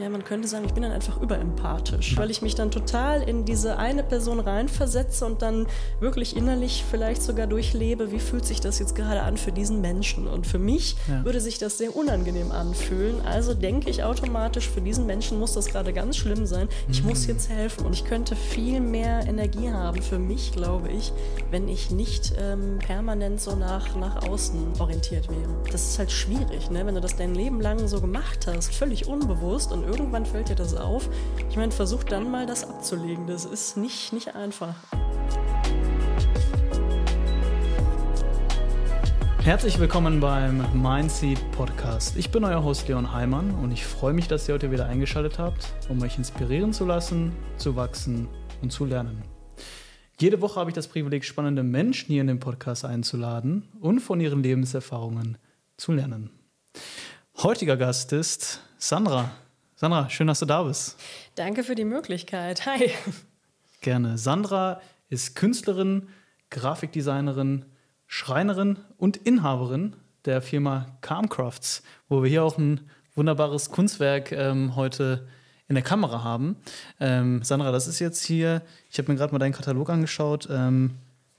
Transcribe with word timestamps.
ja, 0.00 0.08
man 0.08 0.24
könnte 0.24 0.48
sagen, 0.48 0.64
ich 0.66 0.72
bin 0.72 0.82
dann 0.82 0.92
einfach 0.92 1.20
überempathisch, 1.20 2.16
weil 2.16 2.30
ich 2.30 2.42
mich 2.42 2.54
dann 2.54 2.70
total 2.70 3.22
in 3.22 3.44
diese 3.44 3.76
eine 3.78 4.02
Person 4.02 4.40
reinversetze 4.40 5.24
und 5.26 5.42
dann 5.42 5.66
wirklich 6.00 6.36
innerlich 6.36 6.84
vielleicht 6.88 7.22
sogar 7.22 7.46
durchlebe, 7.46 8.12
wie 8.12 8.18
fühlt 8.18 8.44
sich 8.44 8.60
das 8.60 8.78
jetzt 8.78 8.94
gerade 8.94 9.22
an 9.22 9.36
für 9.36 9.52
diesen 9.52 9.80
Menschen. 9.80 10.26
Und 10.26 10.46
für 10.46 10.58
mich 10.58 10.96
ja. 11.08 11.24
würde 11.24 11.40
sich 11.40 11.58
das 11.58 11.78
sehr 11.78 11.94
unangenehm 11.94 12.52
anfühlen. 12.52 13.20
Also 13.24 13.54
denke 13.54 13.90
ich 13.90 14.02
automatisch, 14.02 14.68
für 14.68 14.80
diesen 14.80 15.06
Menschen 15.06 15.38
muss 15.38 15.54
das 15.54 15.66
gerade 15.66 15.92
ganz 15.92 16.16
schlimm 16.16 16.46
sein. 16.46 16.68
Ich 16.88 17.02
mhm. 17.02 17.10
muss 17.10 17.26
jetzt 17.26 17.48
helfen 17.48 17.86
und 17.86 17.92
ich 17.92 18.04
könnte 18.04 18.36
viel 18.36 18.80
mehr 18.80 19.26
Energie 19.26 19.70
haben 19.70 20.02
für 20.02 20.18
mich, 20.18 20.52
glaube 20.52 20.88
ich, 20.88 21.12
wenn 21.50 21.68
ich 21.68 21.90
nicht 21.90 22.32
ähm, 22.38 22.78
permanent 22.78 23.40
so 23.40 23.54
nach, 23.56 23.94
nach 23.96 24.26
außen 24.28 24.80
orientiert 24.80 25.28
wäre. 25.28 25.48
Das 25.70 25.88
ist 25.88 25.98
halt 25.98 26.10
schwierig, 26.10 26.70
ne? 26.70 26.84
wenn 26.86 26.94
du 26.94 27.00
das 27.00 27.16
dein 27.16 27.34
Leben 27.34 27.60
lang 27.60 27.86
so 27.88 28.00
gemacht 28.00 28.46
hast, 28.46 28.74
völlig 28.74 29.06
unbewusst 29.06 29.72
und 29.72 29.84
irgendwann 29.90 30.24
fällt 30.24 30.48
dir 30.48 30.54
das 30.54 30.74
auf. 30.74 31.08
Ich 31.48 31.56
meine, 31.56 31.72
versuch 31.72 32.04
dann 32.04 32.30
mal 32.30 32.46
das 32.46 32.68
abzulegen. 32.68 33.26
Das 33.26 33.44
ist 33.44 33.76
nicht, 33.76 34.12
nicht 34.12 34.34
einfach. 34.34 34.74
Herzlich 39.42 39.78
willkommen 39.80 40.20
beim 40.20 40.64
Mindseed 40.80 41.38
Podcast. 41.52 42.16
Ich 42.16 42.30
bin 42.30 42.44
euer 42.44 42.62
Host 42.62 42.86
Leon 42.88 43.12
Heimann 43.12 43.50
und 43.54 43.72
ich 43.72 43.84
freue 43.84 44.12
mich, 44.12 44.28
dass 44.28 44.46
ihr 44.48 44.54
heute 44.54 44.70
wieder 44.70 44.86
eingeschaltet 44.86 45.38
habt, 45.38 45.72
um 45.88 46.00
euch 46.02 46.18
inspirieren 46.18 46.72
zu 46.72 46.84
lassen, 46.84 47.32
zu 47.56 47.74
wachsen 47.74 48.28
und 48.62 48.70
zu 48.70 48.84
lernen. 48.84 49.22
Jede 50.20 50.42
Woche 50.42 50.60
habe 50.60 50.70
ich 50.70 50.74
das 50.74 50.88
Privileg, 50.88 51.24
spannende 51.24 51.62
Menschen 51.62 52.08
hier 52.08 52.20
in 52.20 52.26
den 52.26 52.38
Podcast 52.38 52.84
einzuladen 52.84 53.68
und 53.80 54.00
von 54.00 54.20
ihren 54.20 54.42
Lebenserfahrungen 54.42 55.38
zu 55.78 55.92
lernen. 55.92 56.30
Heutiger 57.42 57.78
Gast 57.78 58.12
ist 58.12 58.60
Sandra. 58.76 59.30
Sandra, 59.80 60.10
schön, 60.10 60.26
dass 60.26 60.40
du 60.40 60.44
da 60.44 60.62
bist. 60.62 60.98
Danke 61.36 61.64
für 61.64 61.74
die 61.74 61.86
Möglichkeit. 61.86 62.66
Hi. 62.66 62.90
Gerne. 63.80 64.18
Sandra 64.18 64.82
ist 65.08 65.36
Künstlerin, 65.36 66.10
Grafikdesignerin, 66.50 67.64
Schreinerin 68.06 68.76
und 68.98 69.16
Inhaberin 69.16 69.96
der 70.26 70.42
Firma 70.42 70.98
Calmcrafts, 71.00 71.82
wo 72.10 72.22
wir 72.22 72.28
hier 72.28 72.44
auch 72.44 72.58
ein 72.58 72.90
wunderbares 73.14 73.70
Kunstwerk 73.70 74.32
ähm, 74.32 74.76
heute 74.76 75.26
in 75.66 75.76
der 75.76 75.82
Kamera 75.82 76.22
haben. 76.22 76.56
Ähm, 77.00 77.42
Sandra, 77.42 77.72
das 77.72 77.88
ist 77.88 78.00
jetzt 78.00 78.22
hier, 78.22 78.60
ich 78.90 78.98
habe 78.98 79.10
mir 79.10 79.16
gerade 79.16 79.32
mal 79.32 79.38
deinen 79.38 79.54
Katalog 79.54 79.88
angeschaut, 79.88 80.46
ähm, 80.50 80.90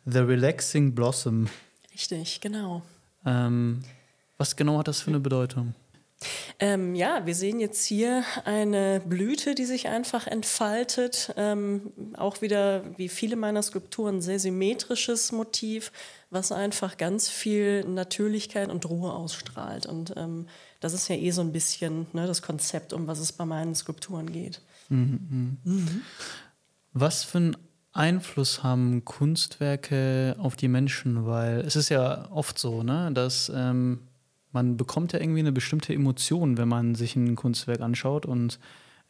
The 0.06 0.18
Relaxing 0.18 0.96
Blossom. 0.96 1.48
Richtig, 1.94 2.42
genau. 2.42 2.82
Ähm, 3.24 3.84
was 4.40 4.56
genau 4.56 4.80
hat 4.80 4.88
das 4.88 5.00
für 5.00 5.12
eine 5.12 5.20
Bedeutung? 5.20 5.76
Ähm, 6.60 6.94
ja, 6.94 7.26
wir 7.26 7.34
sehen 7.36 7.60
jetzt 7.60 7.86
hier 7.86 8.24
eine 8.46 9.02
Blüte, 9.04 9.56
die 9.56 9.66
sich 9.66 9.88
einfach 9.88 10.28
entfaltet. 10.28 11.34
Ähm, 11.38 11.92
auch 12.16 12.42
wieder, 12.42 12.84
wie 12.98 13.10
viele 13.10 13.36
meiner 13.36 13.64
Skulpturen, 13.64 14.22
sehr 14.22 14.40
symmetrisches 14.40 15.32
Motiv, 15.32 15.92
was 16.30 16.52
einfach 16.52 16.98
ganz 16.98 17.30
viel 17.30 17.84
Natürlichkeit 17.86 18.70
und 18.70 18.88
Ruhe 18.88 19.14
ausstrahlt. 19.14 19.86
Und 19.86 20.14
ähm, 20.18 20.48
das 20.80 20.94
ist 20.94 21.08
ja 21.08 21.16
eh 21.16 21.32
so 21.32 21.42
ein 21.42 21.52
bisschen 21.52 22.08
ne, 22.14 22.28
das 22.28 22.42
Konzept, 22.42 22.94
um 22.94 23.08
was 23.08 23.20
es 23.20 23.32
bei 23.32 23.46
meinen 23.46 23.76
Skulpturen 23.76 24.32
geht. 24.32 24.62
Mhm, 24.90 25.58
mh. 25.64 25.74
mhm. 25.74 26.02
Was 26.94 27.24
für 27.24 27.38
einen 27.38 27.58
Einfluss 27.94 28.64
haben 28.64 29.06
Kunstwerke 29.06 30.36
auf 30.38 30.56
die 30.56 30.68
Menschen? 30.68 31.26
Weil 31.26 31.62
es 31.62 31.76
ist 31.76 31.90
ja 31.90 32.30
oft 32.32 32.60
so, 32.60 32.84
ne, 32.84 33.12
dass 33.14 33.52
ähm, 33.54 34.08
man 34.52 34.78
bekommt 34.78 35.14
ja 35.14 35.20
irgendwie 35.20 35.40
eine 35.40 35.52
bestimmte 35.52 35.94
Emotion, 35.94 36.58
wenn 36.58 36.68
man 36.68 36.96
sich 36.96 37.16
ein 37.16 37.36
Kunstwerk 37.36 37.82
anschaut. 37.82 38.26
Und 38.26 38.60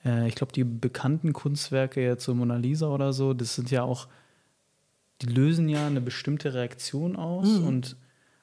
äh, 0.06 0.28
ich 0.28 0.36
glaube, 0.36 0.54
die 0.54 0.64
bekannten 0.64 1.34
Kunstwerke, 1.34 2.02
jetzt 2.02 2.24
so 2.24 2.36
Mona 2.36 2.58
Lisa 2.58 2.88
oder 2.88 3.14
so, 3.14 3.34
das 3.34 3.56
sind 3.56 3.72
ja 3.72 3.84
auch, 3.84 4.08
die 5.22 5.28
lösen 5.28 5.70
ja 5.70 5.88
eine 5.88 6.02
bestimmte 6.02 6.54
Reaktion 6.54 7.16
aus. 7.16 7.48
Mhm. 7.48 7.68
Und, 7.68 7.98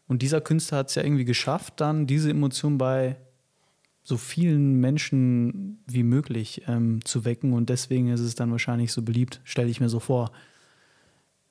und 0.09 0.22
dieser 0.22 0.41
Künstler 0.41 0.78
hat 0.78 0.88
es 0.88 0.94
ja 0.97 1.04
irgendwie 1.04 1.25
geschafft, 1.25 1.75
dann 1.81 2.06
diese 2.06 2.31
Emotion 2.31 2.78
bei 2.78 3.16
so 4.03 4.16
vielen 4.16 4.80
Menschen 4.80 5.82
wie 5.86 6.03
möglich 6.03 6.62
ähm, 6.66 7.04
zu 7.04 7.25
wecken. 7.25 7.53
Und 7.53 7.69
deswegen 7.69 8.09
ist 8.09 8.20
es 8.20 8.34
dann 8.34 8.50
wahrscheinlich 8.50 8.91
so 8.91 9.03
beliebt, 9.03 9.41
stelle 9.44 9.69
ich 9.69 9.80
mir 9.80 9.91
so 9.91 10.00
vor. 10.00 10.32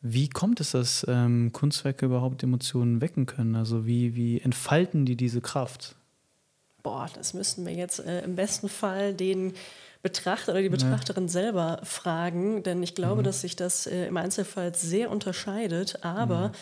Wie 0.01 0.29
kommt 0.29 0.59
es, 0.59 0.71
dass 0.71 1.05
ähm, 1.07 1.51
Kunstwerke 1.51 2.05
überhaupt 2.05 2.43
Emotionen 2.43 3.01
wecken 3.01 3.25
können? 3.25 3.55
Also 3.55 3.85
wie, 3.85 4.15
wie 4.15 4.39
entfalten 4.39 5.05
die 5.05 5.15
diese 5.15 5.41
Kraft? 5.41 5.95
Boah, 6.83 7.09
das 7.15 7.33
müssten 7.33 7.65
wir 7.65 7.73
jetzt 7.73 7.99
äh, 7.99 8.23
im 8.23 8.35
besten 8.35 8.69
Fall 8.69 9.13
den 9.13 9.53
Betrachter 10.03 10.51
oder 10.51 10.61
die 10.61 10.69
Betrachterin 10.69 11.25
ja. 11.25 11.29
selber 11.29 11.79
fragen, 11.83 12.63
denn 12.63 12.83
ich 12.83 12.95
glaube, 12.95 13.21
mhm. 13.21 13.25
dass 13.25 13.41
sich 13.41 13.55
das 13.55 13.87
äh, 13.87 14.05
im 14.05 14.17
Einzelfall 14.17 14.73
sehr 14.75 15.09
unterscheidet. 15.09 16.03
Aber 16.05 16.49
mhm 16.49 16.53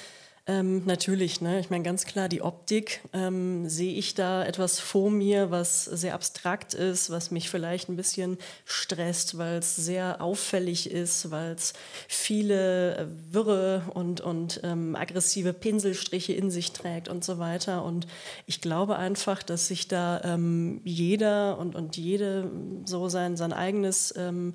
ähm, 0.48 0.86
natürlich, 0.86 1.42
ne? 1.42 1.60
ich 1.60 1.72
meine 1.72 1.84
ganz 1.84 2.06
klar, 2.06 2.30
die 2.30 2.44
Optik, 2.44 3.02
ähm, 3.14 3.68
sehe 3.68 3.96
ich 3.96 4.14
da 4.14 4.46
etwas 4.46 4.80
vor 4.80 5.10
mir, 5.10 5.50
was 5.50 5.86
sehr 5.86 6.14
abstrakt 6.14 6.76
ist, 6.76 7.10
was 7.10 7.32
mich 7.32 7.50
vielleicht 7.50 7.90
ein 7.90 7.96
bisschen 7.96 8.38
stresst, 8.64 9.40
weil 9.40 9.58
es 9.58 9.76
sehr 9.76 10.22
auffällig 10.22 10.92
ist, 10.92 11.32
weil 11.32 11.54
es 11.54 11.74
viele 12.08 12.96
äh, 12.96 13.06
wirre 13.32 13.86
und, 13.96 14.22
und 14.22 14.62
ähm, 14.64 14.96
aggressive 14.96 15.52
Pinselstriche 15.52 16.34
in 16.34 16.52
sich 16.52 16.74
trägt 16.74 17.08
und 17.08 17.24
so 17.24 17.40
weiter. 17.40 17.84
Und 17.84 18.06
ich 18.46 18.62
glaube 18.62 18.98
einfach, 18.98 19.42
dass 19.42 19.68
sich 19.68 19.88
da 19.88 20.22
ähm, 20.24 20.80
jeder 20.84 21.58
und, 21.58 21.74
und 21.74 21.98
jede 21.98 22.52
so 22.86 23.10
sein, 23.10 23.36
sein 23.36 23.52
eigenes 23.52 24.14
ähm, 24.16 24.54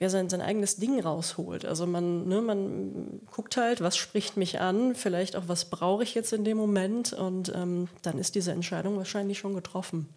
ja, 0.00 0.08
sein, 0.08 0.28
sein 0.28 0.40
eigenes 0.40 0.76
Ding 0.76 1.00
rausholt. 1.00 1.64
Also 1.64 1.86
man, 1.86 2.26
ne, 2.26 2.40
man 2.40 3.20
guckt 3.30 3.56
halt, 3.56 3.80
was 3.80 3.96
spricht 3.96 4.36
mich 4.36 4.60
an, 4.60 4.94
vielleicht 4.94 5.36
auch, 5.36 5.44
was 5.46 5.66
brauche 5.66 6.02
ich 6.02 6.14
jetzt 6.14 6.32
in 6.32 6.44
dem 6.44 6.56
Moment 6.56 7.12
und 7.12 7.52
ähm, 7.54 7.88
dann 8.02 8.18
ist 8.18 8.34
diese 8.34 8.52
Entscheidung 8.52 8.96
wahrscheinlich 8.96 9.38
schon 9.38 9.54
getroffen. 9.54 10.08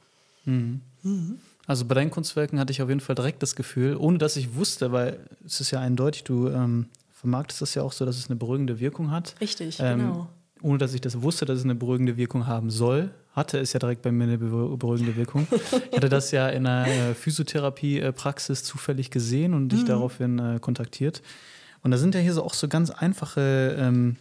Mhm. 0.46 0.82
Mhm. 1.04 1.40
Also 1.68 1.86
bei 1.86 1.96
deinen 1.96 2.12
Kunstwerken 2.12 2.60
hatte 2.60 2.72
ich 2.72 2.82
auf 2.82 2.90
jeden 2.90 3.02
Fall 3.02 3.16
direkt 3.16 3.44
das 3.44 3.56
Gefühl, 3.56 3.98
ohne 3.98 4.18
dass 4.18 4.36
ich 4.36 4.56
wusste, 4.56 4.92
weil 4.92 5.20
es 5.46 5.60
ist 5.62 5.72
ja 5.72 5.80
eindeutig, 5.80 6.24
du 6.24 6.48
ähm, 6.48 6.88
vermarktest 7.12 7.62
das 7.62 7.76
ja 7.76 7.84
auch 7.84 7.92
so, 7.92 8.06
dass 8.06 8.18
es 8.18 8.30
eine 8.30 8.38
beruhigende 8.38 8.80
Wirkung 8.80 9.12
hat. 9.12 9.36
Richtig, 9.42 9.80
ähm, 9.80 10.00
genau 10.00 10.28
ohne 10.62 10.78
dass 10.78 10.94
ich 10.94 11.02
das 11.02 11.22
wusste, 11.22 11.46
dass 11.46 11.60
es 11.60 11.64
eine 11.64 11.76
beruhigende 11.76 12.18
Wirkung 12.18 12.48
haben 12.48 12.70
soll, 12.70 13.12
hatte 13.32 13.60
es 13.60 13.74
ja 13.74 13.80
direkt 13.80 14.02
bei 14.02 14.12
mir 14.12 14.24
eine 14.26 14.38
beruhigende 14.38 15.16
Wirkung. 15.16 15.48
Ich 15.92 15.98
hatte 15.98 16.10
das 16.10 16.32
ja 16.32 16.50
in 16.50 16.66
einer 16.66 16.88
äh, 16.88 17.14
Physiotherapie-Praxis 17.14 18.64
zufällig 18.64 19.12
gesehen 19.12 19.54
und 19.54 19.70
dich 19.70 19.84
mhm. 19.84 19.88
daraufhin 19.88 20.40
äh, 20.40 20.60
kontaktiert. 20.60 21.22
Und 21.84 21.92
da 21.92 21.98
sind 21.98 22.16
ja 22.16 22.22
hier 22.22 22.34
so 22.34 22.44
auch 22.44 22.54
so 22.54 22.68
ganz 22.68 22.90
einfache 22.90 23.76
ähm, 23.80 24.18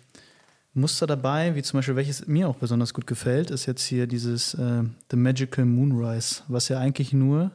Muster 0.74 1.06
dabei, 1.06 1.54
wie 1.54 1.62
zum 1.62 1.78
Beispiel, 1.78 1.96
welches 1.96 2.26
mir 2.26 2.48
auch 2.48 2.56
besonders 2.56 2.92
gut 2.92 3.06
gefällt, 3.06 3.50
ist 3.50 3.64
jetzt 3.64 3.84
hier 3.84 4.06
dieses 4.06 4.54
äh, 4.54 4.82
The 5.10 5.16
Magical 5.16 5.64
Moonrise, 5.64 6.42
was 6.48 6.68
ja 6.68 6.78
eigentlich 6.78 7.14
nur 7.14 7.50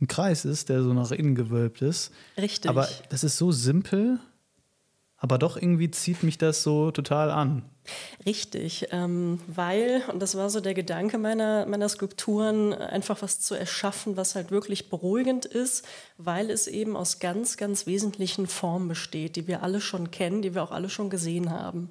ein 0.00 0.08
Kreis 0.08 0.44
ist, 0.44 0.70
der 0.70 0.82
so 0.82 0.92
nach 0.94 1.10
innen 1.10 1.34
gewölbt 1.34 1.82
ist. 1.82 2.12
Richtig. 2.38 2.70
Aber 2.70 2.88
das 3.10 3.24
ist 3.24 3.36
so 3.36 3.52
simpel, 3.52 4.18
aber 5.18 5.38
doch 5.38 5.56
irgendwie 5.56 5.90
zieht 5.90 6.22
mich 6.22 6.38
das 6.38 6.62
so 6.62 6.90
total 6.90 7.30
an. 7.30 7.62
Richtig, 8.24 8.88
ähm, 8.90 9.40
weil, 9.46 10.02
und 10.12 10.20
das 10.20 10.36
war 10.36 10.50
so 10.50 10.60
der 10.60 10.74
Gedanke 10.74 11.18
meiner, 11.18 11.66
meiner 11.66 11.88
Skulpturen, 11.88 12.74
einfach 12.74 13.22
was 13.22 13.40
zu 13.40 13.54
erschaffen, 13.54 14.16
was 14.16 14.34
halt 14.34 14.50
wirklich 14.50 14.90
beruhigend 14.90 15.44
ist, 15.44 15.86
weil 16.18 16.50
es 16.50 16.66
eben 16.66 16.96
aus 16.96 17.20
ganz, 17.20 17.56
ganz 17.56 17.86
wesentlichen 17.86 18.46
Formen 18.46 18.88
besteht, 18.88 19.36
die 19.36 19.46
wir 19.46 19.62
alle 19.62 19.80
schon 19.80 20.10
kennen, 20.10 20.42
die 20.42 20.54
wir 20.54 20.62
auch 20.62 20.72
alle 20.72 20.90
schon 20.90 21.10
gesehen 21.10 21.50
haben. 21.50 21.90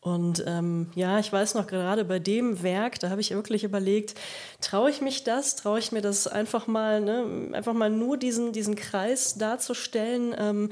Und 0.00 0.42
ähm, 0.48 0.88
ja, 0.96 1.20
ich 1.20 1.32
weiß 1.32 1.54
noch 1.54 1.68
gerade 1.68 2.04
bei 2.04 2.18
dem 2.18 2.64
Werk, 2.64 2.98
da 2.98 3.10
habe 3.10 3.20
ich 3.20 3.30
wirklich 3.30 3.62
überlegt, 3.62 4.14
traue 4.60 4.90
ich 4.90 5.00
mich 5.00 5.22
das, 5.22 5.54
traue 5.54 5.78
ich 5.78 5.92
mir 5.92 6.00
das 6.00 6.26
einfach 6.26 6.66
mal, 6.66 7.00
ne, 7.00 7.50
einfach 7.52 7.72
mal 7.72 7.90
nur 7.90 8.16
diesen, 8.16 8.52
diesen 8.52 8.74
Kreis 8.74 9.34
darzustellen. 9.34 10.34
Ähm, 10.36 10.70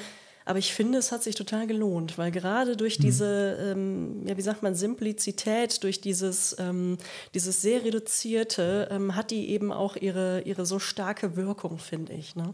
aber 0.51 0.59
ich 0.59 0.75
finde, 0.75 0.99
es 0.99 1.13
hat 1.13 1.23
sich 1.23 1.37
total 1.37 1.69
gelohnt, 1.69 2.19
weil 2.19 2.33
gerade 2.33 2.77
durch 2.77 2.99
mhm. 2.99 3.03
diese, 3.03 3.57
ähm, 3.61 4.27
ja, 4.27 4.37
wie 4.37 4.43
sagt 4.43 4.65
man, 4.65 4.75
Simplizität, 4.75 5.85
durch 5.85 6.01
dieses, 6.01 6.57
ähm, 6.59 6.99
dieses 7.35 7.63
sehr 7.63 7.85
reduzierte, 7.85 8.89
ähm, 8.91 9.15
hat 9.15 9.31
die 9.31 9.51
eben 9.51 9.71
auch 9.71 9.95
ihre, 9.95 10.41
ihre 10.41 10.67
so 10.67 10.81
starke 10.81 11.37
Wirkung, 11.37 11.79
finde 11.79 12.15
ich. 12.15 12.35
Ne? 12.35 12.53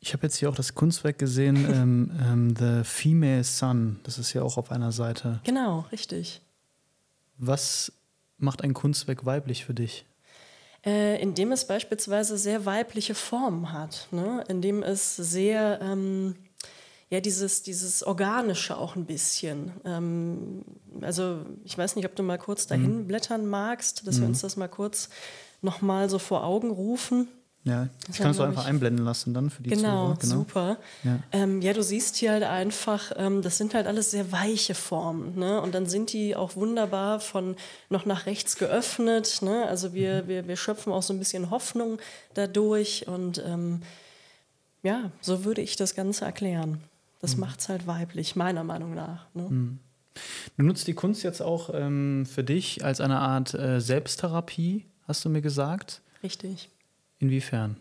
Ich 0.00 0.12
habe 0.12 0.24
jetzt 0.24 0.38
hier 0.38 0.48
auch 0.48 0.56
das 0.56 0.74
Kunstwerk 0.74 1.20
gesehen, 1.20 1.54
ähm, 1.72 2.10
ähm, 2.20 2.56
The 2.56 2.82
Female 2.82 3.44
Sun. 3.44 4.00
Das 4.02 4.18
ist 4.18 4.32
ja 4.32 4.42
auch 4.42 4.56
auf 4.56 4.72
einer 4.72 4.90
Seite. 4.90 5.38
Genau, 5.44 5.86
richtig. 5.92 6.40
Was 7.38 7.92
macht 8.38 8.62
ein 8.62 8.74
Kunstwerk 8.74 9.24
weiblich 9.24 9.64
für 9.64 9.74
dich? 9.74 10.04
Äh, 10.84 11.20
indem 11.20 11.52
es 11.52 11.66
beispielsweise 11.66 12.38
sehr 12.38 12.64
weibliche 12.64 13.14
Formen 13.14 13.72
hat, 13.72 14.08
ne? 14.10 14.44
indem 14.48 14.82
es 14.82 15.16
sehr, 15.16 15.80
ähm, 15.82 16.36
ja, 17.10 17.20
dieses, 17.20 17.62
dieses 17.62 18.02
Organische 18.02 18.76
auch 18.76 18.96
ein 18.96 19.04
bisschen. 19.04 19.72
Ähm, 19.84 20.64
also 21.00 21.40
ich 21.64 21.76
weiß 21.76 21.96
nicht, 21.96 22.06
ob 22.06 22.16
du 22.16 22.22
mal 22.22 22.38
kurz 22.38 22.66
dahin 22.66 22.98
mhm. 22.98 23.06
blättern 23.06 23.46
magst, 23.46 24.06
dass 24.06 24.16
mhm. 24.16 24.20
wir 24.20 24.28
uns 24.28 24.40
das 24.40 24.56
mal 24.56 24.68
kurz 24.68 25.10
nochmal 25.60 26.08
so 26.08 26.18
vor 26.18 26.44
Augen 26.44 26.70
rufen. 26.70 27.28
Ja, 27.62 27.88
ich 28.08 28.16
kann 28.16 28.30
es 28.30 28.38
so 28.38 28.42
einfach 28.42 28.64
einblenden 28.64 29.04
lassen 29.04 29.34
dann 29.34 29.50
für 29.50 29.62
die 29.62 29.68
genau, 29.68 30.14
Zuhörer. 30.14 30.18
Genau, 30.18 30.34
super. 30.34 30.76
Ja. 31.04 31.18
Ähm, 31.32 31.60
ja. 31.60 31.74
du 31.74 31.82
siehst 31.82 32.16
hier 32.16 32.32
halt 32.32 32.42
einfach, 32.42 33.12
ähm, 33.16 33.42
das 33.42 33.58
sind 33.58 33.74
halt 33.74 33.86
alles 33.86 34.10
sehr 34.10 34.32
weiche 34.32 34.74
Formen. 34.74 35.38
Ne? 35.38 35.60
Und 35.60 35.74
dann 35.74 35.84
sind 35.84 36.14
die 36.14 36.34
auch 36.34 36.56
wunderbar 36.56 37.20
von 37.20 37.56
noch 37.90 38.06
nach 38.06 38.24
rechts 38.24 38.56
geöffnet. 38.56 39.40
Ne? 39.42 39.66
Also 39.66 39.92
wir, 39.92 40.22
mhm. 40.22 40.28
wir, 40.28 40.48
wir 40.48 40.56
schöpfen 40.56 40.90
auch 40.90 41.02
so 41.02 41.12
ein 41.12 41.18
bisschen 41.18 41.50
Hoffnung 41.50 41.98
dadurch. 42.32 43.06
Und 43.06 43.42
ähm, 43.46 43.82
ja, 44.82 45.10
so 45.20 45.44
würde 45.44 45.60
ich 45.60 45.76
das 45.76 45.94
Ganze 45.94 46.24
erklären. 46.24 46.80
Das 47.20 47.34
mhm. 47.34 47.40
macht 47.40 47.60
es 47.60 47.68
halt 47.68 47.86
weiblich, 47.86 48.36
meiner 48.36 48.64
Meinung 48.64 48.94
nach. 48.94 49.26
Ne? 49.34 49.42
Mhm. 49.42 49.78
Du 50.56 50.64
nutzt 50.64 50.86
die 50.88 50.94
Kunst 50.94 51.22
jetzt 51.24 51.42
auch 51.42 51.70
ähm, 51.74 52.24
für 52.24 52.42
dich 52.42 52.84
als 52.84 53.02
eine 53.02 53.18
Art 53.18 53.52
äh, 53.52 53.80
Selbsttherapie, 53.80 54.86
hast 55.06 55.26
du 55.26 55.28
mir 55.28 55.42
gesagt. 55.42 56.00
Richtig. 56.22 56.70
Inwiefern? 57.20 57.76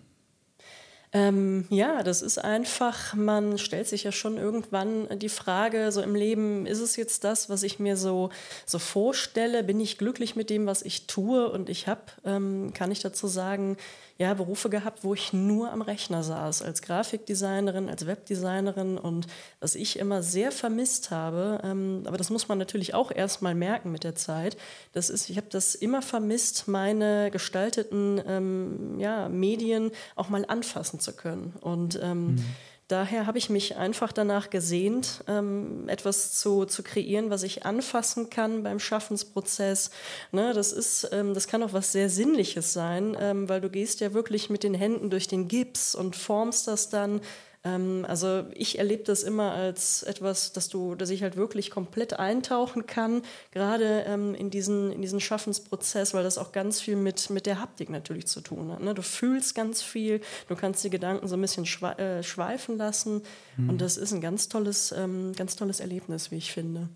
Ähm, 1.12 1.66
ja, 1.70 2.04
das 2.04 2.22
ist 2.22 2.38
einfach, 2.38 3.16
man 3.16 3.58
stellt 3.58 3.88
sich 3.88 4.04
ja 4.04 4.12
schon 4.12 4.38
irgendwann 4.38 5.08
die 5.18 5.30
Frage, 5.30 5.92
so 5.92 6.02
im 6.02 6.14
Leben, 6.14 6.68
ist 6.68 6.82
es 6.82 6.96
jetzt 6.98 7.24
das, 7.24 7.50
was 7.50 7.64
ich 7.64 7.80
mir 7.80 7.98
so, 7.98 8.30
so 8.68 8.78
vorstelle? 8.78 9.64
Bin 9.64 9.80
ich 9.80 9.98
glücklich 9.98 10.36
mit 10.36 10.52
dem, 10.52 10.68
was 10.68 10.84
ich 10.84 11.08
tue? 11.08 11.50
Und 11.50 11.70
ich 11.70 11.88
habe, 11.88 12.02
ähm, 12.26 12.74
kann 12.76 12.92
ich 12.92 13.00
dazu 13.00 13.26
sagen, 13.28 13.78
ja, 14.20 14.34
Berufe 14.34 14.70
gehabt, 14.70 15.06
wo 15.06 15.14
ich 15.14 15.32
nur 15.32 15.72
am 15.72 15.82
Rechner 15.82 16.24
saß, 16.24 16.62
als 16.62 16.82
Grafikdesignerin, 16.82 17.90
als 17.90 18.06
Webdesignerin 18.06 18.98
und 18.98 19.28
was 19.62 19.76
ich 19.76 19.98
immer 19.98 20.22
sehr 20.22 20.52
vermisst 20.52 21.10
habe, 21.10 21.62
ähm, 21.64 22.04
aber 22.06 22.18
das 22.18 22.30
muss 22.30 22.50
man 22.50 22.58
natürlich 22.58 22.94
auch 22.94 23.12
erstmal 23.12 23.56
merken 23.56 23.94
mit 23.94 24.04
der 24.04 24.16
Zeit, 24.16 24.58
das 24.92 25.10
ist, 25.10 25.30
ich 25.30 25.38
habe 25.38 25.48
das 25.50 25.74
immer 25.74 26.02
vermisst, 26.02 26.68
meine 26.68 27.32
gestalteten 27.32 28.22
ähm, 28.28 29.00
ja, 29.00 29.30
Medien 29.30 29.92
auch 30.18 30.28
mal 30.28 30.44
anfassen 30.46 30.99
zu 31.00 31.14
können. 31.14 31.54
Und 31.62 32.00
ähm, 32.02 32.36
mhm 32.36 32.46
daher 32.90 33.28
habe 33.28 33.38
ich 33.38 33.50
mich 33.50 33.78
einfach 33.78 34.12
danach 34.12 34.50
gesehnt, 34.50 35.24
ähm, 35.28 35.88
etwas 35.88 36.38
zu, 36.40 36.66
zu 36.66 36.84
kreieren, 36.84 37.30
was 37.30 37.44
ich 37.44 37.66
anfassen 37.66 38.30
kann 38.30 38.64
beim 38.64 38.80
Schaffensprozess. 38.80 39.92
Ne, 40.32 40.54
das, 40.54 40.74
ist, 40.74 41.08
ähm, 41.14 41.34
das 41.34 41.48
kann 41.48 41.64
auch 41.64 41.72
was 41.72 41.92
sehr 41.92 42.10
Sinnliches 42.10 42.74
sein, 42.74 43.16
ähm, 43.20 43.48
weil 43.48 43.62
du 43.62 43.70
gehst 43.70 44.02
ja 44.02 44.14
wirklich 44.14 44.50
mit 44.50 44.64
den 44.64 44.74
Händen 44.74 45.10
durch 45.10 45.28
den 45.28 45.48
Gips 45.48 45.96
und 45.96 46.16
formst 46.16 46.68
das 46.68 46.90
dann 46.90 47.22
ähm, 47.64 48.06
also 48.08 48.46
ich 48.54 48.80
erlebe 48.80 49.04
das 49.04 49.24
immer 49.24 49.52
als 49.52 50.04
etwas, 50.04 50.54
dass 50.54 50.70
du, 50.70 50.96
dass 50.96 51.10
ich 51.10 51.24
halt 51.24 51.36
wirklich 51.36 51.72
komplett 51.72 52.14
eintauchen 52.14 52.86
kann, 52.86 53.22
gerade 53.52 54.06
ähm, 54.08 54.34
in, 54.34 54.50
diesen, 54.50 54.92
in 54.92 55.02
diesen 55.02 55.20
Schaffensprozess, 55.20 56.14
weil 56.14 56.24
das 56.24 56.38
auch 56.38 56.54
ganz 56.54 56.80
viel 56.80 56.96
mit, 56.96 57.30
mit 57.30 57.46
der 57.46 57.60
Haptik 57.60 57.90
natürlich 57.90 58.28
zu 58.28 58.40
tun 58.40 58.72
hat. 58.72 58.82
Ne? 58.82 58.94
Du 58.94 59.02
fühlst 59.02 59.56
ganz 59.56 59.82
viel, 59.82 60.22
du 60.48 60.56
kannst 60.56 60.84
die 60.86 60.90
Gedanken 60.90 61.28
so 61.28 61.36
ein 61.36 61.42
bisschen 61.42 61.66
äh, 61.98 62.24
schweifen 62.24 62.78
lassen 62.78 63.24
mhm. 63.58 63.70
und 63.70 63.82
das 63.82 63.98
ist 63.98 64.14
ein 64.14 64.22
ganz 64.22 64.48
tolles, 64.48 64.94
ähm, 64.94 65.34
ganz 65.36 65.58
tolles 65.58 65.82
Erlebnis, 65.82 66.32
wie 66.32 66.38
ich 66.38 66.54
finde. 66.54 66.88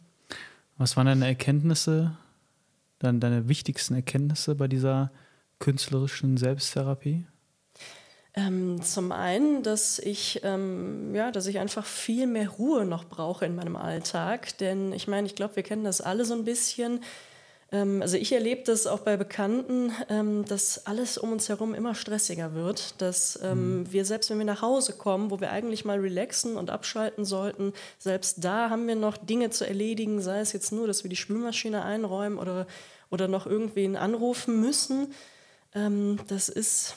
Was 0.77 0.95
waren 0.95 1.07
deine 1.07 1.27
Erkenntnisse, 1.27 2.18
dann 3.00 3.19
deine 3.19 3.50
wichtigsten 3.50 3.95
Erkenntnisse 3.95 4.56
bei 4.56 4.69
dieser 4.69 5.12
künstlerischen 5.59 6.38
Selbsttherapie? 6.38 7.25
Ähm, 8.35 8.81
zum 8.81 9.12
einen, 9.12 9.62
dass 9.62 10.00
ich, 10.00 10.41
ähm, 10.44 11.13
ja, 11.13 11.30
dass 11.31 11.45
ich 11.45 11.59
einfach 11.59 11.85
viel 11.85 12.25
mehr 12.25 12.50
Ruhe 12.50 12.83
noch 12.83 13.06
brauche 13.06 13.45
in 13.45 13.56
meinem 13.56 13.75
Alltag. 13.75 14.57
Denn 14.57 14.91
ich 14.91 15.07
meine, 15.07 15.27
ich 15.27 15.35
glaube, 15.35 15.56
wir 15.56 15.63
kennen 15.63 15.83
das 15.83 16.01
alle 16.01 16.25
so 16.25 16.33
ein 16.33 16.44
bisschen. 16.44 17.01
Ähm, 17.71 18.01
also 18.01 18.18
ich 18.18 18.31
erlebe 18.31 18.63
das 18.63 18.88
auch 18.88 19.01
bei 19.01 19.18
Bekannten, 19.18 19.91
ähm, 20.09 20.45
dass 20.45 20.88
alles 20.88 21.19
um 21.19 21.31
uns 21.31 21.47
herum 21.47 21.75
immer 21.75 21.94
stressiger 21.94 22.56
wird. 22.56 23.00
Dass 23.01 23.39
ähm, 23.44 23.81
mhm. 23.81 23.94
wir 23.94 24.03
selbst, 24.03 24.31
wenn 24.31 24.39
wir 24.39 24.45
nach 24.45 24.63
Hause 24.63 24.94
kommen, 24.94 25.30
wo 25.30 25.39
wir 25.39 25.51
eigentlich 25.51 25.85
mal 25.85 26.00
relaxen 26.00 26.57
und 26.57 26.71
abschalten 26.71 27.25
sollten, 27.25 27.71
selbst 28.00 28.44
da 28.44 28.71
haben 28.71 28.88
wir 28.88 28.95
noch 28.95 29.18
Dinge 29.18 29.51
zu 29.51 29.68
erledigen, 29.68 30.21
sei 30.21 30.39
es 30.39 30.53
jetzt 30.53 30.71
nur, 30.71 30.88
dass 30.88 31.03
wir 31.03 31.09
die 31.09 31.15
Spülmaschine 31.15 31.83
einräumen 31.83 32.39
oder, 32.39 32.65
oder 33.12 33.27
noch 33.27 33.45
irgendwen 33.45 33.95
anrufen 33.95 34.59
müssen. 34.59 35.13
Ähm, 35.75 36.19
das 36.27 36.50
ist 36.50 36.95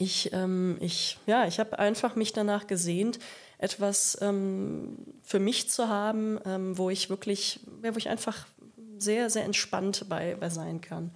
ich, 0.00 0.32
ähm, 0.32 0.76
ich, 0.80 1.18
ja, 1.26 1.46
ich 1.46 1.58
habe 1.58 1.78
einfach 1.78 2.14
mich 2.14 2.32
danach 2.32 2.68
gesehnt, 2.68 3.18
etwas 3.58 4.16
ähm, 4.20 4.96
für 5.22 5.40
mich 5.40 5.68
zu 5.68 5.88
haben, 5.88 6.38
ähm, 6.44 6.78
wo 6.78 6.88
ich 6.88 7.10
wirklich, 7.10 7.60
ja, 7.82 7.92
wo 7.92 7.98
ich 7.98 8.08
einfach 8.08 8.46
sehr, 8.96 9.28
sehr 9.28 9.44
entspannt 9.44 10.06
bei, 10.08 10.36
bei 10.36 10.50
sein 10.50 10.80
kann. 10.80 11.10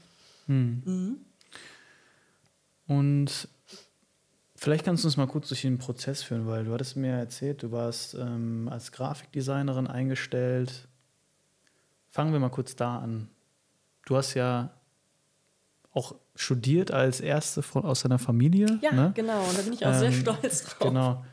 Hm. 0.47 0.83
Mhm. 0.85 1.17
Und 2.89 3.49
vielleicht 4.57 4.85
kannst 4.85 5.05
du 5.05 5.09
uns 5.09 5.17
mal 5.17 5.29
kurz 5.29 5.49
durch 5.49 5.63
den 5.63 5.79
Prozess 5.79 6.25
führen, 6.25 6.49
weil 6.49 6.65
du 6.65 6.73
hattest 6.73 6.97
mir 6.97 7.13
erzählt, 7.13 7.63
du 7.63 7.71
warst 7.71 8.15
ähm, 8.15 8.69
als 8.69 8.91
Grafikdesignerin 8.91 9.87
eingestellt. 9.87 10.89
Fangen 12.11 12.33
wir 12.33 12.41
mal 12.41 12.51
kurz 12.51 12.75
da 12.75 12.99
an. 12.99 13.29
Du 14.07 14.17
hast 14.17 14.35
ja 14.35 14.75
auch 15.93 16.17
studiert 16.35 16.91
als 16.91 17.21
erste 17.21 17.63
von, 17.63 17.85
aus 17.85 18.01
seiner 18.01 18.19
Familie. 18.19 18.79
Ja, 18.83 18.93
ne? 18.93 19.13
genau. 19.15 19.43
Und 19.45 19.59
da 19.59 19.63
bin 19.63 19.73
ich 19.73 19.85
auch 19.85 19.93
ähm, 19.93 19.99
sehr 19.99 20.13
stolz 20.13 20.65
drauf. 20.65 20.89
Genau. 20.89 21.25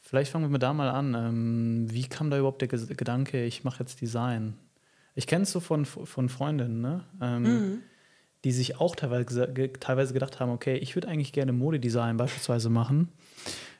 Vielleicht 0.00 0.30
fangen 0.30 0.50
wir 0.52 0.58
da 0.58 0.72
mal 0.72 0.90
an. 0.90 1.14
Ähm, 1.14 1.86
wie 1.90 2.04
kam 2.04 2.30
da 2.30 2.38
überhaupt 2.38 2.60
der 2.60 2.68
Gedanke, 2.68 3.44
ich 3.44 3.64
mache 3.64 3.80
jetzt 3.80 4.00
Design? 4.00 4.54
Ich 5.14 5.26
kenne 5.26 5.42
es 5.42 5.52
so 5.52 5.60
von, 5.60 5.84
von 5.84 6.28
Freundinnen, 6.28 6.80
ne? 6.80 7.04
Ähm, 7.20 7.42
mhm. 7.42 7.78
die 8.44 8.52
sich 8.52 8.80
auch 8.80 8.96
teilweise, 8.96 9.52
teilweise 9.80 10.12
gedacht 10.12 10.40
haben, 10.40 10.50
okay, 10.50 10.76
ich 10.76 10.94
würde 10.94 11.08
eigentlich 11.08 11.32
gerne 11.32 11.52
Modedesign 11.52 12.16
beispielsweise 12.16 12.68
machen. 12.70 13.08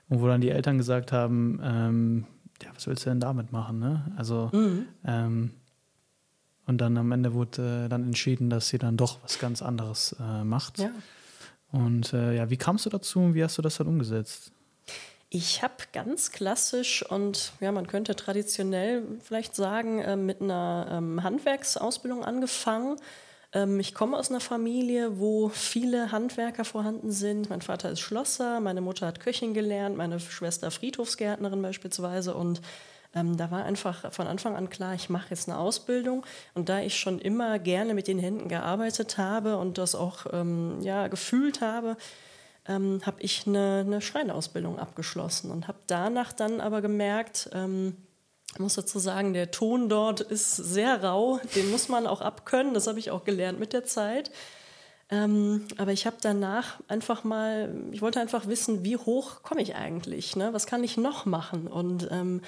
Und 0.09 0.21
wo 0.21 0.27
dann 0.27 0.41
die 0.41 0.51
Eltern 0.51 0.79
gesagt 0.79 1.12
haben, 1.12 1.61
ähm, 1.62 2.27
ja, 2.62 2.71
was 2.75 2.87
willst 2.87 3.05
du 3.05 3.11
denn 3.11 3.21
damit 3.21 3.53
machen? 3.53 3.79
Ne? 3.79 4.12
Also 4.17 4.51
mhm. 4.53 4.87
Und 6.67 6.79
dann 6.79 6.97
am 6.97 7.13
Ende 7.13 7.35
wurde 7.35 7.85
äh, 7.87 7.89
dann 7.89 8.05
entschieden, 8.05 8.51
dass 8.51 8.69
sie 8.69 8.79
dann 8.79 8.97
doch 8.97 9.23
was 9.23 9.39
ganz 9.39 9.63
anderes 9.63 10.17
äh, 10.19 10.45
macht. 10.45 10.79
Ja. 10.79 10.91
Und 11.73 12.13
äh, 12.13 12.37
ja, 12.37 12.51
wie 12.51 12.57
kamst 12.57 12.87
du 12.87 12.91
dazu 12.91 13.21
und 13.21 13.35
wie 13.35 13.43
hast 13.43 13.59
du 13.59 13.63
das 13.63 13.77
dann 13.77 13.89
umgesetzt? 13.89 14.53
Ich 15.29 15.63
habe 15.63 15.75
ganz 15.93 16.31
klassisch 16.31 17.05
und 17.05 17.53
ja, 17.61 17.73
man 17.73 17.89
könnte 17.89 18.15
traditionell 18.15 19.03
vielleicht 19.21 19.57
sagen, 19.57 19.99
äh, 19.99 20.15
mit 20.17 20.41
einer 20.41 20.87
ähm, 20.93 21.23
Handwerksausbildung 21.25 22.25
angefangen. 22.25 22.97
Ähm, 23.53 23.81
ich 23.81 23.95
komme 23.95 24.17
aus 24.17 24.31
einer 24.31 24.39
Familie, 24.39 25.19
wo 25.19 25.49
viele 25.49 26.13
Handwerker 26.13 26.65
vorhanden 26.65 27.11
sind. 27.11 27.51
Mein 27.51 27.63
Vater 27.63 27.91
ist 27.91 27.99
Schlosser, 28.01 28.61
meine 28.61 28.81
Mutter 28.81 29.09
hat 29.09 29.19
Köchin 29.19 29.55
gelernt, 29.55 29.97
meine 29.97 30.21
Schwester 30.21 30.71
Friedhofsgärtnerin 30.71 31.61
beispielsweise 31.61 32.37
und 32.37 32.61
ähm, 33.15 33.37
da 33.37 33.51
war 33.51 33.65
einfach 33.65 34.13
von 34.13 34.27
Anfang 34.27 34.56
an 34.56 34.71
klar, 34.71 34.94
ich 34.94 35.09
mache 35.09 35.31
jetzt 35.31 35.49
eine 35.49 35.59
Ausbildung. 35.59 36.25
Und 36.55 36.69
da 36.69 36.81
ich 36.81 36.99
schon 36.99 37.19
immer 37.19 37.59
gerne 37.59 37.94
mit 37.94 38.09
den 38.09 38.19
Händen 38.19 38.49
gearbeitet 38.49 39.19
habe 39.19 39.56
und 39.56 39.79
das 39.79 39.94
auch 39.94 40.27
ähm, 40.33 40.81
ja, 40.81 41.09
gefühlt 41.09 41.61
habe, 41.61 41.97
ähm, 42.67 43.01
habe 43.05 43.21
ich 43.21 43.47
eine, 43.47 43.85
eine 43.87 44.01
Schreinausbildung 44.01 44.79
abgeschlossen 44.79 45.51
und 45.51 45.69
habe 45.69 45.79
danach 45.87 46.33
dann 46.33 46.61
aber 46.61 46.81
gemerkt, 46.81 47.51
ähm, 47.53 47.97
ich 48.53 48.61
muss 48.61 48.75
dazu 48.75 48.99
sagen, 48.99 49.33
der 49.33 49.51
Ton 49.51 49.89
dort 49.89 50.21
ist 50.21 50.56
sehr 50.56 51.03
rau, 51.03 51.41
den 51.56 51.71
muss 51.71 51.89
man 51.89 52.06
auch 52.06 52.21
abkönnen, 52.21 52.73
das 52.73 52.87
habe 52.87 53.01
ich 53.01 53.11
auch 53.11 53.25
gelernt 53.25 53.59
mit 53.59 53.73
der 53.73 53.85
Zeit. 53.85 54.31
Ähm, 55.11 55.67
aber 55.77 55.93
ich 55.93 56.06
habe 56.06 56.17
danach 56.21 56.81
einfach 56.89 57.25
mal, 57.25 57.75
ich 57.91 58.01
wollte 58.01 58.21
einfach 58.21 58.47
wissen, 58.47 58.85
wie 58.85 58.97
hoch 58.97 59.43
komme 59.43 59.61
ich 59.61 59.75
eigentlich, 59.75 60.35
ne? 60.37 60.53
was 60.53 60.67
kann 60.67 60.85
ich 60.85 60.97
noch 60.97 61.27
machen? 61.27 61.67
Und 61.67 62.09
ähm, 62.11 62.41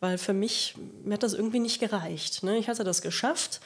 weil 0.00 0.18
für 0.18 0.32
mich, 0.32 0.74
mir 1.04 1.14
hat 1.14 1.22
das 1.22 1.34
irgendwie 1.34 1.60
nicht 1.60 1.80
gereicht. 1.80 2.42
Ne? 2.42 2.58
Ich 2.58 2.68
hatte 2.68 2.84
das 2.84 3.02
geschafft. 3.02 3.60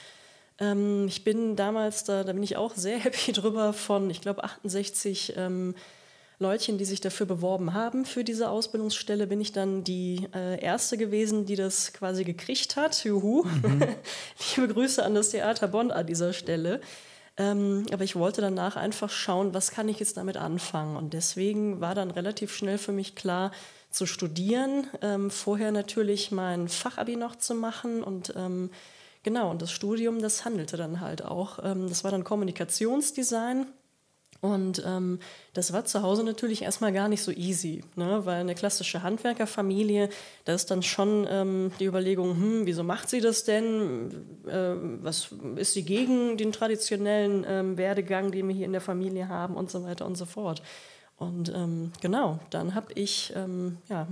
Ähm, 0.58 1.06
ich 1.08 1.24
bin 1.24 1.56
damals, 1.56 2.04
da, 2.04 2.24
da 2.24 2.32
bin 2.32 2.42
ich 2.42 2.56
auch 2.56 2.74
sehr 2.74 2.98
happy 3.04 3.32
drüber, 3.32 3.72
von, 3.72 4.10
ich 4.10 4.20
glaube, 4.20 4.44
68 4.44 5.34
ähm, 5.36 5.74
Leutchen, 6.40 6.78
die 6.78 6.84
sich 6.84 7.00
dafür 7.00 7.26
beworben 7.26 7.74
haben 7.74 8.04
für 8.04 8.22
diese 8.22 8.48
Ausbildungsstelle, 8.48 9.26
bin 9.26 9.40
ich 9.40 9.50
dann 9.52 9.82
die 9.82 10.28
äh, 10.32 10.60
erste 10.60 10.96
gewesen, 10.96 11.46
die 11.46 11.56
das 11.56 11.92
quasi 11.92 12.22
gekriegt 12.22 12.76
hat. 12.76 13.02
Juhu. 13.02 13.44
Mhm. 13.44 13.82
Liebe 14.56 14.72
Grüße 14.72 15.04
an 15.04 15.14
das 15.14 15.30
Theater 15.30 15.66
Bonn 15.66 15.90
an 15.90 16.06
dieser 16.06 16.32
Stelle. 16.32 16.80
Ähm, 17.36 17.86
aber 17.92 18.04
ich 18.04 18.14
wollte 18.14 18.40
danach 18.40 18.76
einfach 18.76 19.10
schauen, 19.10 19.52
was 19.52 19.72
kann 19.72 19.88
ich 19.88 19.98
jetzt 19.98 20.16
damit 20.16 20.36
anfangen. 20.36 20.96
Und 20.96 21.12
deswegen 21.12 21.80
war 21.80 21.96
dann 21.96 22.12
relativ 22.12 22.54
schnell 22.54 22.78
für 22.78 22.92
mich 22.92 23.16
klar, 23.16 23.50
zu 23.90 24.06
studieren, 24.06 24.86
ähm, 25.02 25.30
vorher 25.30 25.72
natürlich 25.72 26.30
mein 26.30 26.68
Fachabi 26.68 27.16
noch 27.16 27.36
zu 27.36 27.54
machen 27.54 28.02
und 28.02 28.34
ähm, 28.36 28.70
genau, 29.22 29.50
und 29.50 29.62
das 29.62 29.72
Studium, 29.72 30.20
das 30.20 30.44
handelte 30.44 30.76
dann 30.76 31.00
halt 31.00 31.24
auch. 31.24 31.58
Ähm, 31.64 31.88
das 31.88 32.04
war 32.04 32.10
dann 32.10 32.24
Kommunikationsdesign 32.24 33.66
Und 34.40 34.84
ähm, 34.86 35.18
das 35.52 35.72
war 35.72 35.84
zu 35.84 36.02
Hause 36.02 36.22
natürlich 36.22 36.62
erstmal 36.62 36.92
gar 36.92 37.08
nicht 37.08 37.22
so 37.22 37.32
easy, 37.32 37.82
ne? 37.96 38.20
weil 38.24 38.40
eine 38.40 38.54
klassische 38.54 39.02
Handwerkerfamilie, 39.02 40.10
da 40.44 40.54
ist 40.54 40.70
dann 40.70 40.84
schon 40.84 41.26
ähm, 41.28 41.72
die 41.80 41.86
Überlegung, 41.86 42.36
hm, 42.36 42.60
wieso 42.64 42.84
macht 42.84 43.10
sie 43.10 43.20
das 43.20 43.42
denn? 43.42 44.12
Äh, 44.46 44.74
was 45.02 45.30
ist 45.56 45.72
sie 45.72 45.82
gegen 45.82 46.36
den 46.36 46.52
traditionellen 46.52 47.44
ähm, 47.48 47.76
Werdegang, 47.76 48.30
den 48.30 48.46
wir 48.46 48.54
hier 48.54 48.66
in 48.66 48.72
der 48.72 48.80
Familie 48.80 49.28
haben 49.28 49.56
und 49.56 49.72
so 49.72 49.82
weiter 49.82 50.06
und 50.06 50.16
so 50.16 50.24
fort. 50.24 50.62
Und 51.18 51.52
ähm, 51.54 51.92
genau, 52.00 52.38
dann 52.50 52.74
habe 52.74 52.92
ich 52.94 53.32
ähm, 53.34 53.78
ja, 53.88 54.06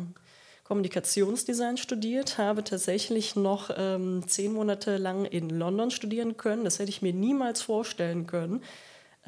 Kommunikationsdesign 0.64 1.76
studiert, 1.76 2.38
habe 2.38 2.64
tatsächlich 2.64 3.36
noch 3.36 3.70
ähm, 3.76 4.24
zehn 4.26 4.52
Monate 4.52 4.96
lang 4.96 5.24
in 5.24 5.48
London 5.50 5.92
studieren 5.92 6.36
können. 6.36 6.64
Das 6.64 6.80
hätte 6.80 6.90
ich 6.90 7.02
mir 7.02 7.12
niemals 7.12 7.62
vorstellen 7.62 8.26
können. 8.26 8.62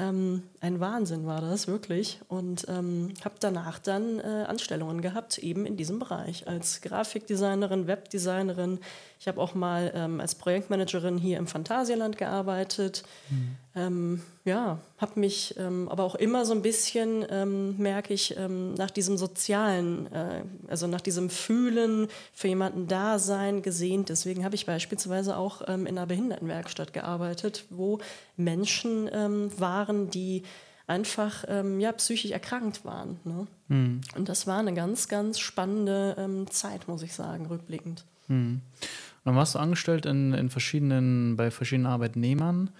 Ähm, 0.00 0.44
ein 0.60 0.78
Wahnsinn 0.78 1.26
war 1.26 1.40
das 1.40 1.66
wirklich 1.66 2.20
und 2.28 2.66
ähm, 2.68 3.14
habe 3.24 3.34
danach 3.40 3.80
dann 3.80 4.20
äh, 4.20 4.44
Anstellungen 4.46 5.00
gehabt, 5.00 5.38
eben 5.38 5.66
in 5.66 5.76
diesem 5.76 5.98
Bereich, 5.98 6.46
als 6.46 6.80
Grafikdesignerin, 6.82 7.88
Webdesignerin. 7.88 8.78
Ich 9.18 9.26
habe 9.26 9.40
auch 9.40 9.54
mal 9.54 9.90
ähm, 9.94 10.20
als 10.20 10.36
Projektmanagerin 10.36 11.18
hier 11.18 11.38
im 11.38 11.48
Phantasialand 11.48 12.16
gearbeitet. 12.16 13.02
Mhm. 13.28 13.56
Ähm, 13.74 14.22
ja, 14.44 14.78
habe 14.96 15.20
mich 15.20 15.54
ähm, 15.58 15.88
aber 15.88 16.02
auch 16.02 16.14
immer 16.14 16.44
so 16.44 16.52
ein 16.52 16.62
bisschen, 16.62 17.24
ähm, 17.28 17.76
merke 17.76 18.14
ich, 18.14 18.34
nach 18.38 18.90
diesem 18.90 19.16
sozialen, 19.16 20.12
äh, 20.12 20.42
also 20.68 20.86
nach 20.86 21.00
diesem 21.00 21.30
Fühlen, 21.30 22.08
für 22.32 22.48
jemanden 22.48 22.88
da 22.88 23.18
sein 23.18 23.62
gesehnt. 23.62 24.08
Deswegen 24.08 24.44
habe 24.44 24.54
ich 24.54 24.66
beispielsweise 24.66 25.36
auch 25.36 25.60
in 25.60 25.86
einer 25.86 26.06
Behindertenwerkstatt 26.06 26.92
gearbeitet, 26.92 27.64
wo 27.70 27.98
Menschen 28.36 29.10
waren, 29.58 30.10
die 30.10 30.42
einfach 30.88 31.44
ähm, 31.48 31.78
ja, 31.78 31.92
psychisch 31.92 32.32
erkrankt 32.32 32.84
waren. 32.84 33.20
Ne? 33.24 33.46
Mhm. 33.68 34.00
Und 34.16 34.28
das 34.28 34.46
war 34.46 34.58
eine 34.58 34.74
ganz, 34.74 35.06
ganz 35.08 35.38
spannende 35.38 36.16
ähm, 36.18 36.50
Zeit, 36.50 36.88
muss 36.88 37.02
ich 37.02 37.12
sagen, 37.12 37.46
rückblickend. 37.46 38.04
Mhm. 38.26 38.62
Und 38.72 39.24
dann 39.24 39.36
warst 39.36 39.54
du 39.54 39.58
angestellt 39.58 40.06
in, 40.06 40.32
in 40.32 40.48
verschiedenen, 40.48 41.36
bei 41.36 41.50
verschiedenen 41.50 41.86
Arbeitnehmern. 41.86 42.70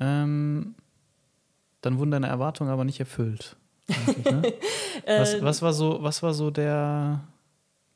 Ähm, 0.00 0.74
dann 1.80 1.98
wurden 1.98 2.10
deine 2.10 2.28
Erwartungen 2.28 2.70
aber 2.70 2.84
nicht 2.84 3.00
erfüllt. 3.00 3.56
Ne? 3.88 4.42
was, 5.06 5.34
äh, 5.34 5.42
was, 5.42 5.62
war 5.62 5.72
so, 5.72 5.98
was 6.02 6.22
war 6.22 6.34
so 6.34 6.50
der, 6.50 7.20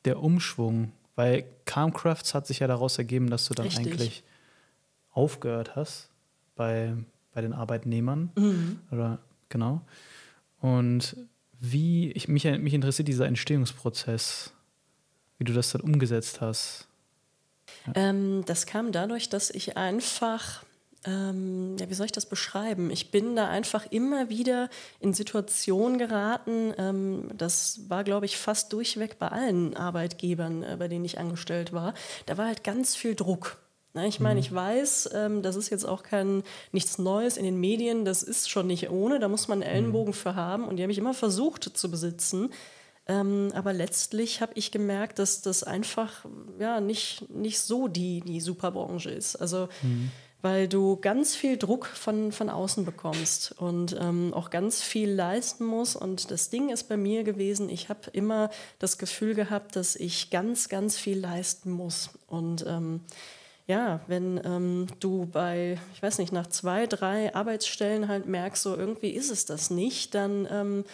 der 0.05 0.21
Umschwung? 0.21 0.91
Weil 1.15 1.45
Calmcrafts 1.65 2.33
hat 2.33 2.45
sich 2.45 2.59
ja 2.59 2.67
daraus 2.67 2.97
ergeben, 2.97 3.29
dass 3.29 3.45
du 3.47 3.53
dann 3.53 3.65
Richtig. 3.65 3.87
eigentlich 3.87 4.23
aufgehört 5.11 5.75
hast 5.75 6.09
bei, 6.55 6.93
bei 7.33 7.41
den 7.41 7.53
Arbeitnehmern. 7.53 8.31
Mhm. 8.35 8.79
Oder 8.91 9.19
genau. 9.49 9.81
Und 10.59 11.15
wie, 11.59 12.11
ich, 12.11 12.27
mich, 12.27 12.45
mich 12.45 12.73
interessiert 12.73 13.07
dieser 13.07 13.25
Entstehungsprozess, 13.25 14.53
wie 15.37 15.43
du 15.43 15.53
das 15.53 15.71
dann 15.71 15.81
umgesetzt 15.81 16.41
hast. 16.41 16.87
Ja. 17.87 17.93
Ähm, 17.95 18.43
das 18.45 18.65
kam 18.65 18.91
dadurch, 18.91 19.29
dass 19.29 19.49
ich 19.49 19.75
einfach, 19.77 20.63
ähm, 21.05 21.77
ja, 21.79 21.89
wie 21.89 21.93
soll 21.93 22.07
ich 22.07 22.11
das 22.11 22.25
beschreiben? 22.25 22.91
Ich 22.91 23.11
bin 23.11 23.35
da 23.35 23.47
einfach 23.47 23.85
immer 23.91 24.29
wieder 24.29 24.69
in 24.99 25.13
Situationen 25.13 25.97
geraten. 25.97 26.73
Ähm, 26.77 27.29
das 27.35 27.81
war, 27.89 28.03
glaube 28.03 28.25
ich, 28.25 28.37
fast 28.37 28.73
durchweg 28.73 29.19
bei 29.19 29.29
allen 29.29 29.75
Arbeitgebern, 29.75 30.63
äh, 30.63 30.75
bei 30.77 30.87
denen 30.87 31.05
ich 31.05 31.19
angestellt 31.19 31.71
war. 31.71 31.93
Da 32.25 32.37
war 32.37 32.47
halt 32.47 32.63
ganz 32.63 32.95
viel 32.95 33.15
Druck. 33.15 33.57
Ne, 33.93 34.07
ich 34.07 34.19
meine, 34.19 34.35
mhm. 34.35 34.39
ich 34.41 34.53
weiß, 34.53 35.09
ähm, 35.13 35.41
das 35.41 35.55
ist 35.55 35.69
jetzt 35.69 35.85
auch 35.85 36.03
kein 36.03 36.43
nichts 36.71 36.99
Neues 36.99 37.37
in 37.37 37.45
den 37.45 37.59
Medien, 37.59 38.05
das 38.05 38.21
ist 38.21 38.49
schon 38.49 38.67
nicht 38.67 38.91
ohne, 38.91 39.17
da 39.19 39.27
muss 39.27 39.47
man 39.47 39.63
einen 39.63 39.71
Ellenbogen 39.71 40.11
mhm. 40.11 40.17
für 40.17 40.35
haben 40.35 40.67
und 40.67 40.77
die 40.77 40.83
habe 40.83 40.91
ich 40.91 40.99
immer 40.99 41.15
versucht 41.15 41.63
zu 41.63 41.89
besitzen. 41.89 42.51
Ähm, 43.07 43.51
aber 43.55 43.73
letztlich 43.73 44.41
habe 44.41 44.51
ich 44.55 44.71
gemerkt, 44.71 45.17
dass 45.17 45.41
das 45.41 45.63
einfach 45.63 46.25
ja, 46.59 46.81
nicht, 46.81 47.29
nicht 47.29 47.59
so 47.59 47.87
die, 47.87 48.19
die 48.21 48.41
Superbranche 48.41 49.09
ist. 49.09 49.37
Also 49.37 49.69
mhm. 49.81 50.11
Weil 50.41 50.67
du 50.67 50.97
ganz 50.97 51.35
viel 51.35 51.57
Druck 51.57 51.87
von, 51.87 52.31
von 52.31 52.49
außen 52.49 52.85
bekommst 52.85 53.55
und 53.57 53.97
ähm, 53.99 54.33
auch 54.33 54.49
ganz 54.49 54.81
viel 54.81 55.09
leisten 55.09 55.65
musst. 55.65 55.95
Und 55.95 56.29
das 56.29 56.49
Ding 56.49 56.69
ist 56.69 56.83
bei 56.83 56.97
mir 56.97 57.23
gewesen, 57.23 57.69
ich 57.69 57.89
habe 57.89 58.09
immer 58.13 58.49
das 58.79 58.97
Gefühl 58.97 59.33
gehabt, 59.33 59.75
dass 59.75 59.95
ich 59.95 60.29
ganz, 60.29 60.69
ganz 60.69 60.97
viel 60.97 61.19
leisten 61.19 61.71
muss. 61.71 62.11
Und 62.27 62.65
ähm, 62.67 63.01
ja, 63.65 63.99
wenn 64.07 64.39
ähm, 64.45 64.87
du 64.99 65.25
bei, 65.25 65.77
ich 65.93 66.01
weiß 66.01 66.19
nicht, 66.19 66.31
nach 66.31 66.47
zwei, 66.47 66.87
drei 66.87 67.35
Arbeitsstellen 67.35 68.07
halt 68.07 68.25
merkst, 68.27 68.63
so 68.63 68.75
irgendwie 68.75 69.09
ist 69.09 69.31
es 69.31 69.45
das 69.45 69.69
nicht, 69.69 70.15
dann, 70.15 70.47
ähm, 70.49 70.85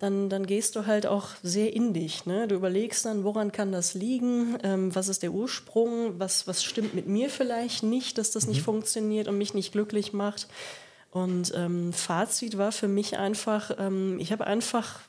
dann, 0.00 0.30
dann 0.30 0.46
gehst 0.46 0.76
du 0.76 0.86
halt 0.86 1.06
auch 1.06 1.28
sehr 1.42 1.74
in 1.76 1.92
dich. 1.92 2.24
Ne? 2.24 2.48
Du 2.48 2.54
überlegst 2.54 3.04
dann, 3.04 3.22
woran 3.22 3.52
kann 3.52 3.70
das 3.70 3.92
liegen, 3.92 4.56
ähm, 4.62 4.94
was 4.94 5.08
ist 5.08 5.22
der 5.22 5.32
Ursprung, 5.32 6.18
was, 6.18 6.46
was 6.46 6.64
stimmt 6.64 6.94
mit 6.94 7.06
mir 7.06 7.28
vielleicht 7.28 7.82
nicht, 7.82 8.16
dass 8.16 8.30
das 8.30 8.46
mhm. 8.46 8.52
nicht 8.52 8.62
funktioniert 8.62 9.28
und 9.28 9.36
mich 9.36 9.52
nicht 9.52 9.72
glücklich 9.72 10.14
macht. 10.14 10.48
Und 11.10 11.52
ähm, 11.54 11.92
Fazit 11.92 12.56
war 12.56 12.72
für 12.72 12.88
mich 12.88 13.18
einfach, 13.18 13.72
ähm, 13.78 14.18
ich 14.18 14.32
habe 14.32 14.46
einfach 14.46 15.00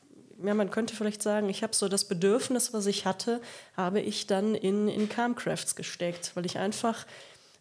ja, 0.44 0.56
man 0.56 0.72
könnte 0.72 0.96
vielleicht 0.96 1.22
sagen, 1.22 1.50
ich 1.50 1.62
habe 1.62 1.76
so 1.76 1.88
das 1.88 2.06
Bedürfnis, 2.06 2.74
was 2.74 2.88
ich 2.88 3.06
hatte, 3.06 3.42
habe 3.78 4.02
ich 4.02 4.26
dann 4.26 4.56
in, 4.56 4.88
in 4.88 5.08
Calmcrafts 5.08 5.76
gesteckt, 5.76 6.32
weil 6.34 6.48
ich 6.48 6.58
einfach 6.58 7.06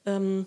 ähm, 0.07 0.47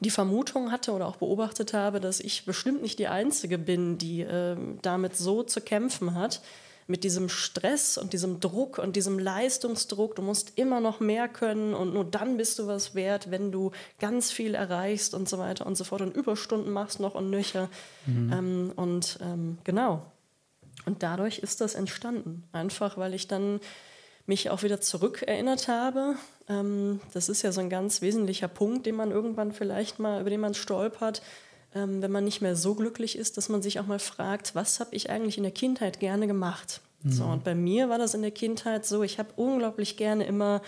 die 0.00 0.10
Vermutung 0.10 0.70
hatte 0.70 0.92
oder 0.92 1.06
auch 1.06 1.16
beobachtet 1.16 1.74
habe, 1.74 2.00
dass 2.00 2.20
ich 2.20 2.44
bestimmt 2.44 2.82
nicht 2.82 2.98
die 2.98 3.08
Einzige 3.08 3.58
bin, 3.58 3.98
die 3.98 4.22
äh, 4.22 4.56
damit 4.82 5.16
so 5.16 5.42
zu 5.42 5.60
kämpfen 5.60 6.14
hat, 6.14 6.40
mit 6.86 7.04
diesem 7.04 7.28
Stress 7.28 7.96
und 7.96 8.12
diesem 8.12 8.40
Druck 8.40 8.78
und 8.78 8.96
diesem 8.96 9.18
Leistungsdruck. 9.18 10.16
Du 10.16 10.22
musst 10.22 10.58
immer 10.58 10.80
noch 10.80 11.00
mehr 11.00 11.28
können 11.28 11.74
und 11.74 11.94
nur 11.94 12.04
dann 12.04 12.36
bist 12.36 12.58
du 12.58 12.66
was 12.66 12.94
wert, 12.94 13.30
wenn 13.30 13.52
du 13.52 13.70
ganz 14.00 14.30
viel 14.30 14.54
erreichst 14.54 15.14
und 15.14 15.28
so 15.28 15.38
weiter 15.38 15.66
und 15.66 15.76
so 15.76 15.84
fort 15.84 16.00
und 16.02 16.16
Überstunden 16.16 16.72
machst 16.72 16.98
noch 16.98 17.14
und 17.14 17.30
nöcher. 17.30 17.68
Mhm. 18.06 18.32
Ähm, 18.32 18.72
und 18.74 19.18
ähm, 19.22 19.58
genau, 19.64 20.02
und 20.84 21.02
dadurch 21.02 21.38
ist 21.38 21.60
das 21.60 21.74
entstanden. 21.74 22.44
Einfach, 22.52 22.98
weil 22.98 23.14
ich 23.14 23.28
dann 23.28 23.60
mich 24.26 24.50
auch 24.50 24.62
wieder 24.62 24.80
zurückerinnert 24.80 25.68
habe. 25.68 26.16
Ähm, 26.48 27.00
das 27.12 27.28
ist 27.28 27.42
ja 27.42 27.52
so 27.52 27.60
ein 27.60 27.70
ganz 27.70 28.02
wesentlicher 28.02 28.48
Punkt, 28.48 28.86
den 28.86 28.94
man 28.94 29.10
irgendwann 29.10 29.52
vielleicht 29.52 29.98
mal, 29.98 30.20
über 30.20 30.30
den 30.30 30.40
man 30.40 30.54
stolpert, 30.54 31.22
ähm, 31.74 32.02
wenn 32.02 32.12
man 32.12 32.24
nicht 32.24 32.40
mehr 32.40 32.56
so 32.56 32.74
glücklich 32.74 33.16
ist, 33.16 33.36
dass 33.36 33.48
man 33.48 33.62
sich 33.62 33.80
auch 33.80 33.86
mal 33.86 33.98
fragt, 33.98 34.54
was 34.54 34.80
habe 34.80 34.94
ich 34.94 35.10
eigentlich 35.10 35.38
in 35.38 35.44
der 35.44 35.52
Kindheit 35.52 36.00
gerne 36.00 36.26
gemacht? 36.26 36.80
Mhm. 37.02 37.12
So, 37.12 37.24
und 37.24 37.44
bei 37.44 37.54
mir 37.54 37.88
war 37.88 37.98
das 37.98 38.14
in 38.14 38.22
der 38.22 38.30
Kindheit 38.30 38.86
so, 38.86 39.02
ich 39.02 39.18
habe 39.18 39.30
unglaublich 39.36 39.96
gerne 39.96 40.24
immer 40.24 40.62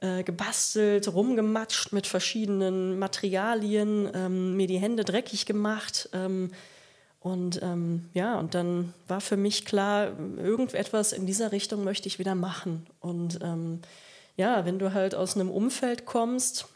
äh, 0.00 0.22
gebastelt, 0.22 1.12
rumgematscht 1.12 1.92
mit 1.92 2.06
verschiedenen 2.06 2.98
Materialien, 2.98 4.10
ähm, 4.14 4.56
mir 4.56 4.66
die 4.66 4.78
Hände 4.78 5.04
dreckig 5.04 5.46
gemacht. 5.46 6.08
Ähm, 6.12 6.50
und 7.28 7.60
ähm, 7.62 8.08
ja, 8.14 8.38
und 8.38 8.54
dann 8.54 8.94
war 9.06 9.20
für 9.20 9.36
mich 9.36 9.66
klar, 9.66 10.12
irgendetwas 10.38 11.12
in 11.12 11.26
dieser 11.26 11.52
Richtung 11.52 11.84
möchte 11.84 12.08
ich 12.08 12.18
wieder 12.18 12.34
machen. 12.34 12.86
Und 13.00 13.40
ähm, 13.42 13.82
ja, 14.38 14.64
wenn 14.64 14.78
du 14.78 14.94
halt 14.94 15.14
aus 15.14 15.34
einem 15.34 15.50
Umfeld 15.50 16.06
kommst, 16.06 16.68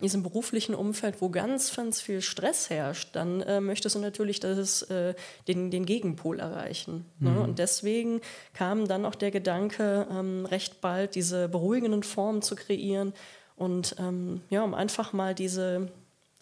diesem 0.00 0.24
beruflichen 0.24 0.74
Umfeld, 0.74 1.22
wo 1.22 1.28
ganz, 1.28 1.74
ganz 1.76 2.00
viel 2.00 2.20
Stress 2.20 2.68
herrscht, 2.68 3.14
dann 3.14 3.42
äh, 3.42 3.60
möchtest 3.60 3.94
du 3.94 4.00
natürlich 4.00 4.40
das, 4.40 4.82
äh, 4.82 5.14
den, 5.46 5.70
den 5.70 5.86
Gegenpol 5.86 6.40
erreichen. 6.40 7.06
Ne? 7.20 7.30
Mhm. 7.30 7.38
Und 7.38 7.58
deswegen 7.60 8.20
kam 8.54 8.88
dann 8.88 9.06
auch 9.06 9.14
der 9.14 9.30
Gedanke, 9.30 10.08
ähm, 10.10 10.46
recht 10.46 10.80
bald 10.80 11.14
diese 11.14 11.48
beruhigenden 11.48 12.02
Formen 12.02 12.42
zu 12.42 12.56
kreieren 12.56 13.14
und 13.54 13.94
ähm, 14.00 14.40
ja, 14.50 14.64
um 14.64 14.74
einfach 14.74 15.12
mal 15.12 15.32
diese 15.32 15.92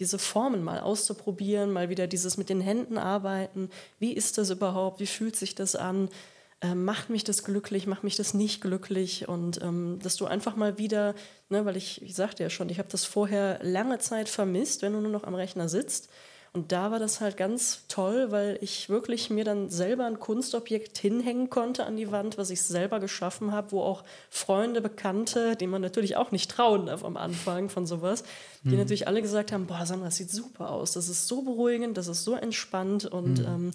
diese 0.00 0.18
Formen 0.18 0.62
mal 0.62 0.80
auszuprobieren, 0.80 1.72
mal 1.72 1.88
wieder 1.88 2.06
dieses 2.06 2.36
mit 2.36 2.48
den 2.48 2.60
Händen 2.60 2.98
arbeiten. 2.98 3.70
Wie 3.98 4.12
ist 4.12 4.38
das 4.38 4.50
überhaupt? 4.50 5.00
Wie 5.00 5.06
fühlt 5.06 5.36
sich 5.36 5.54
das 5.54 5.76
an? 5.76 6.08
Ähm, 6.60 6.84
macht 6.84 7.10
mich 7.10 7.24
das 7.24 7.44
glücklich? 7.44 7.86
Macht 7.86 8.04
mich 8.04 8.16
das 8.16 8.34
nicht 8.34 8.60
glücklich? 8.60 9.28
Und 9.28 9.62
ähm, 9.62 9.98
dass 10.02 10.16
du 10.16 10.26
einfach 10.26 10.56
mal 10.56 10.78
wieder, 10.78 11.14
ne, 11.48 11.64
weil 11.64 11.76
ich, 11.76 12.02
ich 12.02 12.14
sagte 12.14 12.42
ja 12.42 12.50
schon, 12.50 12.68
ich 12.68 12.78
habe 12.78 12.88
das 12.90 13.04
vorher 13.04 13.58
lange 13.62 13.98
Zeit 13.98 14.28
vermisst, 14.28 14.82
wenn 14.82 14.92
du 14.92 15.00
nur 15.00 15.12
noch 15.12 15.24
am 15.24 15.34
Rechner 15.34 15.68
sitzt 15.68 16.08
und 16.54 16.70
da 16.70 16.92
war 16.92 17.00
das 17.00 17.20
halt 17.20 17.36
ganz 17.36 17.82
toll, 17.88 18.30
weil 18.30 18.58
ich 18.60 18.88
wirklich 18.88 19.28
mir 19.28 19.42
dann 19.42 19.70
selber 19.70 20.06
ein 20.06 20.20
Kunstobjekt 20.20 20.96
hinhängen 20.96 21.50
konnte 21.50 21.84
an 21.84 21.96
die 21.96 22.12
Wand, 22.12 22.38
was 22.38 22.50
ich 22.50 22.62
selber 22.62 23.00
geschaffen 23.00 23.50
habe, 23.50 23.72
wo 23.72 23.82
auch 23.82 24.04
Freunde, 24.30 24.80
Bekannte, 24.80 25.56
denen 25.56 25.72
man 25.72 25.82
natürlich 25.82 26.16
auch 26.16 26.30
nicht 26.30 26.48
trauen 26.48 26.86
darf 26.86 27.04
am 27.04 27.16
Anfang 27.16 27.70
von 27.70 27.86
sowas, 27.86 28.22
die 28.62 28.68
mhm. 28.68 28.78
natürlich 28.78 29.08
alle 29.08 29.20
gesagt 29.20 29.50
haben, 29.50 29.66
boah, 29.66 29.84
Sandra, 29.84 30.06
das 30.06 30.16
sieht 30.16 30.30
super 30.30 30.70
aus, 30.70 30.92
das 30.92 31.08
ist 31.08 31.26
so 31.26 31.42
beruhigend, 31.42 31.96
das 31.96 32.06
ist 32.06 32.22
so 32.22 32.34
entspannt 32.36 33.04
und 33.04 33.40
mhm. 33.40 33.46
ähm, 33.46 33.70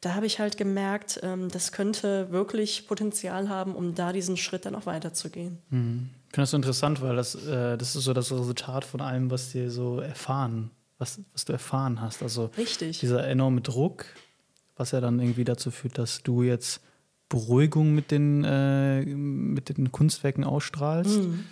da 0.00 0.14
habe 0.14 0.26
ich 0.26 0.38
halt 0.38 0.56
gemerkt, 0.56 1.18
ähm, 1.24 1.48
das 1.50 1.72
könnte 1.72 2.30
wirklich 2.30 2.86
Potenzial 2.86 3.48
haben, 3.48 3.74
um 3.74 3.96
da 3.96 4.12
diesen 4.12 4.36
Schritt 4.36 4.66
dann 4.66 4.76
auch 4.76 4.86
weiterzugehen. 4.86 5.58
Mhm. 5.70 6.10
Ich 6.28 6.34
finde 6.36 6.42
das 6.42 6.50
so 6.52 6.56
interessant, 6.56 7.02
weil 7.02 7.16
das, 7.16 7.34
äh, 7.34 7.76
das 7.76 7.96
ist 7.96 8.04
so 8.04 8.12
das 8.12 8.30
Resultat 8.30 8.84
von 8.84 9.00
allem, 9.00 9.32
was 9.32 9.50
dir 9.50 9.68
so 9.68 9.98
erfahren 9.98 10.70
was, 11.00 11.20
was 11.32 11.44
du 11.44 11.52
erfahren 11.52 12.00
hast. 12.00 12.22
Also 12.22 12.50
Richtig. 12.56 13.00
dieser 13.00 13.26
enorme 13.26 13.62
Druck, 13.62 14.04
was 14.76 14.92
ja 14.92 15.00
dann 15.00 15.18
irgendwie 15.18 15.44
dazu 15.44 15.70
führt, 15.70 15.98
dass 15.98 16.22
du 16.22 16.42
jetzt 16.42 16.80
Beruhigung 17.28 17.94
mit 17.94 18.10
den, 18.10 18.44
äh, 18.44 19.04
mit 19.04 19.76
den 19.76 19.90
Kunstwerken 19.90 20.44
ausstrahlst. 20.44 21.22
Mhm. 21.22 21.44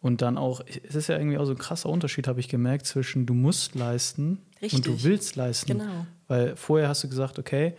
Und 0.00 0.22
dann 0.22 0.36
auch, 0.36 0.62
es 0.86 0.94
ist 0.94 1.08
ja 1.08 1.16
irgendwie 1.16 1.38
auch 1.38 1.46
so 1.46 1.52
ein 1.52 1.58
krasser 1.58 1.88
Unterschied, 1.88 2.28
habe 2.28 2.40
ich 2.40 2.48
gemerkt, 2.48 2.86
zwischen 2.86 3.26
du 3.26 3.34
musst 3.34 3.74
leisten 3.74 4.38
Richtig. 4.60 4.74
und 4.74 4.86
du 4.86 5.02
willst 5.02 5.36
leisten. 5.36 5.78
Genau. 5.78 6.06
Weil 6.28 6.56
vorher 6.56 6.88
hast 6.88 7.04
du 7.04 7.08
gesagt, 7.08 7.38
okay, 7.38 7.74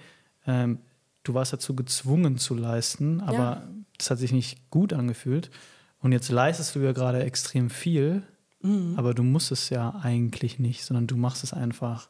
ähm, 0.47 0.79
du 1.23 1.33
warst 1.33 1.53
dazu 1.53 1.75
gezwungen 1.75 2.37
zu 2.37 2.55
leisten, 2.55 3.21
aber 3.21 3.37
ja. 3.37 3.67
das 3.97 4.11
hat 4.11 4.19
sich 4.19 4.31
nicht 4.31 4.69
gut 4.69 4.93
angefühlt. 4.93 5.49
Und 6.01 6.11
jetzt 6.11 6.29
leistest 6.29 6.75
du 6.75 6.79
ja 6.79 6.93
gerade 6.93 7.23
extrem 7.23 7.69
viel, 7.69 8.23
mhm. 8.65 8.97
aber 8.97 9.13
du 9.13 9.23
musst 9.23 9.51
es 9.51 9.69
ja 9.69 9.99
eigentlich 10.01 10.59
nicht, 10.59 10.83
sondern 10.83 11.07
du 11.07 11.17
machst 11.17 11.43
es 11.43 11.53
einfach. 11.53 12.09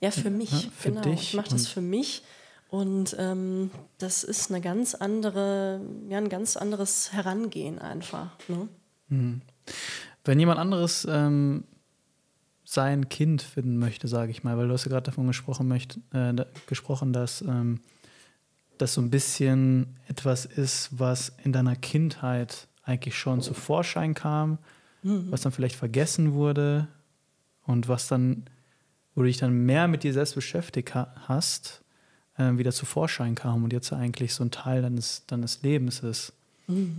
Ja, 0.00 0.10
für 0.10 0.30
mich, 0.30 0.50
ja, 0.50 0.70
für 0.76 0.90
genau. 0.90 1.02
Dich. 1.02 1.20
Ich 1.20 1.34
mache 1.34 1.50
das 1.50 1.68
für 1.68 1.82
mich. 1.82 2.22
Und 2.70 3.16
ähm, 3.18 3.70
das 3.96 4.24
ist 4.24 4.50
eine 4.50 4.60
ganz 4.60 4.94
andere, 4.94 5.80
ja, 6.08 6.18
ein 6.18 6.28
ganz 6.28 6.56
anderes 6.56 7.12
Herangehen 7.12 7.78
einfach. 7.78 8.30
Ne? 8.48 8.68
Mhm. 9.08 9.40
Wenn 10.24 10.38
jemand 10.38 10.58
anderes 10.58 11.06
ähm, 11.08 11.64
sein 12.64 13.08
Kind 13.08 13.40
finden 13.40 13.78
möchte, 13.78 14.08
sage 14.08 14.30
ich 14.30 14.44
mal, 14.44 14.58
weil 14.58 14.68
du 14.68 14.74
hast 14.74 14.84
ja 14.84 14.90
gerade 14.90 15.06
davon 15.06 15.26
gesprochen, 15.26 15.68
möcht, 15.68 15.98
äh, 16.12 16.34
gesprochen 16.66 17.14
dass 17.14 17.40
ähm, 17.40 17.80
das 18.76 18.94
so 18.94 19.00
ein 19.00 19.10
bisschen 19.10 19.98
etwas 20.06 20.44
ist, 20.44 20.90
was 20.92 21.32
in 21.44 21.52
deiner 21.52 21.76
Kindheit 21.76 22.68
eigentlich 22.82 23.18
schon 23.18 23.40
zu 23.40 23.54
Vorschein 23.54 24.12
kam, 24.12 24.58
mhm. 25.02 25.30
was 25.30 25.42
dann 25.42 25.52
vielleicht 25.52 25.76
vergessen 25.76 26.34
wurde 26.34 26.88
und 27.64 27.88
was 27.88 28.08
dann, 28.08 28.44
wo 29.14 29.22
du 29.22 29.26
dich 29.26 29.38
dann 29.38 29.66
mehr 29.66 29.88
mit 29.88 30.02
dir 30.02 30.12
selbst 30.12 30.34
beschäftigt 30.34 30.94
ha 30.94 31.14
hast, 31.26 31.82
äh, 32.36 32.56
wieder 32.56 32.72
zu 32.72 32.86
Vorschein 32.86 33.34
kam 33.34 33.64
und 33.64 33.72
jetzt 33.72 33.92
eigentlich 33.92 34.34
so 34.34 34.44
ein 34.44 34.50
Teil 34.50 34.82
deines, 34.82 35.26
deines 35.26 35.62
Lebens 35.62 36.00
ist. 36.00 36.32
Mhm. 36.66 36.96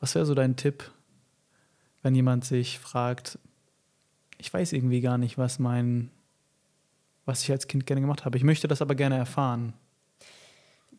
Was 0.00 0.14
wäre 0.14 0.26
so 0.26 0.34
dein 0.34 0.56
Tipp, 0.56 0.90
wenn 2.02 2.14
jemand 2.14 2.44
sich 2.44 2.78
fragt, 2.78 3.38
ich 4.38 4.52
weiß 4.52 4.72
irgendwie 4.72 5.00
gar 5.00 5.18
nicht, 5.18 5.36
was 5.36 5.58
mein, 5.58 6.10
was 7.26 7.42
ich 7.42 7.50
als 7.50 7.68
Kind 7.68 7.86
gerne 7.86 8.00
gemacht 8.00 8.24
habe. 8.24 8.38
Ich 8.38 8.44
möchte 8.44 8.68
das 8.68 8.80
aber 8.80 8.94
gerne 8.94 9.16
erfahren. 9.16 9.74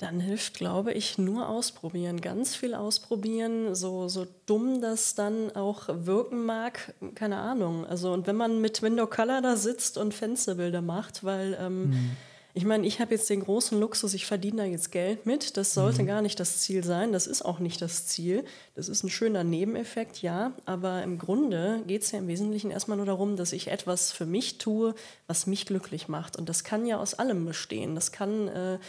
Dann 0.01 0.19
hilft, 0.19 0.55
glaube 0.55 0.93
ich, 0.93 1.19
nur 1.19 1.47
ausprobieren, 1.47 2.21
ganz 2.21 2.55
viel 2.55 2.73
ausprobieren, 2.73 3.75
so, 3.75 4.07
so 4.07 4.25
dumm 4.47 4.81
das 4.81 5.13
dann 5.13 5.55
auch 5.55 5.89
wirken 5.89 6.43
mag, 6.43 6.95
keine 7.13 7.37
Ahnung. 7.37 7.85
Also 7.85 8.11
und 8.11 8.25
wenn 8.25 8.35
man 8.35 8.61
mit 8.61 8.81
Window 8.81 9.05
Color 9.05 9.41
da 9.41 9.55
sitzt 9.55 9.99
und 9.99 10.13
Fensterbilder 10.13 10.81
macht, 10.81 11.23
weil 11.23 11.55
ähm, 11.59 11.89
mhm 11.89 12.11
ich 12.53 12.65
meine, 12.65 12.85
ich 12.85 12.99
habe 12.99 13.13
jetzt 13.13 13.29
den 13.29 13.41
großen 13.41 13.79
Luxus, 13.79 14.13
ich 14.13 14.25
verdiene 14.25 14.57
da 14.57 14.65
jetzt 14.65 14.91
Geld 14.91 15.25
mit. 15.25 15.55
Das 15.55 15.73
sollte 15.73 16.03
mhm. 16.03 16.07
gar 16.07 16.21
nicht 16.21 16.39
das 16.39 16.59
Ziel 16.59 16.83
sein. 16.83 17.13
Das 17.13 17.25
ist 17.25 17.43
auch 17.43 17.59
nicht 17.59 17.81
das 17.81 18.07
Ziel. 18.07 18.43
Das 18.75 18.89
ist 18.89 19.03
ein 19.03 19.09
schöner 19.09 19.45
Nebeneffekt, 19.45 20.21
ja. 20.21 20.51
Aber 20.65 21.01
im 21.03 21.17
Grunde 21.17 21.81
geht 21.87 22.03
es 22.03 22.11
ja 22.11 22.19
im 22.19 22.27
Wesentlichen 22.27 22.69
erstmal 22.69 22.97
nur 22.97 23.05
darum, 23.05 23.37
dass 23.37 23.53
ich 23.53 23.69
etwas 23.69 24.11
für 24.11 24.25
mich 24.25 24.57
tue, 24.57 24.95
was 25.27 25.47
mich 25.47 25.65
glücklich 25.65 26.09
macht. 26.09 26.35
Und 26.35 26.49
das 26.49 26.65
kann 26.65 26.85
ja 26.85 26.99
aus 26.99 27.13
allem 27.13 27.45
bestehen. 27.45 27.95
Das 27.95 28.11
kann 28.11 28.49
äh, 28.49 28.79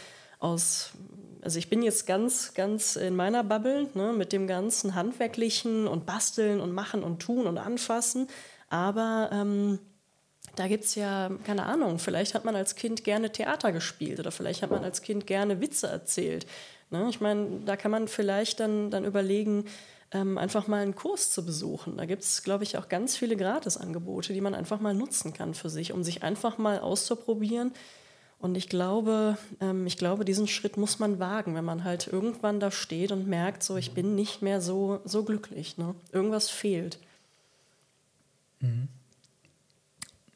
aus, 0.43 0.91
also 1.41 1.57
ich 1.57 1.69
bin 1.69 1.81
jetzt 1.81 2.05
ganz, 2.05 2.53
ganz 2.53 2.95
in 2.95 3.15
meiner 3.15 3.43
Bubble 3.43 3.89
ne, 3.93 4.13
mit 4.13 4.33
dem 4.33 4.45
ganzen 4.47 4.95
Handwerklichen 4.95 5.87
und 5.87 6.05
Basteln 6.05 6.59
und 6.59 6.73
Machen 6.73 7.03
und 7.03 7.21
Tun 7.21 7.47
und 7.47 7.57
Anfassen. 7.57 8.27
Aber 8.69 9.29
ähm, 9.31 9.79
da 10.55 10.67
gibt 10.67 10.83
es 10.83 10.95
ja, 10.95 11.31
keine 11.45 11.65
Ahnung, 11.65 11.97
vielleicht 11.97 12.35
hat 12.35 12.45
man 12.45 12.55
als 12.55 12.75
Kind 12.75 13.03
gerne 13.03 13.31
Theater 13.31 13.71
gespielt 13.71 14.19
oder 14.19 14.31
vielleicht 14.31 14.61
hat 14.61 14.71
man 14.71 14.83
als 14.83 15.01
Kind 15.01 15.25
gerne 15.25 15.61
Witze 15.61 15.87
erzählt. 15.87 16.45
Ne? 16.91 17.07
Ich 17.09 17.21
meine, 17.21 17.61
da 17.65 17.75
kann 17.75 17.91
man 17.91 18.07
vielleicht 18.07 18.59
dann, 18.59 18.91
dann 18.91 19.05
überlegen, 19.05 19.65
ähm, 20.11 20.37
einfach 20.37 20.67
mal 20.67 20.81
einen 20.81 20.95
Kurs 20.95 21.31
zu 21.31 21.43
besuchen. 21.43 21.97
Da 21.97 22.05
gibt 22.05 22.21
es, 22.21 22.43
glaube 22.43 22.63
ich, 22.63 22.77
auch 22.77 22.87
ganz 22.87 23.15
viele 23.17 23.35
Gratisangebote, 23.35 24.33
die 24.33 24.41
man 24.41 24.53
einfach 24.53 24.79
mal 24.79 24.93
nutzen 24.93 25.33
kann 25.33 25.55
für 25.55 25.69
sich, 25.69 25.91
um 25.91 26.03
sich 26.03 26.21
einfach 26.21 26.57
mal 26.57 26.79
auszuprobieren. 26.79 27.73
Und 28.43 28.55
ich 28.55 28.67
glaube, 28.67 29.37
ähm, 29.61 29.87
ich 29.87 29.95
glaube, 29.95 30.25
diesen 30.25 30.49
Schritt 30.49 30.75
muss 30.75 30.99
man 30.99 31.17
wagen, 31.17 31.55
wenn 31.55 31.63
man 31.63 31.85
halt 31.85 32.07
irgendwann 32.07 32.59
da 32.59 32.71
steht 32.71 33.13
und 33.13 33.25
merkt, 33.25 33.63
so 33.63 33.77
ich 33.77 33.93
bin 33.93 34.15
nicht 34.15 34.41
mehr 34.41 34.59
so, 34.59 34.99
so 35.05 35.23
glücklich. 35.23 35.77
Ne? 35.77 35.95
Irgendwas 36.11 36.49
fehlt. 36.49 36.99
Mhm. 38.59 38.89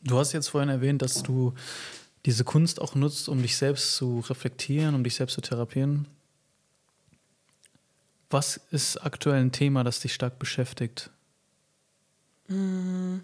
Du 0.03 0.17
hast 0.17 0.31
jetzt 0.31 0.47
vorhin 0.47 0.69
erwähnt, 0.69 1.01
dass 1.01 1.21
du 1.21 1.53
diese 2.25 2.45
Kunst 2.45 2.79
auch 2.79 2.95
nutzt, 2.95 3.27
um 3.27 3.41
dich 3.41 3.57
selbst 3.57 3.97
zu 3.97 4.21
reflektieren, 4.21 4.95
um 4.95 5.03
dich 5.03 5.15
selbst 5.15 5.33
zu 5.33 5.41
therapieren. 5.41 6.07
Was 8.29 8.55
ist 8.71 9.03
aktuell 9.03 9.41
ein 9.41 9.51
Thema, 9.51 9.83
das 9.83 9.99
dich 9.99 10.13
stark 10.13 10.39
beschäftigt? 10.39 11.09
Mhm. 12.47 13.19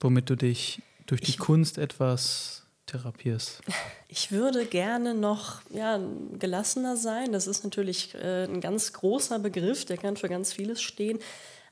Womit 0.00 0.28
du 0.28 0.34
dich 0.34 0.82
durch 1.06 1.20
die 1.20 1.30
ich, 1.30 1.38
Kunst 1.38 1.78
etwas 1.78 2.61
therapierst? 2.92 3.60
Ich 4.08 4.30
würde 4.30 4.66
gerne 4.66 5.14
noch 5.14 5.62
ja, 5.70 5.98
gelassener 6.38 6.96
sein. 6.96 7.32
Das 7.32 7.46
ist 7.46 7.64
natürlich 7.64 8.14
äh, 8.14 8.44
ein 8.44 8.60
ganz 8.60 8.92
großer 8.92 9.38
Begriff, 9.38 9.84
der 9.84 9.96
kann 9.96 10.16
für 10.16 10.28
ganz 10.28 10.52
vieles 10.52 10.82
stehen. 10.82 11.18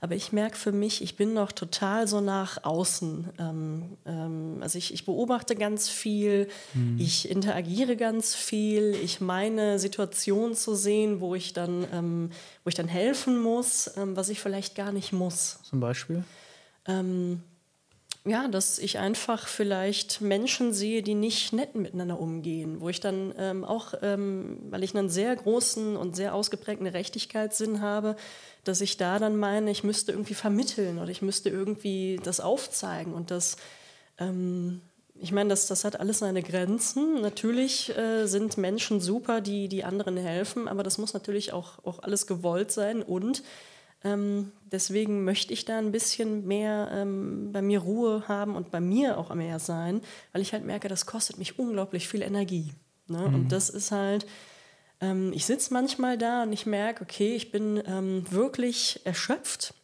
Aber 0.03 0.15
ich 0.15 0.33
merke 0.33 0.57
für 0.57 0.73
mich, 0.73 1.03
ich 1.03 1.17
bin 1.17 1.35
noch 1.35 1.53
total 1.53 2.09
so 2.09 2.23
nach 2.23 2.65
außen. 2.65 3.29
Ähm, 3.39 3.99
ähm, 4.07 4.59
also 4.63 4.79
ich, 4.79 4.95
ich, 4.95 5.05
beobachte 5.05 5.55
ganz 5.55 5.91
viel, 5.91 6.49
mhm. 6.73 6.97
ich 6.99 7.29
interagiere 7.29 7.97
ganz 7.97 8.35
viel, 8.35 8.97
ich 9.03 9.21
meine 9.21 9.79
Situationen 9.79 10.55
zu 10.55 10.75
sehen, 10.75 11.21
wo 11.21 11.35
ich 11.35 11.53
dann, 11.53 11.87
ähm, 11.93 12.31
wo 12.65 12.69
ich 12.69 12.75
dann 12.75 12.89
helfen 12.89 13.43
muss, 13.43 13.95
ähm, 13.99 14.17
was 14.17 14.31
ich 14.31 14.41
vielleicht 14.41 14.75
gar 14.75 14.91
nicht 14.91 15.13
muss. 15.13 15.59
Zum 15.65 15.81
Beispiel? 15.81 16.25
Ähm, 16.87 17.43
ja, 18.27 18.49
dass 18.49 18.79
ich 18.79 18.99
einfach 18.99 19.49
vielleicht 19.49 20.21
Menschen 20.21 20.75
sehe, 20.75 21.03
die 21.03 21.15
nicht 21.15 21.55
nett 21.55 21.75
miteinander 21.75 22.21
umgehen, 22.21 22.81
wo 22.81 22.91
ich 22.91 23.01
dann 23.01 23.35
ähm, 23.39 23.65
auch, 23.65 23.95
ähm, 24.03 24.59
weil 24.69 24.85
ich 24.85 24.95
einen 24.95 25.09
sehr 25.09 25.35
großen 25.35 25.97
und 25.97 26.17
sehr 26.17 26.35
ausgeprägten 26.35 26.85
Gerechtigkeitssinn 26.85 27.81
habe, 27.81 28.17
dass 28.65 28.83
ich 28.83 28.99
da 28.99 29.19
dann 29.19 29.37
meine, 29.37 29.71
ich 29.71 29.85
müsste 29.85 30.13
irgendwie 30.13 30.35
vermitteln 30.35 30.99
oder 30.99 31.09
ich 31.09 31.23
müsste 31.23 31.49
irgendwie 31.49 32.21
das 32.23 32.41
aufzeigen 32.41 33.15
und 33.15 33.31
das, 33.31 33.57
ähm, 34.19 34.83
ich 35.19 35.33
meine, 35.33 35.49
das, 35.49 35.67
das 35.67 35.85
hat 35.85 35.99
alles 35.99 36.19
seine 36.19 36.43
Grenzen. 36.43 37.23
Natürlich 37.23 37.97
äh, 37.97 38.27
sind 38.27 38.59
Menschen 38.59 39.01
super, 39.01 39.41
die, 39.41 39.69
die 39.69 39.85
anderen 39.85 40.19
helfen, 40.19 40.69
aber 40.69 40.83
das 40.83 40.99
muss 40.99 41.15
natürlich 41.15 41.55
auch, 41.55 41.83
auch 41.85 42.03
alles 42.03 42.27
gewollt 42.27 42.71
sein 42.71 43.03
und 43.03 43.43
ähm, 44.03 44.53
deswegen 44.71 45.25
möchte 45.25 45.53
ich 45.53 45.65
da 45.65 45.79
ein 45.79 45.93
bisschen 45.93 46.47
mehr 46.47 46.91
ähm, 46.93 47.53
bei 47.53 47.61
mir 47.61 47.81
Ruhe 47.81 48.25
haben 48.29 48.57
und 48.57 48.71
bei 48.71 48.81
mir 48.81 49.19
auch 49.19 49.35
mehr 49.35 49.59
sein, 49.59 50.01
weil 50.33 50.43
ich 50.43 50.53
halt 50.53 50.65
merke, 50.65 50.89
das 50.89 51.07
kostet 51.07 51.39
mich 51.39 51.59
unglaublich 51.59 52.09
viel 52.09 52.23
Energie. 52.23 52.73
Ne? 53.09 53.29
Mhm. 53.29 53.35
Und 53.35 53.53
das 53.53 53.69
ist 53.69 53.93
halt, 53.93 54.27
ähm, 55.01 55.33
ich 55.35 55.45
sitze 55.45 55.73
manchmal 55.73 56.17
da 56.17 56.45
und 56.45 56.53
ich 56.53 56.65
merke, 56.65 57.05
okay, 57.05 57.35
ich 57.35 57.51
bin 57.51 57.83
ähm, 57.87 58.25
wirklich 58.31 59.01
erschöpft. 59.05 59.75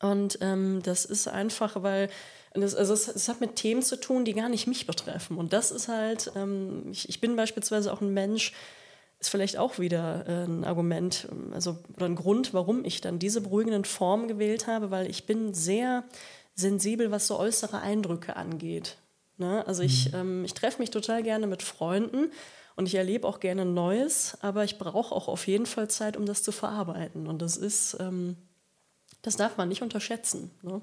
Und 0.00 0.38
ähm, 0.40 0.80
das 0.82 1.04
ist 1.04 1.28
einfach, 1.28 1.82
weil 1.82 2.10
das, 2.54 2.74
also 2.74 2.92
es, 2.92 3.08
es, 3.08 3.28
hat 3.28 3.40
mit 3.40 3.56
Themen 3.56 3.82
zu 3.82 3.98
tun, 3.98 4.24
die 4.24 4.34
gar 4.34 4.48
nicht 4.48 4.66
mich 4.66 4.86
betreffen. 4.86 5.38
Und 5.38 5.52
das 5.52 5.70
ist 5.70 5.88
halt, 5.88 6.30
ähm, 6.36 6.84
ich, 6.90 7.08
ich 7.08 7.20
bin 7.20 7.34
beispielsweise 7.34 7.92
auch 7.92 8.00
ein 8.00 8.12
Mensch, 8.12 8.52
ist 9.22 9.28
vielleicht 9.28 9.56
auch 9.56 9.78
wieder 9.78 10.26
äh, 10.26 10.44
ein 10.44 10.64
Argument, 10.64 11.28
also 11.52 11.78
oder 11.96 12.06
ein 12.06 12.16
Grund, 12.16 12.52
warum 12.52 12.84
ich 12.84 13.00
dann 13.00 13.18
diese 13.18 13.40
beruhigenden 13.40 13.84
Formen 13.84 14.26
gewählt 14.26 14.66
habe, 14.66 14.90
weil 14.90 15.08
ich 15.08 15.26
bin 15.26 15.54
sehr 15.54 16.04
sensibel, 16.54 17.10
was 17.10 17.28
so 17.28 17.38
äußere 17.38 17.80
Eindrücke 17.80 18.36
angeht. 18.36 18.96
Ne? 19.38 19.64
Also 19.66 19.82
ich, 19.82 20.12
mhm. 20.12 20.18
ähm, 20.18 20.44
ich 20.44 20.54
treffe 20.54 20.80
mich 20.80 20.90
total 20.90 21.22
gerne 21.22 21.46
mit 21.46 21.62
Freunden 21.62 22.32
und 22.74 22.86
ich 22.86 22.96
erlebe 22.96 23.26
auch 23.28 23.38
gerne 23.38 23.64
Neues, 23.64 24.36
aber 24.40 24.64
ich 24.64 24.78
brauche 24.78 25.14
auch 25.14 25.28
auf 25.28 25.46
jeden 25.46 25.66
Fall 25.66 25.88
Zeit, 25.88 26.16
um 26.16 26.26
das 26.26 26.42
zu 26.42 26.50
verarbeiten. 26.50 27.28
Und 27.28 27.40
das 27.42 27.56
ist, 27.56 27.96
ähm, 28.00 28.36
das 29.22 29.36
darf 29.36 29.56
man 29.56 29.68
nicht 29.68 29.82
unterschätzen. 29.82 30.50
Ne? 30.62 30.80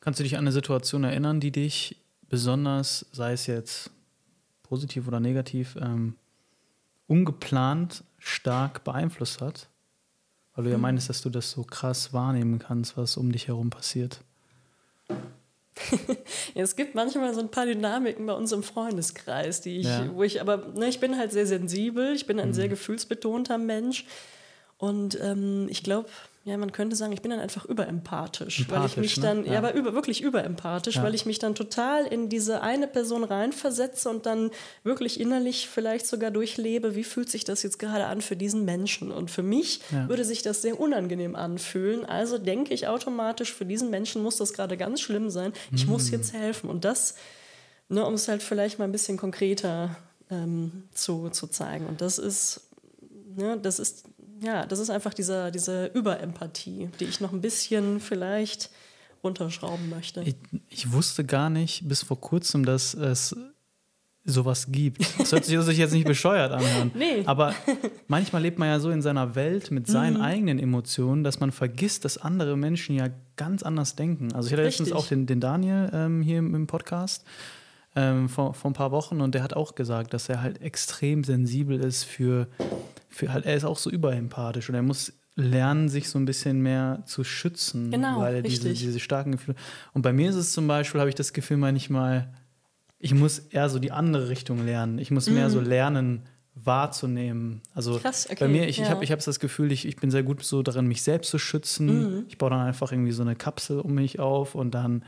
Kannst 0.00 0.18
du 0.18 0.24
dich 0.24 0.34
an 0.34 0.40
eine 0.40 0.52
Situation 0.52 1.04
erinnern, 1.04 1.38
die 1.38 1.52
dich 1.52 1.96
besonders, 2.28 3.06
sei 3.12 3.32
es 3.32 3.46
jetzt 3.46 3.90
positiv 4.64 5.06
oder 5.06 5.20
negativ, 5.20 5.76
ähm, 5.80 6.16
ungeplant 7.06 8.04
stark 8.18 8.84
beeinflusst 8.84 9.40
hat? 9.40 9.68
Weil 10.54 10.64
du 10.64 10.70
ja 10.70 10.76
hm. 10.76 10.82
meinst, 10.82 11.08
dass 11.08 11.22
du 11.22 11.30
das 11.30 11.50
so 11.50 11.64
krass 11.64 12.12
wahrnehmen 12.12 12.58
kannst, 12.58 12.96
was 12.96 13.16
um 13.16 13.32
dich 13.32 13.48
herum 13.48 13.70
passiert. 13.70 14.20
ja, 16.54 16.62
es 16.62 16.76
gibt 16.76 16.94
manchmal 16.94 17.34
so 17.34 17.40
ein 17.40 17.50
paar 17.50 17.66
Dynamiken 17.66 18.26
bei 18.26 18.34
uns 18.34 18.52
im 18.52 18.62
Freundeskreis, 18.62 19.62
die 19.62 19.78
ich, 19.78 19.86
ja. 19.86 20.14
wo 20.14 20.22
ich 20.22 20.40
aber, 20.40 20.68
ne, 20.74 20.88
ich 20.88 21.00
bin 21.00 21.16
halt 21.16 21.32
sehr 21.32 21.46
sensibel, 21.46 22.14
ich 22.14 22.26
bin 22.26 22.38
ein 22.38 22.48
mhm. 22.48 22.54
sehr 22.54 22.68
gefühlsbetonter 22.68 23.58
Mensch. 23.58 24.04
Und 24.76 25.18
ähm, 25.20 25.68
ich 25.70 25.82
glaube, 25.82 26.08
ja, 26.44 26.56
man 26.56 26.72
könnte 26.72 26.96
sagen, 26.96 27.12
ich 27.12 27.22
bin 27.22 27.30
dann 27.30 27.38
einfach 27.38 27.64
überempathisch, 27.64 28.66
weil 28.68 28.84
ich 28.86 28.96
mich 28.96 29.16
ne? 29.18 29.22
dann, 29.22 29.44
Ja. 29.46 29.52
ja, 29.52 29.58
aber 29.58 29.74
über, 29.74 29.94
wirklich 29.94 30.22
überempathisch, 30.22 30.96
Ja. 30.96 31.02
weil 31.04 31.14
ich 31.14 31.24
mich 31.24 31.38
dann 31.38 31.54
total 31.54 32.04
in 32.04 32.28
diese 32.28 32.62
eine 32.62 32.88
Person 32.88 33.22
reinversetze 33.22 34.10
und 34.10 34.26
dann 34.26 34.50
wirklich 34.82 35.20
innerlich 35.20 35.68
vielleicht 35.68 36.06
sogar 36.06 36.32
durchlebe, 36.32 36.96
wie 36.96 37.04
fühlt 37.04 37.30
sich 37.30 37.44
das 37.44 37.62
jetzt 37.62 37.78
gerade 37.78 38.06
an 38.06 38.20
für 38.22 38.34
diesen 38.34 38.64
Menschen. 38.64 39.12
Und 39.12 39.30
für 39.30 39.44
mich 39.44 39.80
Ja. 39.92 40.08
würde 40.08 40.24
sich 40.24 40.42
das 40.42 40.62
sehr 40.62 40.80
unangenehm 40.80 41.36
anfühlen. 41.36 42.04
Also 42.04 42.38
denke 42.38 42.74
ich 42.74 42.88
automatisch, 42.88 43.52
für 43.52 43.64
diesen 43.64 43.90
Menschen 43.90 44.20
muss 44.22 44.36
das 44.38 44.52
gerade 44.52 44.76
ganz 44.76 45.00
schlimm 45.00 45.30
sein. 45.30 45.52
Ich 45.72 45.86
muss 45.86 46.10
Mm. 46.10 46.14
jetzt 46.14 46.32
helfen. 46.32 46.68
Und 46.68 46.84
das, 46.84 47.14
ne, 47.88 48.04
um 48.04 48.14
es 48.14 48.26
halt 48.26 48.42
vielleicht 48.42 48.80
mal 48.80 48.86
ein 48.86 48.92
bisschen 48.92 49.16
konkreter 49.16 49.96
ähm, 50.28 50.84
zu, 50.92 51.28
zu 51.30 51.46
zeigen. 51.46 51.86
Und 51.86 52.00
das 52.00 52.18
ist, 52.18 52.62
ne, 53.36 53.58
das 53.62 53.78
ist, 53.78 54.06
ja, 54.42 54.66
das 54.66 54.78
ist 54.78 54.90
einfach 54.90 55.14
dieser, 55.14 55.50
diese 55.50 55.86
Überempathie, 55.86 56.88
die 57.00 57.04
ich 57.04 57.20
noch 57.20 57.32
ein 57.32 57.40
bisschen 57.40 58.00
vielleicht 58.00 58.70
runterschrauben 59.24 59.88
möchte. 59.88 60.22
Ich, 60.22 60.36
ich 60.68 60.92
wusste 60.92 61.24
gar 61.24 61.48
nicht 61.50 61.88
bis 61.88 62.02
vor 62.02 62.20
kurzem, 62.20 62.64
dass 62.64 62.94
es 62.94 63.36
sowas 64.24 64.70
gibt. 64.70 65.00
Das 65.18 65.32
hört 65.32 65.44
sich, 65.44 65.58
sich 65.60 65.78
jetzt 65.78 65.92
nicht 65.92 66.06
bescheuert 66.06 66.52
anhören. 66.52 66.90
Nee. 66.96 67.22
Aber 67.26 67.54
manchmal 68.06 68.42
lebt 68.42 68.58
man 68.58 68.68
ja 68.68 68.78
so 68.78 68.90
in 68.90 69.02
seiner 69.02 69.34
Welt 69.34 69.70
mit 69.72 69.86
seinen 69.88 70.16
Mhm. 70.18 70.22
eigenen 70.22 70.58
Emotionen, 70.60 71.24
dass 71.24 71.40
man 71.40 71.50
vergisst, 71.50 72.04
dass 72.04 72.18
andere 72.18 72.56
Menschen 72.56 72.94
ja 72.94 73.08
ganz 73.36 73.62
anders 73.64 73.96
denken. 73.96 74.32
Also 74.32 74.46
ich 74.46 74.52
hatte 74.52 74.62
letztens 74.62 74.88
Richtig. 74.90 75.04
auch 75.04 75.08
den, 75.08 75.26
den 75.26 75.40
Daniel 75.40 75.90
ähm, 75.92 76.22
hier 76.22 76.38
im, 76.38 76.54
im 76.54 76.66
Podcast 76.68 77.24
ähm, 77.96 78.28
vor, 78.28 78.54
vor 78.54 78.70
ein 78.70 78.74
paar 78.74 78.92
Wochen 78.92 79.20
und 79.20 79.34
der 79.34 79.42
hat 79.42 79.54
auch 79.54 79.74
gesagt, 79.74 80.14
dass 80.14 80.28
er 80.28 80.40
halt 80.40 80.62
extrem 80.62 81.24
sensibel 81.24 81.80
ist 81.80 82.04
für, 82.04 82.46
für 83.12 83.32
halt, 83.32 83.46
er 83.46 83.54
ist 83.54 83.64
auch 83.64 83.78
so 83.78 83.90
überempathisch 83.90 84.68
und 84.68 84.74
er 84.74 84.82
muss 84.82 85.12
lernen, 85.34 85.88
sich 85.88 86.08
so 86.08 86.18
ein 86.18 86.24
bisschen 86.24 86.60
mehr 86.60 87.02
zu 87.06 87.24
schützen, 87.24 87.90
Genau, 87.90 88.20
weil 88.20 88.36
er 88.36 88.42
diese, 88.42 88.72
diese 88.72 89.00
starken 89.00 89.32
Gefühle. 89.32 89.56
Und 89.94 90.02
bei 90.02 90.12
mir 90.12 90.28
ist 90.28 90.36
es 90.36 90.52
zum 90.52 90.66
Beispiel, 90.66 91.00
habe 91.00 91.08
ich 91.08 91.16
das 91.16 91.32
Gefühl 91.32 91.56
manchmal, 91.56 92.32
ich 92.98 93.14
muss 93.14 93.38
eher 93.38 93.68
so 93.68 93.78
die 93.78 93.92
andere 93.92 94.28
Richtung 94.28 94.64
lernen. 94.64 94.98
Ich 94.98 95.10
muss 95.10 95.28
mehr 95.28 95.50
so 95.50 95.60
lernen, 95.60 96.22
wahrzunehmen. 96.54 97.62
Also. 97.74 97.98
Krass, 97.98 98.26
okay, 98.30 98.36
bei 98.40 98.48
mir, 98.48 98.68
ich, 98.68 98.78
ich 98.78 98.84
ja. 98.84 98.90
habe 98.90 99.02
ich 99.02 99.10
hab 99.10 99.24
das 99.24 99.40
Gefühl, 99.40 99.72
ich, 99.72 99.86
ich 99.86 99.96
bin 99.96 100.10
sehr 100.10 100.22
gut 100.22 100.44
so 100.44 100.62
darin, 100.62 100.86
mich 100.86 101.02
selbst 101.02 101.30
zu 101.30 101.38
schützen. 101.38 101.86
Mhm. 101.86 102.24
Ich 102.28 102.38
baue 102.38 102.50
dann 102.50 102.60
einfach 102.60 102.92
irgendwie 102.92 103.12
so 103.12 103.22
eine 103.22 103.34
Kapsel 103.34 103.80
um 103.80 103.94
mich 103.94 104.20
auf 104.20 104.54
und 104.54 104.72
dann, 104.72 105.04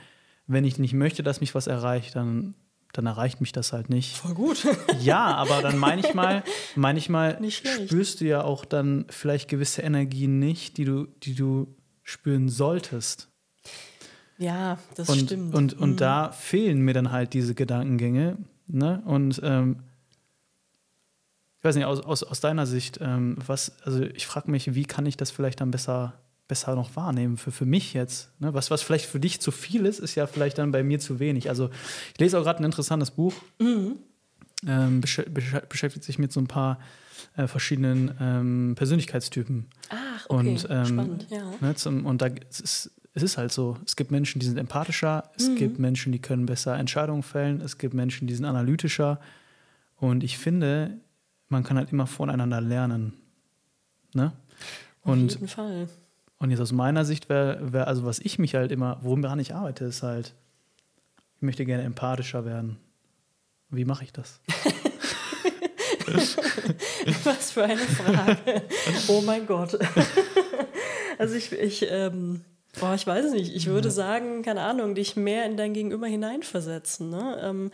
wenn 0.46 0.64
ich 0.64 0.78
nicht 0.78 0.94
möchte, 0.94 1.22
dass 1.22 1.40
mich 1.40 1.54
was 1.54 1.66
erreicht, 1.66 2.16
dann, 2.16 2.54
dann 2.94 3.06
erreicht 3.06 3.40
mich 3.40 3.52
das 3.52 3.72
halt 3.72 3.90
nicht. 3.90 4.16
Voll 4.16 4.34
gut. 4.34 4.66
Ja, 5.00 5.34
aber 5.34 5.60
dann 5.62 5.76
manchmal, 5.78 6.42
manchmal 6.76 7.38
Nicht 7.40 7.58
schlecht. 7.58 7.88
spürst 7.90 8.20
du 8.20 8.24
ja 8.24 8.42
auch 8.42 8.64
dann 8.64 9.04
vielleicht 9.10 9.48
gewisse 9.48 9.82
Energien 9.82 10.38
nicht, 10.38 10.78
die 10.78 10.84
du, 10.86 11.06
die 11.22 11.34
du 11.34 11.74
spüren 12.02 12.48
solltest. 12.48 13.28
ja, 14.38 14.78
das 14.96 15.08
Und, 15.08 15.20
stimmt. 15.20 15.54
und, 15.54 15.74
und 15.74 15.90
Mhm. 15.92 15.96
da 15.96 16.32
fehlen 16.32 16.80
mir 16.80 16.94
dann 16.94 17.12
halt 17.12 17.34
diese 17.34 17.54
Gedankengänge. 17.54 18.38
Ne? 18.66 19.02
Und 19.04 19.40
ähm, 19.44 19.82
ich 21.58 21.64
weiß 21.64 21.76
nicht, 21.76 21.84
aus, 21.86 22.00
aus, 22.00 22.22
aus 22.22 22.40
deiner 22.40 22.66
Sicht, 22.66 22.98
ähm, 23.00 23.36
was, 23.46 23.72
also 23.84 24.02
ich 24.02 24.26
frage 24.26 24.50
mich, 24.50 24.74
wie 24.74 24.84
kann 24.84 25.06
ich 25.06 25.16
das 25.16 25.30
vielleicht 25.30 25.60
dann 25.60 25.70
besser, 25.70 26.14
besser 26.48 26.74
noch 26.74 26.94
wahrnehmen 26.96 27.36
für, 27.36 27.50
für 27.52 27.64
mich 27.66 27.94
jetzt? 27.94 28.30
Ne? 28.40 28.52
Was, 28.54 28.70
was 28.70 28.82
vielleicht 28.82 29.06
für 29.06 29.20
dich 29.20 29.40
zu 29.40 29.50
viel 29.50 29.86
ist, 29.86 29.98
ist 29.98 30.14
ja 30.14 30.26
vielleicht 30.26 30.58
dann 30.58 30.72
bei 30.72 30.82
mir 30.82 30.98
zu 30.98 31.18
wenig. 31.18 31.48
Also 31.48 31.70
ich 32.12 32.20
lese 32.20 32.38
auch 32.38 32.42
gerade 32.44 32.60
ein 32.60 32.64
interessantes 32.64 33.10
Buch, 33.10 33.34
Mhm. 33.58 33.96
ähm, 34.66 35.00
besch 35.00 35.22
besch 35.32 35.54
beschäftigt 35.68 36.04
sich 36.04 36.18
mit 36.18 36.32
so 36.32 36.40
ein 36.40 36.46
paar 36.46 36.78
äh, 37.36 37.46
verschiedenen 37.46 38.14
ähm, 38.20 38.74
Persönlichkeitstypen. 38.76 39.66
Ach, 39.88 40.26
okay, 40.28 40.48
Und, 40.50 40.66
ähm, 40.70 40.86
spannend, 40.86 41.26
ja. 41.30 41.42
Ne, 41.60 41.74
zum, 41.74 42.04
und 42.06 42.20
da 42.22 42.28
es 42.50 42.60
ist 42.60 42.90
es 43.16 43.22
ist 43.22 43.38
halt 43.38 43.52
so. 43.52 43.78
Es 43.86 43.94
gibt 43.94 44.10
Menschen, 44.10 44.40
die 44.40 44.46
sind 44.46 44.58
empathischer, 44.58 45.30
es 45.36 45.54
gibt 45.54 45.78
Menschen, 45.78 46.10
die 46.10 46.18
können 46.18 46.46
besser 46.46 46.76
Entscheidungen 46.76 47.22
fällen, 47.22 47.60
es 47.60 47.78
gibt 47.78 47.94
Menschen, 47.94 48.26
die 48.26 48.34
sind 48.34 48.44
analytischer. 48.44 49.20
Und 49.96 50.24
ich 50.24 50.36
finde, 50.36 50.98
man 51.48 51.62
kann 51.62 51.76
halt 51.76 51.92
immer 51.92 52.08
voneinander 52.08 52.60
lernen. 52.60 53.14
Ne? 54.14 54.32
Auf 55.02 55.12
Und, 55.12 55.30
jeden 55.32 55.46
Fall. 55.46 55.88
Und 56.38 56.50
jetzt 56.50 56.60
aus 56.60 56.72
meiner 56.72 57.04
Sicht 57.04 57.28
wäre, 57.28 57.72
wär, 57.72 57.88
also 57.88 58.04
was 58.04 58.18
ich 58.18 58.38
mich 58.38 58.54
halt 58.54 58.72
immer, 58.72 58.98
woran 59.02 59.38
ich 59.38 59.54
arbeite, 59.54 59.84
ist 59.84 60.02
halt, 60.02 60.34
ich 61.36 61.42
möchte 61.42 61.64
gerne 61.64 61.82
empathischer 61.84 62.44
werden. 62.44 62.78
Wie 63.70 63.84
mache 63.84 64.04
ich 64.04 64.12
das? 64.12 64.40
Was 67.24 67.50
für 67.50 67.64
eine 67.64 67.78
Frage. 67.78 68.62
oh 69.08 69.20
mein 69.22 69.46
Gott. 69.46 69.78
also 71.18 71.34
ich, 71.34 71.50
ich, 71.52 71.86
ähm, 71.90 72.44
boah, 72.80 72.94
ich 72.94 73.06
weiß 73.06 73.26
es 73.26 73.32
nicht. 73.32 73.54
Ich 73.54 73.66
würde 73.66 73.90
sagen, 73.90 74.42
keine 74.42 74.62
Ahnung, 74.62 74.94
dich 74.94 75.16
mehr 75.16 75.44
in 75.46 75.56
dein 75.56 75.74
Gegenüber 75.74 76.06
hineinversetzen. 76.06 77.10
Ne? 77.10 77.40
Ähm, 77.42 77.70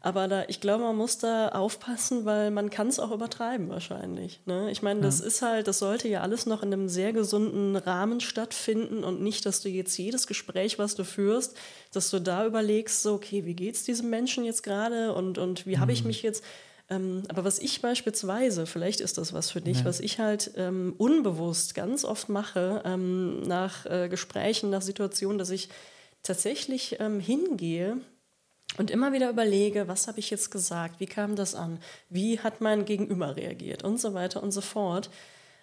Aber 0.00 0.28
da, 0.28 0.44
ich 0.48 0.60
glaube, 0.60 0.84
man 0.84 0.96
muss 0.96 1.18
da 1.18 1.48
aufpassen, 1.48 2.24
weil 2.24 2.50
man 2.50 2.70
kann 2.70 2.88
es 2.88 2.98
auch 2.98 3.10
übertreiben 3.10 3.68
wahrscheinlich. 3.68 4.40
Ne? 4.46 4.70
Ich 4.70 4.82
meine, 4.82 5.00
das 5.00 5.20
ist 5.20 5.42
halt, 5.42 5.68
das 5.68 5.78
sollte 5.78 6.08
ja 6.08 6.20
alles 6.20 6.46
noch 6.46 6.62
in 6.62 6.72
einem 6.72 6.88
sehr 6.88 7.12
gesunden 7.12 7.76
Rahmen 7.76 8.20
stattfinden 8.20 9.04
und 9.04 9.22
nicht, 9.22 9.46
dass 9.46 9.60
du 9.60 9.68
jetzt 9.68 9.96
jedes 9.96 10.26
Gespräch, 10.26 10.78
was 10.78 10.94
du 10.94 11.04
führst, 11.04 11.56
dass 11.92 12.10
du 12.10 12.20
da 12.20 12.46
überlegst, 12.46 13.02
so, 13.02 13.14
okay, 13.14 13.44
wie 13.44 13.54
geht's 13.54 13.84
diesem 13.84 14.10
Menschen 14.10 14.44
jetzt 14.44 14.62
gerade 14.62 15.14
und, 15.14 15.38
und 15.38 15.66
wie 15.66 15.78
habe 15.78 15.92
ich 15.92 16.04
mich 16.04 16.22
jetzt 16.22 16.44
ähm, 16.88 17.22
aber 17.28 17.44
was 17.44 17.58
ich 17.58 17.82
beispielsweise, 17.82 18.66
vielleicht 18.66 19.00
ist 19.00 19.18
das 19.18 19.32
was 19.32 19.50
für 19.50 19.60
dich, 19.60 19.84
was 19.84 19.98
ich 20.00 20.20
halt 20.20 20.52
ähm, 20.56 20.94
unbewusst 20.98 21.74
ganz 21.74 22.04
oft 22.04 22.28
mache, 22.28 22.82
ähm, 22.84 23.40
nach 23.42 23.86
äh, 23.86 24.08
Gesprächen, 24.08 24.70
nach 24.70 24.82
Situationen, 24.82 25.38
dass 25.38 25.50
ich 25.50 25.68
tatsächlich 26.22 26.96
ähm, 27.00 27.18
hingehe 27.18 27.98
und 28.78 28.90
immer 28.90 29.12
wieder 29.12 29.30
überlege, 29.30 29.88
was 29.88 30.06
habe 30.06 30.20
ich 30.20 30.30
jetzt 30.30 30.50
gesagt, 30.50 31.00
wie 31.00 31.06
kam 31.06 31.34
das 31.34 31.54
an, 31.54 31.78
wie 32.08 32.38
hat 32.40 32.60
mein 32.60 32.84
Gegenüber 32.84 33.36
reagiert 33.36 33.82
und 33.82 34.00
so 34.00 34.14
weiter 34.14 34.42
und 34.42 34.52
so 34.52 34.60
fort. 34.60 35.10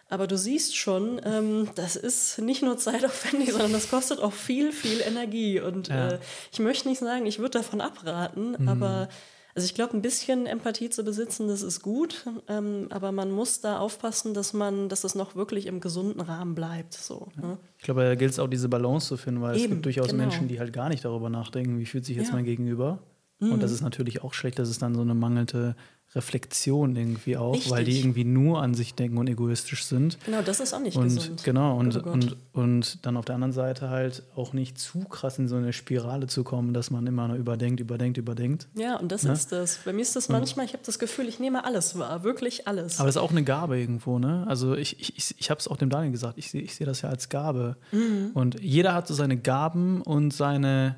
Aber 0.09 0.27
du 0.27 0.38
siehst 0.38 0.75
schon, 0.75 1.21
ähm, 1.23 1.69
das 1.75 1.95
ist 1.95 2.39
nicht 2.39 2.62
nur 2.62 2.77
zeitaufwendig, 2.89 3.51
sondern 3.51 3.71
das 3.71 3.89
kostet 3.89 4.19
auch 4.19 4.33
viel, 4.33 4.71
viel 4.73 4.99
Energie. 5.01 5.59
Und 5.59 5.88
Ja. 5.88 6.09
äh, 6.12 6.19
ich 6.51 6.59
möchte 6.59 6.89
nicht 6.89 6.99
sagen, 6.99 7.25
ich 7.25 7.39
würde 7.39 7.59
davon 7.59 7.81
abraten, 7.81 8.67
aber 8.67 9.07
also 9.55 9.65
ich 9.65 9.73
glaube, 9.75 9.93
ein 9.95 10.01
bisschen 10.01 10.45
Empathie 10.47 10.89
zu 10.89 11.03
besitzen, 11.03 11.47
das 11.47 11.61
ist 11.61 11.81
gut, 11.81 12.25
ähm, 12.47 12.87
aber 12.89 13.11
man 13.11 13.31
muss 13.31 13.61
da 13.61 13.77
aufpassen, 13.79 14.33
dass 14.33 14.53
man, 14.53 14.89
dass 14.89 15.01
das 15.01 15.13
noch 15.15 15.35
wirklich 15.35 15.67
im 15.67 15.79
gesunden 15.79 16.21
Rahmen 16.21 16.55
bleibt. 16.55 16.93
So, 16.93 17.27
ne? 17.39 17.57
Ich 17.77 17.83
glaube, 17.83 18.01
da 18.01 18.15
gilt 18.15 18.31
es 18.31 18.39
auch, 18.39 18.47
diese 18.47 18.67
Balance 18.69 19.07
zu 19.07 19.17
finden, 19.17 19.41
weil 19.41 19.55
es 19.55 19.61
Eben, 19.61 19.73
gibt 19.73 19.85
durchaus 19.85 20.07
genau. 20.07 20.23
Menschen, 20.23 20.47
die 20.47 20.59
halt 20.59 20.73
gar 20.73 20.89
nicht 20.89 21.05
darüber 21.05 21.29
nachdenken, 21.29 21.77
wie 21.79 21.85
fühlt 21.85 22.05
sich 22.05 22.17
jetzt 22.17 22.27
Ja. 22.27 22.31
Mhm. 22.33 22.37
mein 22.39 22.45
Gegenüber. 22.45 22.99
Und 23.39 23.61
das 23.61 23.71
ist 23.71 23.81
natürlich 23.81 24.23
auch 24.23 24.33
schlecht, 24.33 24.57
dass 24.57 24.69
es 24.69 24.79
dann 24.79 24.95
so 24.95 25.01
eine 25.01 25.15
mangelnde 25.15 25.75
Reflexion 26.15 26.95
irgendwie 26.95 27.38
auch, 27.38 27.54
weil 27.69 27.84
die 27.84 27.91
Richtig. 27.91 28.06
irgendwie 28.06 28.23
nur 28.23 28.62
an 28.62 28.73
sich 28.73 28.93
denken 28.95 29.17
und 29.17 29.28
egoistisch 29.28 29.86
sind. 29.86 30.17
Genau, 30.26 30.41
das 30.41 30.60
ist 30.60 30.73
auch 30.73 30.80
nicht 30.80 30.95
Und 30.97 31.04
gesund. 31.06 31.43
genau, 31.43 31.78
und, 31.78 31.97
Oh 32.06 32.10
und, 32.10 32.38
und 32.54 33.06
dann 33.06 33.17
auf 33.17 33.26
der 33.26 33.36
anderen 33.36 33.54
Seite 33.54 33.89
halt 33.89 34.23
auch 34.36 34.54
nicht 34.54 34.78
zu 34.78 34.99
krass 35.06 35.39
in 35.39 35.47
so 35.47 35.56
eine 35.56 35.73
Spirale 35.73 36.28
zu 36.28 36.43
kommen, 36.43 36.73
dass 36.73 36.91
man 36.91 37.08
immer 37.08 37.28
nur 37.28 37.38
überdenkt, 37.38 37.80
überdenkt, 37.80 38.17
überdenkt. 38.17 38.67
Ja, 38.76 38.97
und 38.97 39.12
das 39.12 39.23
Ne? 39.23 39.34
ist 39.34 39.52
das. 39.52 39.80
Bei 39.86 39.93
mir 39.93 40.02
ist 40.02 40.15
das 40.15 40.30
manchmal, 40.30 40.65
ich 40.65 40.73
habe 40.73 40.84
das 40.86 40.99
Gefühl, 40.99 41.28
ich 41.28 41.39
nehme 41.39 41.65
alles 41.65 41.97
wahr, 41.97 42.23
wirklich 42.23 42.67
alles. 42.67 42.99
Aber 42.99 43.08
das 43.08 43.15
ist 43.15 43.21
auch 43.21 43.32
eine 43.32 43.43
Gabe 43.43 43.80
irgendwo, 43.80 44.19
ne? 44.19 44.45
Also 44.47 44.76
ich, 44.76 44.99
ich, 44.99 45.17
ich, 45.17 45.36
ich 45.39 45.49
habe 45.49 45.60
es 45.60 45.67
auch 45.67 45.78
dem 45.78 45.89
Daniel 45.89 46.12
gesagt, 46.12 46.38
ich 46.38 46.52
sehe 46.52 46.62
ich 46.62 46.76
seh 46.76 46.86
das 46.86 47.02
ja 47.02 47.10
als 47.10 47.30
Gabe. 47.30 47.78
Mhm. 47.91 48.32
Und 48.34 48.60
jeder 48.62 48.93
hat 48.93 49.08
so 49.08 49.13
seine 49.13 49.38
Gaben 49.38 50.02
und 50.02 50.32
seine, 50.34 50.95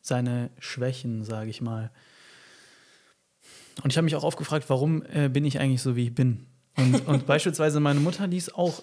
seine 0.00 0.50
Schwächen, 0.58 1.24
sage 1.24 1.50
ich 1.50 1.60
mal. 1.60 1.90
Und 3.82 3.90
ich 3.92 3.96
habe 3.96 4.04
mich 4.04 4.14
auch 4.16 4.24
oft 4.24 4.38
gefragt, 4.38 4.66
warum 4.68 5.02
äh, 5.12 5.28
bin 5.28 5.44
ich 5.44 5.58
eigentlich 5.60 5.82
so, 5.82 5.96
wie 5.96 6.04
ich 6.04 6.14
bin? 6.14 6.46
Und, 6.76 6.94
und 7.06 7.26
beispielsweise 7.26 7.80
meine 7.80 8.00
Mutter, 8.00 8.28
die 8.28 8.36
ist 8.36 8.54
auch 8.54 8.82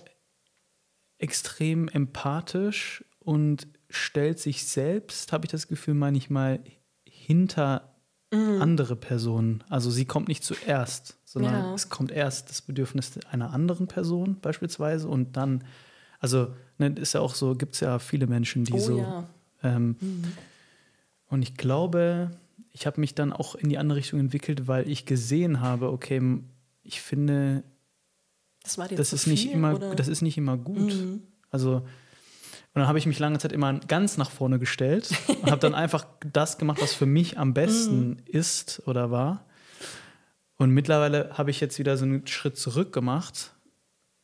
extrem 1.17 1.87
empathisch 1.87 3.03
und 3.19 3.67
stellt 3.89 4.39
sich 4.39 4.65
selbst, 4.65 5.31
habe 5.31 5.45
ich 5.45 5.51
das 5.51 5.67
Gefühl, 5.67 5.93
manchmal 5.93 6.59
hinter 7.05 7.87
Mhm. 8.33 8.61
andere 8.61 8.95
Personen. 8.95 9.61
Also 9.67 9.91
sie 9.91 10.05
kommt 10.05 10.29
nicht 10.29 10.45
zuerst, 10.45 11.17
sondern 11.25 11.53
Ja. 11.53 11.73
es 11.73 11.89
kommt 11.89 12.11
erst 12.13 12.49
das 12.49 12.61
Bedürfnis 12.61 13.11
einer 13.29 13.51
anderen 13.51 13.87
Person 13.87 14.37
beispielsweise 14.41 15.09
und 15.09 15.35
dann, 15.35 15.65
also 16.19 16.53
ne, 16.77 16.87
ist 16.95 17.11
ja 17.11 17.19
auch 17.19 17.35
so, 17.35 17.55
gibt 17.55 17.73
es 17.73 17.81
ja 17.81 17.99
viele 17.99 18.27
Menschen, 18.27 18.63
die 18.63 18.71
oh 18.75 18.79
so 18.79 18.97
ja. 18.99 19.27
ähm, 19.63 19.97
Und 21.27 21.41
ich 21.41 21.55
glaube, 21.57 22.31
ich 22.71 22.85
habe 22.85 22.99
mich 22.99 23.15
dann 23.15 23.33
auch 23.33 23.55
in 23.55 23.69
die 23.69 23.77
andere 23.77 23.97
Richtung 23.99 24.19
entwickelt, 24.19 24.67
weil 24.67 24.87
ich 24.89 25.05
gesehen 25.05 25.59
habe, 25.61 25.91
okay, 25.91 26.21
ich 26.83 27.01
finde, 27.01 27.63
Das 28.63 28.75
das 28.75 29.13
ist 29.13 29.27
nicht 29.27 29.43
viel, 29.47 29.51
immer, 29.53 29.75
oder? 29.75 29.95
das 29.95 30.07
ist 30.07 30.21
nicht 30.21 30.37
immer 30.37 30.57
gut. 30.57 30.93
Mhm. 30.93 31.21
Also 31.49 31.85
und 32.73 32.79
dann 32.79 32.87
habe 32.87 32.97
ich 32.99 33.05
mich 33.05 33.19
lange 33.19 33.37
Zeit 33.37 33.51
immer 33.51 33.73
ganz 33.79 34.15
nach 34.15 34.31
vorne 34.31 34.57
gestellt 34.57 35.09
und 35.27 35.45
habe 35.51 35.59
dann 35.59 35.75
einfach 35.75 36.05
das 36.31 36.57
gemacht, 36.57 36.81
was 36.81 36.93
für 36.93 37.05
mich 37.05 37.37
am 37.37 37.53
besten 37.53 38.09
Mhm. 38.11 38.17
ist 38.27 38.81
oder 38.87 39.11
war. 39.11 39.45
Und 40.55 40.69
mittlerweile 40.71 41.37
habe 41.37 41.51
ich 41.51 41.59
jetzt 41.59 41.79
wieder 41.79 41.97
so 41.97 42.05
einen 42.05 42.25
Schritt 42.27 42.57
zurück 42.57 42.93
gemacht 42.93 43.53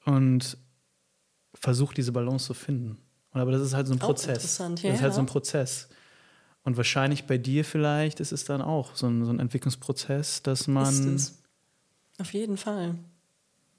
und 0.06 0.58
versucht, 1.56 1.97
diese 1.97 2.12
Balance 2.13 2.45
zu 2.45 2.54
finden. 2.54 2.97
Und 3.32 3.41
aber 3.41 3.52
das 3.52 3.62
ist 3.62 3.73
halt 3.73 3.88
so 3.88 3.93
ein 3.93 4.02
Auch 4.02 4.06
Prozess. 4.08 4.36
interessant, 4.38 4.80
das 4.80 4.84
ja, 4.84 4.93
ist 4.93 5.02
halt 5.02 5.13
so 5.13 5.19
ein. 5.19 5.26
Prozess. 5.26 5.89
Und 6.67 6.75
wahrscheinlich 6.75 7.23
bei 7.23 7.38
dir 7.38 7.63
vielleicht 7.63 8.19
ist 8.19 8.34
es 8.34 8.43
dann 8.43 8.62
auch 8.62 8.93
so 8.93 9.08
ein, 9.08 9.23
so 9.23 9.32
ein 9.32 9.39
Entwicklungsprozess, 9.39 10.43
dass 10.43 10.67
man. 10.67 11.15
Ist 11.15 11.32
es. 11.32 11.41
Auf 12.19 12.34
jeden 12.34 12.58
Fall. 12.58 12.95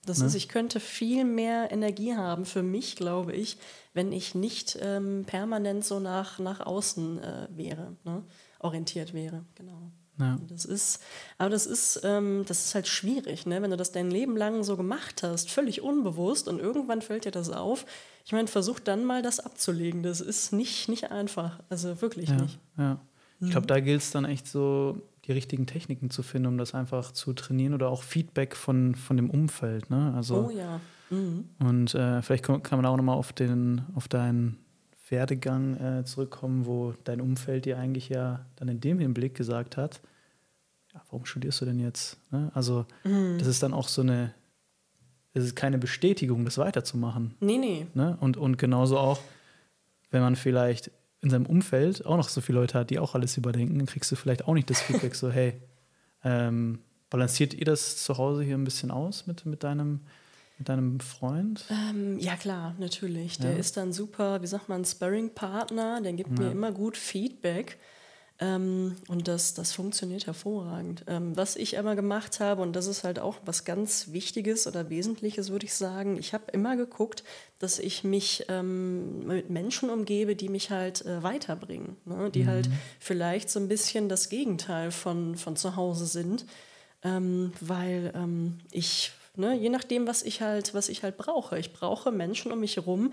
Das 0.06 0.20
Ne? 0.20 0.24
ist, 0.24 0.34
ich 0.34 0.48
könnte 0.48 0.80
viel 0.80 1.26
mehr 1.26 1.70
Energie 1.70 2.14
haben 2.16 2.46
für 2.46 2.62
mich, 2.62 2.96
glaube 2.96 3.34
ich, 3.34 3.58
wenn 3.92 4.10
ich 4.10 4.34
nicht 4.34 4.78
ähm, 4.80 5.24
permanent 5.26 5.84
so 5.84 6.00
nach, 6.00 6.38
nach 6.38 6.60
außen 6.60 7.22
äh, 7.22 7.48
wäre, 7.50 7.94
ne? 8.04 8.22
orientiert 8.58 9.12
wäre. 9.12 9.44
Genau. 9.56 9.92
Ja. 10.18 10.36
Das 10.48 10.64
ist, 10.64 11.00
aber 11.38 11.50
das 11.50 11.66
ist, 11.66 12.00
ähm, 12.04 12.44
das 12.46 12.64
ist 12.66 12.74
halt 12.74 12.88
schwierig, 12.88 13.46
ne? 13.46 13.62
wenn 13.62 13.70
du 13.70 13.76
das 13.76 13.92
dein 13.92 14.10
Leben 14.10 14.36
lang 14.36 14.64
so 14.64 14.76
gemacht 14.76 15.22
hast, 15.22 15.50
völlig 15.50 15.80
unbewusst 15.82 16.48
und 16.48 16.58
irgendwann 16.58 17.02
fällt 17.02 17.24
dir 17.24 17.30
das 17.30 17.50
auf. 17.50 17.86
Ich 18.24 18.32
meine, 18.32 18.48
versuch 18.48 18.80
dann 18.80 19.04
mal 19.04 19.22
das 19.22 19.40
abzulegen. 19.40 20.02
Das 20.02 20.20
ist 20.20 20.52
nicht, 20.52 20.88
nicht 20.88 21.10
einfach, 21.10 21.60
also 21.70 22.02
wirklich 22.02 22.28
Ja, 22.30 22.36
nicht. 22.36 22.58
ja. 22.76 23.00
Ich 23.40 23.50
glaube, 23.50 23.68
da 23.68 23.78
gilt 23.78 24.02
es 24.02 24.10
dann 24.10 24.24
echt 24.24 24.48
so, 24.48 25.00
die 25.26 25.32
richtigen 25.32 25.66
Techniken 25.66 26.10
zu 26.10 26.24
finden, 26.24 26.48
um 26.48 26.58
das 26.58 26.74
einfach 26.74 27.12
zu 27.12 27.32
trainieren 27.32 27.72
oder 27.74 27.88
auch 27.88 28.02
Feedback 28.02 28.56
von, 28.56 28.96
von 28.96 29.16
dem 29.16 29.30
Umfeld. 29.30 29.90
Ne? 29.90 30.12
Also, 30.16 30.48
Oh 30.48 30.50
ja. 30.50 30.80
Mhm. 31.10 31.44
Und 31.60 31.94
äh, 31.94 32.20
vielleicht 32.22 32.44
kann, 32.44 32.62
kann 32.64 32.78
man 32.78 32.86
auch 32.86 32.96
nochmal 32.96 33.16
auf, 33.16 33.32
den, 33.32 33.82
auf 33.94 34.08
deinen 34.08 34.58
Werdegang 35.10 35.76
äh, 35.76 36.04
zurückkommen, 36.04 36.66
wo 36.66 36.94
dein 37.04 37.20
Umfeld 37.20 37.64
dir 37.64 37.78
eigentlich 37.78 38.08
ja 38.08 38.46
dann 38.56 38.68
in 38.68 38.80
dem 38.80 38.98
Hinblick 38.98 39.34
gesagt 39.34 39.76
hat, 39.76 40.00
ja, 40.92 41.02
warum 41.10 41.26
studierst 41.26 41.60
du 41.60 41.64
denn 41.64 41.78
jetzt? 41.78 42.18
Ne? 42.30 42.50
Also 42.54 42.86
das 43.04 43.46
ist 43.46 43.62
dann 43.62 43.74
auch 43.74 43.88
so 43.88 44.02
eine, 44.02 44.34
das 45.34 45.44
ist 45.44 45.56
keine 45.56 45.78
Bestätigung, 45.78 46.44
das 46.44 46.58
weiterzumachen. 46.58 47.34
Nee, 47.40 47.58
nee. 47.58 47.86
Ne? 47.94 48.16
Und, 48.20 48.36
und 48.36 48.58
genauso 48.58 48.98
auch, 48.98 49.20
wenn 50.10 50.22
man 50.22 50.36
vielleicht 50.36 50.90
in 51.20 51.30
seinem 51.30 51.46
Umfeld 51.46 52.06
auch 52.06 52.16
noch 52.16 52.28
so 52.28 52.40
viele 52.40 52.60
Leute 52.60 52.78
hat, 52.78 52.90
die 52.90 52.98
auch 52.98 53.14
alles 53.14 53.36
überdenken, 53.36 53.78
dann 53.78 53.86
kriegst 53.86 54.10
du 54.10 54.16
vielleicht 54.16 54.46
auch 54.46 54.54
nicht 54.54 54.70
das 54.70 54.80
Feedback 54.80 55.14
so, 55.14 55.30
hey, 55.32 55.60
ähm, 56.24 56.80
balanciert 57.10 57.54
ihr 57.54 57.64
das 57.64 58.02
zu 58.02 58.18
Hause 58.18 58.42
hier 58.42 58.56
ein 58.56 58.64
bisschen 58.64 58.90
aus 58.90 59.26
mit, 59.26 59.46
mit, 59.46 59.62
deinem, 59.64 60.00
mit 60.58 60.68
deinem 60.68 61.00
Freund? 61.00 61.64
Ähm, 61.70 62.18
ja, 62.18 62.36
klar, 62.36 62.74
natürlich. 62.78 63.38
Der 63.38 63.52
Ja. 63.52 63.58
ist 63.58 63.76
dann 63.76 63.92
super, 63.92 64.42
wie 64.42 64.46
sagt 64.46 64.68
man, 64.68 64.84
Sparring-Partner, 64.84 66.00
der 66.00 66.12
gibt 66.12 66.38
mir 66.38 66.50
immer 66.50 66.72
gut 66.72 66.96
Feedback. 66.96 67.78
Ähm, 68.40 68.94
und 69.08 69.26
das, 69.26 69.54
das 69.54 69.72
funktioniert 69.72 70.26
hervorragend. 70.26 71.04
Ähm, 71.08 71.36
was 71.36 71.56
ich 71.56 71.74
immer 71.74 71.96
gemacht 71.96 72.38
habe, 72.38 72.62
und 72.62 72.74
das 72.76 72.86
ist 72.86 73.02
halt 73.02 73.18
auch 73.18 73.36
was 73.44 73.64
ganz 73.64 74.12
Wichtiges 74.12 74.68
oder 74.68 74.90
Wesentliches, 74.90 75.50
würde 75.50 75.66
ich 75.66 75.74
sagen, 75.74 76.16
ich 76.18 76.34
habe 76.34 76.44
immer 76.52 76.76
geguckt, 76.76 77.24
dass 77.58 77.80
ich 77.80 78.04
mich 78.04 78.44
ähm, 78.48 79.26
mit 79.26 79.50
Menschen 79.50 79.90
umgebe, 79.90 80.36
die 80.36 80.48
mich 80.48 80.70
halt 80.70 81.04
äh, 81.04 81.20
weiterbringen, 81.24 81.96
ne? 82.04 82.30
die 82.30 82.46
halt 82.46 82.70
vielleicht 83.00 83.50
so 83.50 83.58
ein 83.58 83.66
bisschen 83.66 84.08
das 84.08 84.28
Gegenteil 84.28 84.92
von, 84.92 85.34
von 85.34 85.56
zu 85.56 85.74
Hause 85.74 86.06
sind 86.06 86.44
ähm, 87.02 87.52
weil 87.60 88.12
ähm, 88.14 88.58
ich, 88.72 89.12
ne, 89.38 89.56
je 89.56 89.68
nachdem, 89.68 90.06
was 90.06 90.22
ich 90.22 90.42
halt, 90.42 90.74
was 90.74 90.88
ich 90.88 91.02
halt 91.02 91.16
brauche, 91.16 91.58
ich 91.58 91.72
brauche 91.72 92.10
Menschen 92.10 92.52
um 92.52 92.60
mich 92.60 92.76
herum, 92.76 93.12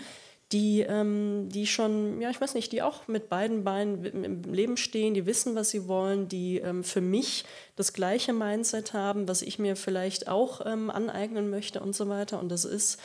die, 0.52 0.82
ähm, 0.82 1.50
die 1.50 1.66
schon, 1.66 2.22
ja, 2.22 2.30
ich 2.30 2.40
weiß 2.40 2.54
nicht, 2.54 2.72
die 2.72 2.82
auch 2.82 3.08
mit 3.08 3.30
beiden 3.30 3.64
Beinen 3.64 4.06
im 4.06 4.54
Leben 4.54 4.78
stehen, 4.78 5.14
die 5.14 5.26
wissen, 5.26 5.56
was 5.56 5.70
sie 5.72 5.88
wollen, 5.88 6.28
die 6.28 6.60
ähm, 6.60 6.84
für 6.84 7.02
mich 7.02 7.46
das 7.76 7.94
gleiche 7.94 8.32
Mindset 8.32 8.94
haben, 8.94 9.28
was 9.28 9.42
ich 9.42 9.58
mir 9.58 9.76
vielleicht 9.76 10.28
auch 10.28 10.64
ähm, 10.66 10.92
aneignen 10.92 11.50
möchte 11.50 11.80
und 11.80 11.96
so 11.96 12.10
weiter. 12.10 12.40
Und 12.40 12.50
das 12.50 12.64
ist, 12.64 13.00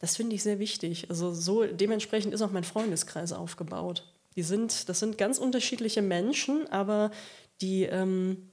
das 0.00 0.16
finde 0.16 0.34
ich 0.34 0.42
sehr 0.42 0.58
wichtig. 0.58 1.06
Also 1.08 1.32
so 1.32 1.64
dementsprechend 1.64 2.34
ist 2.34 2.42
auch 2.42 2.50
mein 2.50 2.64
Freundeskreis 2.64 3.32
aufgebaut. 3.32 4.04
Die 4.34 4.42
sind, 4.42 4.88
das 4.88 4.98
sind 4.98 5.18
ganz 5.18 5.38
unterschiedliche 5.38 6.02
Menschen, 6.02 6.66
aber 6.72 7.12
die, 7.60 7.84
ähm, 7.84 8.51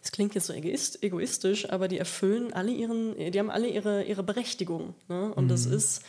das 0.00 0.12
klingt 0.12 0.34
jetzt 0.34 0.46
so 0.46 0.52
egoist, 0.52 1.02
egoistisch, 1.02 1.70
aber 1.70 1.88
die 1.88 1.98
erfüllen 1.98 2.52
alle 2.52 2.70
ihren, 2.70 3.16
die 3.16 3.38
haben 3.38 3.50
alle 3.50 3.68
ihre, 3.68 4.04
ihre 4.04 4.22
Berechtigung. 4.22 4.94
Ne? 5.08 5.32
Und 5.34 5.48
das 5.48 5.66
ist, 5.66 6.02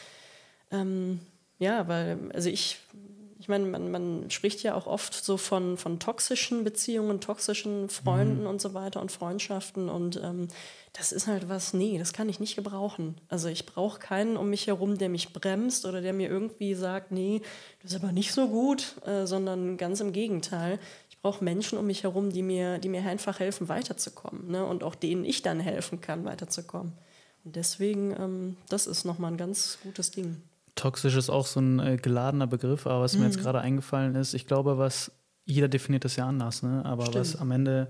ähm, 0.71 1.19
ja, 1.60 1.88
weil, 1.88 2.19
also 2.34 2.50
ich, 2.50 2.78
ich 3.39 3.47
meine, 3.47 3.65
man, 3.65 3.91
man 3.91 4.30
spricht 4.30 4.63
ja 4.63 4.76
auch 4.76 4.88
oft 4.88 5.13
so 5.13 5.38
von, 5.38 5.78
von 5.78 6.00
toxischen 6.00 6.63
Beziehungen, 6.63 7.21
toxischen 7.21 7.89
Freunden 7.89 8.45
und 8.45 8.62
so 8.62 8.73
weiter 8.73 9.02
und 9.02 9.12
Freundschaften 9.12 9.89
und 9.89 10.19
ähm, 10.23 10.47
das 10.93 11.12
ist 11.12 11.28
halt 11.28 11.47
was, 11.47 11.73
nee, 11.73 12.00
das 12.00 12.12
kann 12.12 12.28
ich 12.28 12.39
nicht 12.39 12.56
gebrauchen. 12.56 13.15
Also 13.30 13.50
ich 13.50 13.67
brauche 13.67 14.00
keinen 14.00 14.36
um 14.36 14.50
mich 14.50 14.65
herum, 14.65 14.97
der 14.97 15.10
mich 15.10 15.32
bremst 15.32 15.86
oder 15.86 16.02
der 16.02 16.13
mir 16.13 16.28
irgendwie 16.28 16.73
sagt, 16.73 17.12
nee, 17.12 17.41
das 17.84 17.91
ist 17.91 18.04
aber 18.04 18.12
nicht 18.12 18.34
so 18.34 18.47
gut, 18.47 18.95
äh, 19.06 19.28
sondern 19.28 19.78
ganz 19.78 20.00
im 20.00 20.12
Gegenteil. 20.12 20.80
Ich 21.17 21.21
brauche 21.23 21.43
Menschen 21.43 21.77
um 21.80 21.88
mich 21.88 22.03
herum, 22.03 22.32
die 22.32 22.43
mir, 22.43 22.77
die 22.77 22.89
mir 22.89 23.03
einfach 23.03 23.39
helfen, 23.39 23.67
weiterzukommen 23.67 24.51
ne? 24.51 24.63
und 24.65 24.84
auch 24.84 24.93
denen 24.95 25.25
ich 25.25 25.41
dann 25.41 25.60
helfen 25.60 25.99
kann, 25.99 26.23
weiterzukommen. 26.25 26.93
Und 27.43 27.56
deswegen, 27.56 28.12
ähm, 28.17 28.58
das 28.69 28.86
ist 28.86 29.03
nochmal 29.03 29.32
ein 29.32 29.38
ganz 29.38 29.80
gutes 29.84 30.12
Ding. 30.12 30.38
Toxisch 30.75 31.15
ist 31.15 31.32
auch 31.32 31.47
so 31.47 31.60
ein 31.60 31.80
äh, 31.80 31.97
geladener 31.97 32.45
Begriff, 32.45 32.86
aber 32.86 33.01
was 33.01 33.13
mir 33.13 33.25
Mhm. 33.25 33.32
jetzt 33.32 33.39
gerade 33.39 33.60
eingefallen 33.60 34.15
ist, 34.15 34.36
ich 34.36 34.45
glaube, 34.45 34.77
was 34.77 35.12
jeder 35.43 35.67
definiert 35.67 36.06
das 36.06 36.17
ja 36.17 36.27
anders, 36.27 36.62
ne? 36.62 36.86
aber 36.86 37.13
was 37.15 37.30
Stimmt. 37.30 37.41
am 37.41 37.51
Ende 37.51 37.88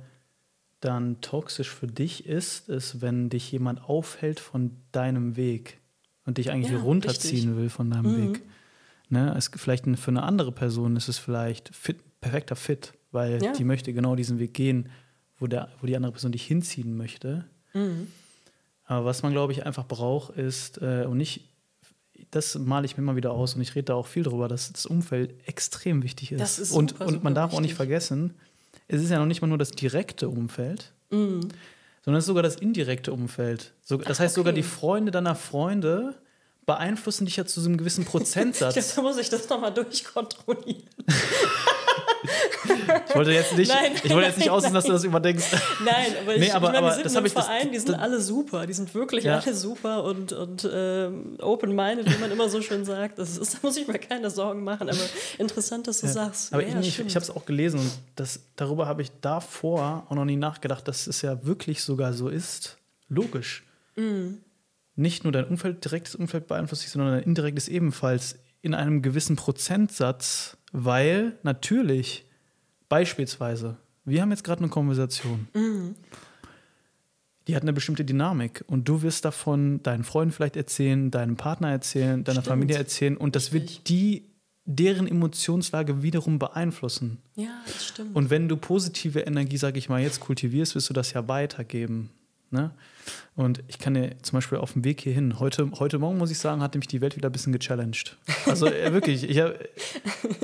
dann 0.79 1.19
toxisch 1.21 1.69
für 1.69 1.87
dich 1.87 2.25
ist, 2.27 2.69
ist, 2.69 3.01
wenn 3.01 3.29
dich 3.29 3.51
jemand 3.51 3.81
aufhält 3.83 4.39
von 4.39 4.71
deinem 4.93 5.35
Weg 5.35 5.79
und 6.25 6.37
dich 6.37 6.49
eigentlich 6.51 6.71
Ja, 6.71 6.77
runterziehen 6.77 7.49
richtig. 7.49 7.57
will 7.57 7.69
von 7.69 7.89
deinem 7.91 8.13
Mhm. 8.13 8.17
Weg. 8.17 8.43
Ne? 9.09 9.33
Es, 9.35 9.49
vielleicht 9.55 9.85
für 9.97 10.11
eine 10.11 10.23
andere 10.23 10.51
Person 10.51 10.95
ist 10.95 11.07
es 11.07 11.17
vielleicht 11.17 11.75
fit, 11.75 11.97
perfekter 12.21 12.55
Fit, 12.55 12.93
weil 13.11 13.41
Ja. 13.43 13.53
die 13.53 13.63
möchte 13.63 13.93
genau 13.93 14.15
diesen 14.15 14.39
Weg 14.39 14.53
gehen, 14.53 14.89
wo, 15.39 15.47
der, 15.47 15.69
wo 15.81 15.87
die 15.87 15.95
andere 15.95 16.11
Person 16.11 16.31
dich 16.31 16.45
hinziehen 16.45 16.95
möchte. 16.97 17.45
Mhm. 17.73 18.07
Aber 18.85 19.05
was 19.05 19.21
man, 19.23 19.33
glaube 19.33 19.51
ich, 19.53 19.65
einfach 19.65 19.85
braucht, 19.85 20.35
ist, 20.37 20.81
äh, 20.81 21.05
und 21.07 21.17
nicht, 21.17 21.49
das 22.31 22.57
male 22.57 22.85
ich 22.85 22.97
mir 22.97 23.03
immer 23.03 23.15
wieder 23.15 23.31
aus 23.31 23.55
und 23.55 23.61
ich 23.61 23.75
rede 23.75 23.85
da 23.85 23.95
auch 23.95 24.07
viel 24.07 24.23
drüber, 24.23 24.47
dass 24.47 24.71
das 24.71 24.85
Umfeld 24.85 25.33
extrem 25.47 26.03
wichtig 26.03 26.31
ist. 26.31 26.39
Das 26.41 26.57
ist 26.59 26.71
und, 26.71 26.91
super, 26.91 27.05
und 27.05 27.11
super 27.13 27.23
man 27.23 27.35
darf 27.35 27.51
auch 27.53 27.59
nicht 27.59 27.71
wichtig. 27.71 27.77
vergessen, 27.77 28.33
es 28.87 29.01
ist 29.03 29.09
ja 29.09 29.19
noch 29.19 29.25
nicht 29.25 29.41
mal 29.41 29.47
nur 29.47 29.57
das 29.57 29.71
direkte 29.71 30.29
Umfeld, 30.29 30.93
Mhm. 31.11 31.41
sondern 32.03 32.19
es 32.19 32.23
ist 32.23 32.27
sogar 32.27 32.43
das 32.43 32.55
indirekte 32.55 33.11
Umfeld. 33.13 33.73
So, 33.83 33.97
das 33.97 34.17
Ach, 34.17 34.23
heißt, 34.23 34.35
sogar 34.35 34.51
okay. 34.53 34.61
die 34.61 34.67
Freunde 34.67 35.11
deiner 35.11 35.35
Freunde 35.35 36.15
beeinflussen 36.67 37.25
dich 37.25 37.37
ja 37.37 37.45
zu 37.45 37.59
so 37.61 37.67
einem 37.69 37.77
gewissen 37.77 38.05
Prozentsatz. 38.11 38.75
Jetzt 38.75 38.95
muss 39.01 39.17
ich 39.17 39.29
das 39.29 39.49
nochmal 39.49 39.73
durchkontrollieren. 39.73 40.83
ich 43.09 43.15
wollte 43.15 43.31
jetzt 43.31 43.55
nicht, 43.55 43.69
Nein, 43.69 43.93
ich 44.03 44.11
wollte 44.13 44.27
jetzt 44.27 44.37
nicht 44.37 44.49
außen, 44.49 44.73
dass 44.73 44.83
du 44.85 44.91
das 44.91 45.03
überdenkst. 45.03 45.45
Nein, 45.85 46.13
aber 46.21 46.35
ich, 46.35 46.41
Nee, 46.41 46.51
aber- 46.51 46.67
ich 46.67 46.73
meine, 46.73 46.77
aber 46.79 46.87
wir 46.87 46.93
sind 46.93 47.05
das 47.05 47.13
in 47.13 47.15
hab 47.15 47.17
einem 47.19 47.25
ich- 47.27 47.33
das- 47.33 47.45
Verein, 47.45 47.71
die 47.71 47.77
sind 47.79 47.89
das- 47.89 47.99
alle 47.99 48.19
super. 48.21 48.67
Die 48.67 48.73
sind 48.73 48.93
wirklich 48.93 49.23
Ja. 49.23 49.39
alle 49.39 49.53
super 49.53 50.03
und, 50.03 50.33
und 50.33 50.69
ähm, 50.71 51.37
open-minded, 51.41 52.13
wie 52.13 52.17
man 52.19 52.31
immer 52.31 52.49
so 52.49 52.61
schön 52.61 52.83
sagt. 52.85 53.17
Das 53.19 53.37
ist, 53.37 53.53
da 53.53 53.57
muss 53.61 53.77
ich 53.77 53.87
mir 53.87 53.97
keine 53.99 54.29
Sorgen 54.29 54.63
machen. 54.63 54.89
Aber 54.89 54.99
interessant, 55.37 55.87
dass 55.87 56.01
du 56.01 56.07
sagst. 56.07 56.53
Aber 56.53 56.63
ja, 56.65 56.79
ich, 56.79 56.99
ich 56.99 57.15
habe 57.15 57.23
es 57.23 57.29
auch 57.29 57.45
gelesen 57.45 57.79
und 57.79 57.91
das, 58.15 58.39
darüber 58.55 58.87
habe 58.87 59.01
ich 59.01 59.11
davor 59.21 60.05
auch 60.09 60.15
noch 60.15 60.25
nie 60.25 60.35
nachgedacht, 60.35 60.87
dass 60.87 61.07
es 61.07 61.21
ja 61.21 61.45
wirklich 61.45 61.81
sogar 61.81 62.13
so 62.13 62.27
ist. 62.29 62.77
Logisch. 63.09 63.63
Mhm. 63.95 64.39
Nicht 64.97 65.23
nur 65.23 65.31
dein 65.31 65.45
Umfeld, 65.45 65.85
direktes 65.85 66.15
Umfeld 66.15 66.47
beeinflusst 66.47 66.83
dich, 66.83 66.89
sondern 66.89 67.13
dein 67.13 67.23
indirektes 67.23 67.67
ebenfalls 67.69 68.39
in 68.61 68.73
einem 68.73 69.01
gewissen 69.01 69.35
Prozentsatz, 69.35 70.57
weil 70.71 71.37
natürlich, 71.43 72.25
beispielsweise, 72.89 73.77
wir 74.05 74.21
haben 74.21 74.31
jetzt 74.31 74.43
gerade 74.43 74.61
eine 74.61 74.69
Konversation. 74.69 75.47
Mhm. 75.53 75.95
Die 77.47 77.55
hat 77.55 77.61
eine 77.61 77.73
bestimmte 77.73 78.03
Dynamik 78.03 78.65
und 78.67 78.89
du 78.89 79.03
wirst 79.03 79.23
davon 79.23 79.81
deinen 79.83 80.03
Freunden 80.03 80.33
vielleicht 80.33 80.57
erzählen, 80.57 81.11
deinem 81.11 81.37
Partner 81.37 81.69
erzählen, 81.69 82.23
deiner 82.23 82.41
Stimmt. 82.41 82.47
Familie 82.47 82.77
erzählen 82.77 83.15
und 83.15 83.35
das 83.35 83.53
wird 83.53 83.87
die 83.87 84.25
deren 84.65 85.07
Emotionslage 85.07 86.03
wiederum 86.03 86.39
beeinflussen. 86.39 87.19
Ja, 87.35 87.61
das 87.65 87.87
stimmt. 87.87 88.15
Und 88.15 88.29
wenn 88.29 88.49
du 88.49 88.57
positive 88.57 89.21
Energie, 89.21 89.57
sag 89.57 89.77
ich 89.77 89.87
mal, 89.87 90.01
jetzt 90.01 90.19
kultivierst, 90.19 90.75
wirst 90.75 90.89
du 90.89 90.93
das 90.93 91.13
ja 91.13 91.27
weitergeben. 91.29 92.09
Ne? 92.49 92.71
Und 93.35 93.63
ich 93.67 93.77
kann 93.77 93.93
dir 93.93 94.15
zum 94.21 94.37
Beispiel 94.37 94.57
auf 94.57 94.73
dem 94.73 94.83
Weg 94.83 95.01
hierhin, 95.01 95.39
heute, 95.39 95.69
heute 95.79 95.99
Morgen 95.99 96.17
muss 96.17 96.31
ich 96.31 96.39
sagen, 96.39 96.61
hat 96.61 96.75
mich 96.75 96.87
die 96.87 97.01
Welt 97.01 97.15
wieder 97.15 97.29
ein 97.29 97.31
bisschen 97.31 97.53
gechallenged. 97.53 98.17
Also 98.45 98.67
äh, 98.67 98.93
wirklich, 98.93 99.29
ich 99.29 99.39
habe 99.39 99.59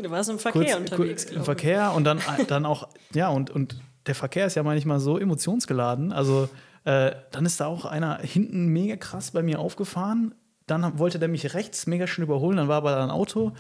du 0.02 0.10
warst 0.12 0.30
im 0.30 0.40
Verkehr 0.40 0.76
kurz, 0.78 0.92
unterwegs, 0.92 1.24
im. 1.26 1.44
Verkehr 1.44 1.94
und 1.94 2.04
dann, 2.04 2.20
dann 2.48 2.66
auch, 2.66 2.90
ja, 3.14 3.30
und, 3.30 3.50
und 3.50 3.78
der 4.06 4.16
Verkehr 4.16 4.48
ist 4.48 4.56
ja 4.56 4.64
manchmal 4.64 5.00
so 5.00 5.18
emotionsgeladen. 5.18 6.12
Also 6.12 6.50
äh, 6.84 7.12
dann 7.32 7.46
ist 7.46 7.60
da 7.60 7.68
auch 7.68 7.86
einer 7.86 8.20
hinten 8.20 8.68
mega 8.68 8.98
krass 8.98 9.32
bei 9.32 9.42
mir 9.42 9.60
aufgefahren. 9.60 10.36
Dann 10.68 11.00
wollte 11.00 11.20
der 11.20 11.30
mich 11.30 11.54
rechts 11.54 11.88
mega 11.88 12.08
schön 12.08 12.24
überholen, 12.24 12.58
dann 12.58 12.68
war 12.68 12.78
aber 12.78 12.92
da 12.92 13.04
ein 13.04 13.12
Auto. 13.12 13.54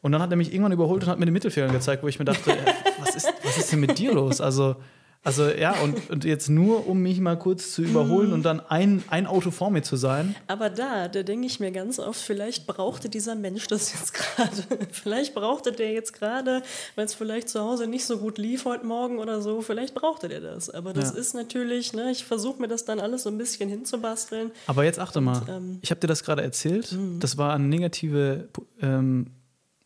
Und 0.00 0.12
dann 0.12 0.22
hat 0.22 0.30
er 0.30 0.36
mich 0.36 0.52
irgendwann 0.52 0.72
überholt 0.72 1.04
und 1.04 1.08
hat 1.08 1.18
mir 1.18 1.26
den 1.26 1.32
Mittelfinger 1.32 1.68
gezeigt, 1.68 2.02
wo 2.02 2.08
ich 2.08 2.18
mir 2.18 2.24
dachte, 2.24 2.50
äh, 2.52 2.74
was, 2.98 3.14
ist, 3.14 3.32
was 3.44 3.58
ist 3.58 3.72
denn 3.72 3.80
mit 3.80 3.98
dir 3.98 4.12
los? 4.12 4.40
Also, 4.40 4.76
Also 5.24 5.48
ja, 5.48 5.72
und, 5.80 6.10
und 6.10 6.24
jetzt 6.24 6.48
nur, 6.48 6.86
um 6.86 7.00
mich 7.00 7.20
mal 7.20 7.36
kurz 7.36 7.72
zu 7.72 7.82
überholen 7.82 8.32
und 8.32 8.44
dann 8.44 8.60
ein, 8.60 9.02
ein 9.08 9.26
Auto 9.26 9.50
vor 9.50 9.70
mir 9.70 9.82
zu 9.82 9.96
sein. 9.96 10.36
Aber 10.46 10.70
da, 10.70 11.08
da 11.08 11.22
denke 11.22 11.46
ich 11.46 11.60
mir 11.60 11.72
ganz 11.72 11.98
oft, 11.98 12.20
vielleicht 12.20 12.66
brauchte 12.66 13.08
dieser 13.08 13.34
Mensch 13.34 13.66
das 13.66 13.92
jetzt 13.92 14.14
gerade. 14.14 14.64
vielleicht 14.92 15.34
brauchte 15.34 15.72
der 15.72 15.92
jetzt 15.92 16.12
gerade, 16.12 16.62
weil 16.94 17.04
es 17.04 17.14
vielleicht 17.14 17.48
zu 17.48 17.60
Hause 17.60 17.88
nicht 17.88 18.06
so 18.06 18.18
gut 18.18 18.38
lief 18.38 18.64
heute 18.64 18.86
Morgen 18.86 19.18
oder 19.18 19.42
so, 19.42 19.60
vielleicht 19.60 19.94
brauchte 19.94 20.28
der 20.28 20.40
das. 20.40 20.70
Aber 20.70 20.92
das 20.92 21.12
ja. 21.12 21.18
ist 21.18 21.34
natürlich, 21.34 21.92
ne, 21.92 22.10
ich 22.10 22.24
versuche 22.24 22.60
mir 22.60 22.68
das 22.68 22.84
dann 22.84 23.00
alles 23.00 23.24
so 23.24 23.30
ein 23.30 23.38
bisschen 23.38 23.68
hinzubasteln. 23.68 24.52
Aber 24.66 24.84
jetzt 24.84 25.00
achte 25.00 25.18
und, 25.18 25.24
mal, 25.26 25.42
ähm, 25.48 25.78
ich 25.82 25.90
habe 25.90 26.00
dir 26.00 26.06
das 26.06 26.22
gerade 26.22 26.42
erzählt, 26.42 26.92
mhm. 26.92 27.18
das 27.18 27.36
war 27.36 27.54
eine 27.54 27.64
negative 27.64 28.48
ähm, 28.80 29.26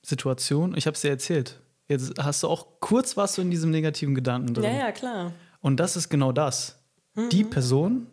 Situation. 0.02 0.76
Ich 0.76 0.86
habe 0.86 0.94
es 0.94 1.00
dir 1.00 1.10
erzählt. 1.10 1.61
Jetzt 1.88 2.12
hast 2.18 2.42
du 2.42 2.48
auch 2.48 2.80
kurz 2.80 3.16
was 3.16 3.34
so 3.34 3.42
in 3.42 3.50
diesem 3.50 3.70
negativen 3.70 4.14
Gedanken 4.14 4.54
drin. 4.54 4.64
Ja, 4.64 4.78
ja, 4.78 4.92
klar. 4.92 5.32
Und 5.60 5.78
das 5.78 5.96
ist 5.96 6.08
genau 6.08 6.32
das. 6.32 6.78
Mhm. 7.14 7.28
Die 7.28 7.44
Person 7.44 8.06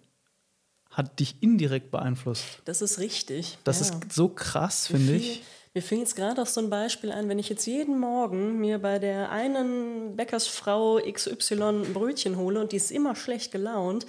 hat 0.91 1.19
dich 1.19 1.41
indirekt 1.41 1.91
beeinflusst. 1.91 2.61
Das 2.65 2.81
ist 2.81 2.99
richtig. 2.99 3.57
Das 3.63 3.79
ja. 3.79 3.95
ist 3.95 4.13
so 4.13 4.29
krass, 4.29 4.87
finde 4.87 5.15
ich. 5.15 5.43
Mir 5.73 5.83
fing 5.83 5.99
jetzt 5.99 6.15
gerade 6.15 6.41
auch 6.41 6.47
so 6.47 6.61
ein 6.61 6.69
Beispiel 6.69 7.11
an, 7.11 7.29
wenn 7.29 7.37
ich 7.37 7.47
jetzt 7.47 7.65
jeden 7.67 7.99
Morgen 7.99 8.59
mir 8.59 8.79
bei 8.79 8.97
der 8.97 9.29
einen 9.29 10.15
Bäckersfrau 10.15 10.99
XY 10.99 11.61
ein 11.61 11.93
Brötchen 11.93 12.37
hole 12.37 12.59
und 12.59 12.71
die 12.71 12.77
ist 12.77 12.91
immer 12.91 13.15
schlecht 13.15 13.51
gelaunt, 13.51 14.07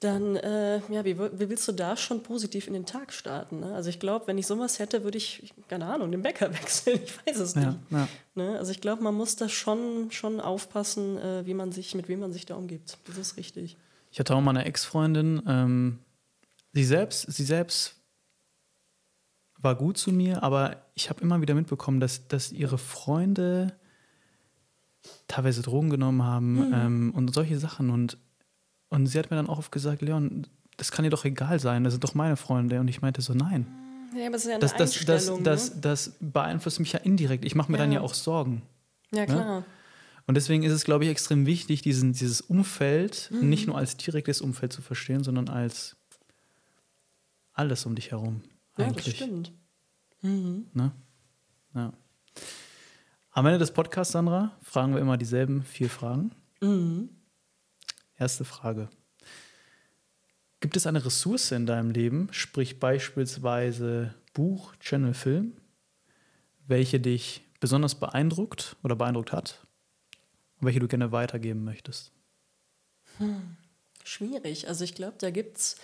dann, 0.00 0.36
äh, 0.36 0.80
ja, 0.90 1.04
wie, 1.04 1.18
wie, 1.18 1.48
willst 1.48 1.66
du 1.66 1.72
da 1.72 1.96
schon 1.96 2.22
positiv 2.22 2.68
in 2.68 2.72
den 2.72 2.86
Tag 2.86 3.12
starten? 3.12 3.60
Ne? 3.60 3.74
Also 3.74 3.90
ich 3.90 3.98
glaube, 3.98 4.28
wenn 4.28 4.38
ich 4.38 4.46
sowas 4.46 4.78
hätte, 4.78 5.02
würde 5.02 5.18
ich, 5.18 5.52
keine 5.68 5.86
Ahnung, 5.86 6.12
den 6.12 6.22
Bäcker 6.22 6.52
wechseln. 6.52 7.00
Ich 7.04 7.26
weiß 7.26 7.38
es 7.38 7.56
nicht. 7.56 7.64
Ja, 7.64 7.98
ja. 7.98 8.08
Ne? 8.34 8.58
Also 8.58 8.70
ich 8.70 8.80
glaube, 8.80 9.02
man 9.02 9.14
muss 9.14 9.36
da 9.36 9.48
schon, 9.48 10.10
schon 10.10 10.40
aufpassen, 10.40 11.18
äh, 11.18 11.46
wie 11.46 11.54
man 11.54 11.72
sich, 11.72 11.94
mit 11.94 12.08
wem 12.08 12.20
man 12.20 12.32
sich 12.32 12.46
da 12.46 12.54
umgibt. 12.54 12.98
Das 13.06 13.18
ist 13.18 13.36
richtig. 13.36 13.76
Ich 14.10 14.20
hatte 14.20 14.34
auch 14.34 14.40
mal 14.40 14.50
eine 14.50 14.64
Ex-Freundin, 14.64 15.42
ähm, 15.46 15.98
sie 16.72 16.84
selbst, 16.84 17.30
sie 17.32 17.44
selbst 17.44 17.96
war 19.60 19.74
gut 19.74 19.98
zu 19.98 20.12
mir, 20.12 20.42
aber 20.42 20.76
ich 20.94 21.10
habe 21.10 21.20
immer 21.20 21.40
wieder 21.40 21.54
mitbekommen, 21.54 21.98
dass, 21.98 22.28
dass 22.28 22.52
ihre 22.52 22.78
Freunde 22.78 23.76
teilweise 25.26 25.62
Drogen 25.62 25.90
genommen 25.90 26.22
haben 26.22 26.68
mhm. 26.68 26.74
ähm, 26.74 27.12
und 27.14 27.34
solche 27.34 27.58
Sachen. 27.58 27.90
Und 27.90 28.18
und 28.90 29.06
sie 29.06 29.18
hat 29.18 29.30
mir 29.30 29.36
dann 29.36 29.48
auch 29.48 29.58
oft 29.58 29.72
gesagt, 29.72 30.02
Leon, 30.02 30.46
das 30.76 30.92
kann 30.92 31.02
dir 31.02 31.10
doch 31.10 31.24
egal 31.24 31.60
sein, 31.60 31.84
das 31.84 31.94
sind 31.94 32.04
doch 32.04 32.14
meine 32.14 32.36
Freunde. 32.36 32.80
Und 32.80 32.88
ich 32.88 33.02
meinte 33.02 33.20
so, 33.20 33.34
nein. 33.34 33.66
Ja, 34.16 34.26
aber 34.26 34.32
das 34.32 34.44
ist 34.44 34.48
ja 34.48 34.54
eine 34.54 34.60
das, 34.60 34.74
das, 34.76 35.04
das, 35.04 35.30
ne? 35.30 35.42
das, 35.42 35.80
das, 35.80 36.16
beeinflusst 36.20 36.80
mich 36.80 36.92
ja 36.92 37.00
indirekt. 37.00 37.44
Ich 37.44 37.54
mache 37.54 37.70
mir 37.70 37.78
ja. 37.78 37.84
dann 37.84 37.92
ja 37.92 38.00
auch 38.00 38.14
Sorgen. 38.14 38.62
Ja, 39.12 39.20
ne? 39.20 39.26
klar. 39.26 39.60
Ne? 39.60 39.64
Und 40.26 40.34
deswegen 40.34 40.62
ist 40.62 40.72
es, 40.72 40.84
glaube 40.84 41.04
ich, 41.04 41.10
extrem 41.10 41.46
wichtig, 41.46 41.82
diesen, 41.82 42.12
dieses 42.12 42.40
Umfeld 42.40 43.30
mhm. 43.32 43.48
nicht 43.48 43.66
nur 43.66 43.76
als 43.76 43.96
direktes 43.96 44.40
Umfeld 44.40 44.72
zu 44.72 44.82
verstehen, 44.82 45.24
sondern 45.24 45.48
als 45.48 45.96
alles 47.54 47.86
um 47.86 47.94
dich 47.94 48.10
herum. 48.10 48.42
Eigentlich. 48.76 49.06
Ja, 49.06 49.12
das 49.12 49.16
stimmt. 49.16 49.52
Mhm. 50.22 50.66
Ne? 50.74 50.92
Ja. 51.74 51.92
Am 53.32 53.46
Ende 53.46 53.58
des 53.58 53.72
Podcasts, 53.72 54.12
Sandra, 54.12 54.52
fragen 54.62 54.94
wir 54.94 55.00
immer 55.00 55.16
dieselben 55.16 55.62
vier 55.62 55.88
Fragen. 55.88 56.32
Mhm. 56.60 57.08
Erste 58.18 58.44
Frage. 58.44 58.88
Gibt 60.60 60.76
es 60.76 60.86
eine 60.86 61.04
Ressource 61.04 61.52
in 61.52 61.66
deinem 61.66 61.92
Leben, 61.92 62.28
sprich 62.32 62.80
beispielsweise 62.80 64.14
Buch, 64.34 64.74
Channel, 64.80 65.14
Film, 65.14 65.56
welche 66.66 66.98
dich 66.98 67.42
besonders 67.60 67.94
beeindruckt 67.94 68.76
oder 68.82 68.96
beeindruckt 68.96 69.32
hat 69.32 69.66
und 70.60 70.66
welche 70.66 70.80
du 70.80 70.88
gerne 70.88 71.12
weitergeben 71.12 71.62
möchtest? 71.62 72.12
Hm, 73.18 73.56
schwierig. 74.02 74.66
Also 74.66 74.82
ich 74.82 74.94
glaube, 74.94 75.16
da 75.18 75.30
gibt 75.30 75.58
es 75.58 75.76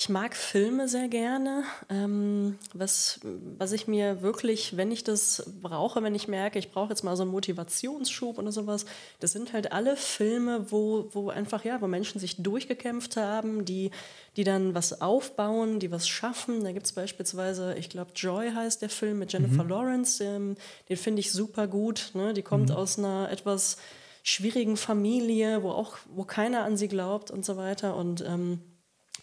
ich 0.00 0.08
mag 0.08 0.34
Filme 0.34 0.88
sehr 0.88 1.08
gerne. 1.08 1.62
Ähm, 1.90 2.58
was, 2.72 3.20
was 3.58 3.72
ich 3.72 3.86
mir 3.86 4.22
wirklich, 4.22 4.78
wenn 4.78 4.90
ich 4.90 5.04
das 5.04 5.42
brauche, 5.60 6.02
wenn 6.02 6.14
ich 6.14 6.26
merke, 6.26 6.58
ich 6.58 6.70
brauche 6.70 6.88
jetzt 6.88 7.04
mal 7.04 7.16
so 7.16 7.22
einen 7.22 7.32
Motivationsschub 7.32 8.38
oder 8.38 8.50
sowas, 8.50 8.86
das 9.20 9.32
sind 9.32 9.52
halt 9.52 9.72
alle 9.72 9.98
Filme, 9.98 10.72
wo, 10.72 11.10
wo 11.12 11.28
einfach, 11.28 11.66
ja, 11.66 11.82
wo 11.82 11.86
Menschen 11.86 12.18
sich 12.18 12.42
durchgekämpft 12.42 13.18
haben, 13.18 13.66
die, 13.66 13.90
die 14.38 14.44
dann 14.44 14.74
was 14.74 15.02
aufbauen, 15.02 15.80
die 15.80 15.90
was 15.90 16.08
schaffen. 16.08 16.64
Da 16.64 16.72
gibt 16.72 16.86
es 16.86 16.92
beispielsweise, 16.92 17.74
ich 17.74 17.90
glaube, 17.90 18.12
Joy 18.14 18.52
heißt 18.54 18.80
der 18.80 18.88
Film 18.88 19.18
mit 19.18 19.34
Jennifer 19.34 19.64
mhm. 19.64 19.68
Lawrence, 19.68 20.24
ähm, 20.24 20.56
den 20.88 20.96
finde 20.96 21.20
ich 21.20 21.30
super 21.30 21.66
gut. 21.66 22.12
Ne? 22.14 22.32
Die 22.32 22.42
kommt 22.42 22.70
mhm. 22.70 22.76
aus 22.76 22.98
einer 22.98 23.30
etwas 23.30 23.76
schwierigen 24.22 24.78
Familie, 24.78 25.62
wo 25.62 25.72
auch, 25.72 25.98
wo 26.08 26.24
keiner 26.24 26.64
an 26.64 26.78
sie 26.78 26.88
glaubt 26.88 27.30
und 27.30 27.44
so 27.44 27.58
weiter. 27.58 27.96
Und 27.96 28.24
ähm, 28.26 28.60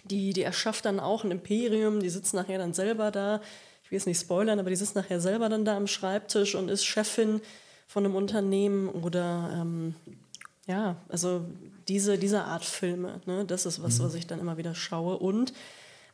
die, 0.10 0.34
die 0.34 0.44
erschafft 0.44 0.86
dann 0.86 1.00
auch 1.00 1.24
ein 1.24 1.32
Imperium, 1.32 2.00
die 2.00 2.10
sitzt 2.10 2.34
nachher 2.34 2.58
dann 2.58 2.74
selber 2.74 3.12
da. 3.12 3.42
Ich 3.84 3.92
will 3.92 3.98
es 3.98 4.06
nicht 4.06 4.20
spoilern, 4.20 4.60
aber 4.60 4.70
die 4.70 4.76
sitzt 4.76 4.96
nachher 4.96 5.22
selber 5.22 5.50
dann 5.50 5.66
da 5.66 5.78
am 5.78 5.88
Schreibtisch 5.88 6.56
und 6.56 6.70
ist 6.70 6.86
Chefin 6.86 7.42
von 7.88 8.04
einem 8.04 8.16
Unternehmen 8.16 8.90
oder 8.90 9.50
ähm, 9.54 9.96
ja, 10.68 10.98
also 11.08 11.46
diese, 11.88 12.18
diese 12.18 12.44
Art 12.44 12.66
Filme, 12.66 13.22
ne, 13.26 13.46
das 13.46 13.66
ist 13.66 13.82
was, 13.82 14.00
mhm. 14.00 14.04
was 14.04 14.16
ich 14.16 14.28
dann 14.28 14.40
immer 14.40 14.58
wieder 14.58 14.76
schaue. 14.76 15.18
Und 15.18 15.54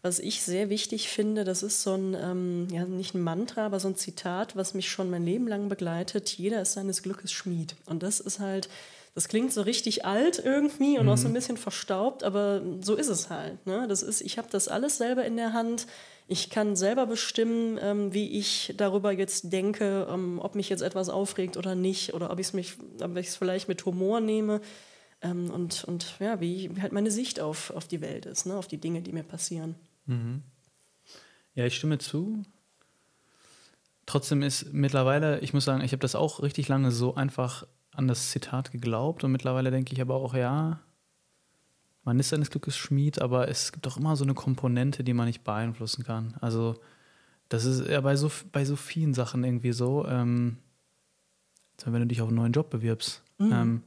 was 0.04 0.20
ich 0.20 0.44
sehr 0.44 0.70
wichtig 0.70 1.10
finde, 1.10 1.44
das 1.44 1.64
ist 1.64 1.82
so 1.82 1.96
ein, 1.96 2.14
ähm, 2.14 2.68
ja, 2.70 2.86
nicht 2.86 3.16
ein 3.16 3.22
Mantra, 3.22 3.66
aber 3.66 3.80
so 3.80 3.88
ein 3.88 3.96
Zitat, 3.96 4.56
was 4.56 4.74
mich 4.74 4.90
schon 4.90 5.10
mein 5.10 5.26
Leben 5.26 5.48
lang 5.48 5.70
begleitet. 5.70 6.30
Jeder 6.38 6.62
ist 6.62 6.74
seines 6.74 7.02
Glückes 7.02 7.32
Schmied. 7.32 7.76
Und 7.86 8.04
das 8.04 8.20
ist 8.20 8.40
halt 8.40 8.70
das 9.16 9.28
klingt 9.28 9.54
so 9.54 9.62
richtig 9.62 10.06
alt 10.06 10.42
irgendwie 10.44 10.98
und 10.98 11.06
mhm. 11.06 11.12
auch 11.12 11.18
so 11.18 11.28
ein 11.28 11.32
mhm. 11.32 11.36
bisschen 11.36 11.58
verstaubt, 11.58 12.24
aber 12.24 12.62
so 12.82 12.96
ist 12.96 13.10
es 13.10 13.30
halt. 13.30 13.66
Ne? 13.66 13.88
Das 13.88 14.02
ist, 14.02 14.22
ich 14.22 14.38
habe 14.38 14.48
das 14.50 14.68
alles 14.68 14.98
selber 14.98 15.24
in 15.24 15.38
der 15.38 15.54
Hand. 15.54 15.86
Ich 16.28 16.50
kann 16.50 16.76
selber 16.76 17.06
bestimmen, 17.06 17.78
ähm, 17.82 18.14
wie 18.14 18.40
ich 18.40 18.74
darüber 18.76 19.12
jetzt 19.12 19.52
denke, 19.54 20.08
ähm, 20.10 20.40
ob 20.40 20.56
mich 20.56 20.70
jetzt 20.70 20.82
etwas 20.82 21.10
aufregt 21.10 21.58
oder 21.58 21.76
nicht, 21.76 22.14
oder 22.14 22.32
ob 22.32 22.40
ich 22.40 22.54
es 22.54 23.36
vielleicht 23.36 23.68
mit 23.68 23.86
Humor 23.86 24.20
nehme. 24.20 24.62
Ähm, 25.22 25.52
und, 25.52 25.84
und 25.84 26.16
ja, 26.20 26.42
wie 26.42 26.72
halt 26.82 26.92
meine 26.92 27.12
Sicht 27.12 27.40
auf, 27.40 27.70
auf 27.72 27.88
die 27.88 28.02
Welt 28.02 28.26
ist, 28.26 28.48
ne? 28.48 28.56
auf 28.56 28.68
die 28.68 28.80
Dinge, 28.80 29.02
die 29.02 29.12
mir 29.12 29.24
passieren. 29.24 29.76
Mhm. 30.08 30.42
Ja, 31.54 31.66
ich 31.66 31.76
stimme 31.76 32.00
zu. 32.00 32.44
Trotzdem 34.08 34.42
ist 34.42 34.74
mittlerweile, 34.74 35.40
ich 35.42 35.54
muss 35.54 35.66
sagen, 35.66 35.84
ich 35.84 35.92
habe 35.92 36.02
das 36.02 36.16
auch 36.16 36.42
richtig 36.42 36.68
lange 36.68 36.92
so 36.92 37.14
einfach 37.14 37.68
an 37.96 38.08
das 38.08 38.32
Zitat 38.32 38.72
geglaubt 38.72 39.24
und 39.24 39.32
mittlerweile 39.32 39.72
denke 39.72 39.94
ich 39.94 40.02
aber 40.02 40.16
auch, 40.16 40.34
ja, 40.34 40.80
man 42.04 42.20
ist 42.20 42.30
seines 42.30 42.50
Glückes 42.50 42.76
Schmied, 42.76 43.22
aber 43.22 43.48
es 43.48 43.72
gibt 43.72 43.88
auch 43.88 43.98
immer 43.98 44.16
so 44.16 44.24
eine 44.24 44.34
Komponente, 44.34 45.04
die 45.04 45.14
man 45.14 45.28
nicht 45.28 45.44
beeinflussen 45.44 46.04
kann. 46.04 46.36
Also 46.42 46.76
das 47.50 47.66
ist 47.66 47.88
ja 47.88 48.02
bei 48.02 48.16
so, 48.16 48.30
bei 48.52 48.66
so 48.66 48.76
vielen 48.76 49.14
Sachen 49.14 49.44
irgendwie 49.44 49.72
so. 49.72 50.06
Ähm, 50.08 50.58
wenn 51.86 52.02
du 52.02 52.08
dich 52.08 52.22
auf 52.22 52.30
einen 52.30 52.38
neuen 52.38 52.54
Job 52.54 52.70
bewirbst, 52.70 53.24
mhm. 53.40 53.52
ähm, 53.52 53.84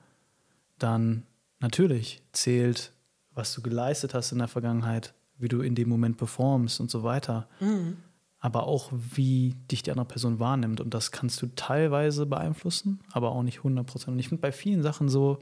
dann 0.78 1.22
natürlich 1.60 2.22
zählt, 2.32 2.92
was 3.32 3.54
du 3.54 3.62
geleistet 3.62 4.12
hast 4.12 4.32
in 4.32 4.38
der 4.38 4.48
Vergangenheit, 4.48 5.14
wie 5.38 5.48
du 5.48 5.62
in 5.62 5.74
dem 5.74 5.88
Moment 5.88 6.16
performst 6.16 6.80
und 6.80 6.90
so 6.90 7.02
weiter. 7.02 7.48
Mhm 7.60 7.96
aber 8.46 8.68
auch, 8.68 8.92
wie 8.92 9.56
dich 9.72 9.82
die 9.82 9.90
andere 9.90 10.06
Person 10.06 10.38
wahrnimmt. 10.38 10.80
Und 10.80 10.94
das 10.94 11.10
kannst 11.10 11.42
du 11.42 11.48
teilweise 11.56 12.26
beeinflussen, 12.26 13.00
aber 13.10 13.32
auch 13.32 13.42
nicht 13.42 13.58
100 13.58 14.06
Und 14.06 14.20
ich 14.20 14.28
finde 14.28 14.40
bei 14.40 14.52
vielen 14.52 14.84
Sachen 14.84 15.08
so, 15.08 15.40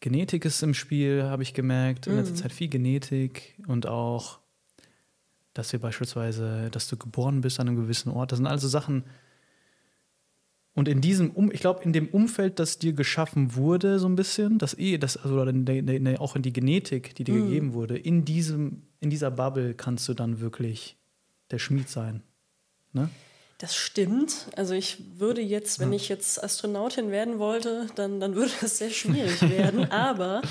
Genetik 0.00 0.44
ist 0.44 0.62
im 0.62 0.74
Spiel, 0.74 1.22
habe 1.22 1.42
ich 1.42 1.54
gemerkt, 1.54 2.06
in 2.06 2.16
letzter 2.16 2.34
Zeit 2.34 2.52
viel 2.52 2.68
Genetik 2.68 3.58
und 3.68 3.86
auch, 3.86 4.38
dass 5.54 5.72
wir 5.72 5.80
beispielsweise, 5.80 6.68
dass 6.70 6.88
du 6.88 6.98
geboren 6.98 7.40
bist 7.40 7.58
an 7.58 7.68
einem 7.68 7.78
gewissen 7.78 8.12
Ort. 8.12 8.32
Das 8.32 8.36
sind 8.36 8.46
also 8.46 8.68
Sachen, 8.68 9.04
und 10.74 10.86
in 10.88 11.00
diesem, 11.00 11.30
um, 11.30 11.50
ich 11.52 11.60
glaube, 11.60 11.84
in 11.84 11.94
dem 11.94 12.08
Umfeld, 12.08 12.58
das 12.58 12.78
dir 12.78 12.92
geschaffen 12.92 13.54
wurde, 13.54 13.98
so 13.98 14.08
ein 14.08 14.16
bisschen, 14.16 14.58
das 14.58 14.76
eh, 14.76 14.98
das, 14.98 15.16
also 15.16 15.40
auch 15.40 16.36
in 16.36 16.42
die 16.42 16.52
Genetik, 16.52 17.14
die 17.14 17.24
dir 17.24 17.34
mhm. 17.34 17.44
gegeben 17.44 17.72
wurde, 17.72 17.96
in 17.96 18.26
diesem, 18.26 18.82
in 19.00 19.08
dieser 19.08 19.30
Bubble 19.30 19.72
kannst 19.72 20.06
du 20.06 20.12
dann 20.12 20.40
wirklich 20.40 20.98
der 21.50 21.58
Schmied 21.58 21.88
sein. 21.88 22.22
Ne? 22.92 23.10
Das 23.58 23.74
stimmt. 23.74 24.48
Also 24.56 24.74
ich 24.74 24.98
würde 25.18 25.40
jetzt, 25.40 25.78
wenn 25.78 25.92
ich 25.92 26.08
jetzt 26.08 26.42
Astronautin 26.42 27.10
werden 27.10 27.38
wollte, 27.38 27.86
dann, 27.94 28.20
dann 28.20 28.34
würde 28.34 28.52
es 28.62 28.78
sehr 28.78 28.90
schwierig 28.90 29.40
werden. 29.42 29.84
Aber 29.90 30.42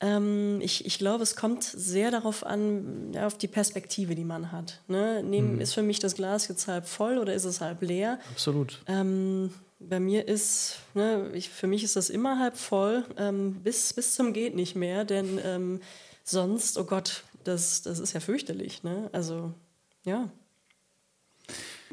ähm, 0.00 0.60
ich, 0.60 0.84
ich 0.84 0.98
glaube, 0.98 1.22
es 1.22 1.36
kommt 1.36 1.62
sehr 1.62 2.10
darauf 2.10 2.44
an, 2.44 3.12
ja, 3.14 3.26
auf 3.26 3.38
die 3.38 3.48
Perspektive, 3.48 4.14
die 4.14 4.24
man 4.24 4.50
hat. 4.50 4.80
Ne? 4.88 5.22
Nehmen, 5.22 5.54
mhm. 5.54 5.60
Ist 5.60 5.74
für 5.74 5.82
mich 5.82 6.00
das 6.00 6.14
Glas 6.14 6.48
jetzt 6.48 6.66
halb 6.66 6.86
voll 6.86 7.18
oder 7.18 7.32
ist 7.32 7.44
es 7.44 7.60
halb 7.60 7.80
leer? 7.82 8.18
Absolut. 8.32 8.82
Ähm, 8.88 9.50
bei 9.78 10.00
mir 10.00 10.26
ist, 10.26 10.78
ne, 10.94 11.30
ich, 11.34 11.48
für 11.48 11.66
mich 11.66 11.84
ist 11.84 11.96
das 11.96 12.10
immer 12.10 12.38
halb 12.38 12.56
voll, 12.56 13.04
ähm, 13.16 13.54
bis, 13.62 13.92
bis 13.92 14.14
zum 14.14 14.32
geht 14.32 14.54
nicht 14.54 14.74
mehr, 14.74 15.04
denn 15.04 15.40
ähm, 15.44 15.80
sonst, 16.24 16.78
oh 16.78 16.84
Gott, 16.84 17.24
das, 17.44 17.82
das 17.82 17.98
ist 17.98 18.12
ja 18.12 18.20
fürchterlich. 18.20 18.82
Ne? 18.82 19.08
Also 19.12 19.54
ja. 20.04 20.30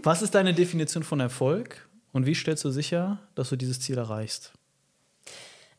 Was 0.04 0.22
ist 0.22 0.36
deine 0.36 0.54
Definition 0.54 1.04
von 1.04 1.20
Erfolg 1.20 1.88
und 2.14 2.26
wie 2.26 2.36
stellst 2.36 2.64
du 2.64 2.70
sicher, 2.70 3.20
dass 3.36 3.50
du 3.50 3.56
dieses 3.56 3.80
Ziel 3.80 3.98
erreichst? 3.98 4.54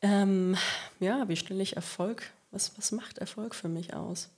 Ähm, 0.03 0.57
ja, 0.99 1.29
wie 1.29 1.37
stelle 1.37 1.63
ich 1.63 1.77
Erfolg? 1.77 2.31
Was, 2.51 2.77
was 2.77 2.93
macht 2.93 3.19
Erfolg 3.19 3.55
für 3.55 3.69
mich 3.69 3.95
aus? 3.95 4.31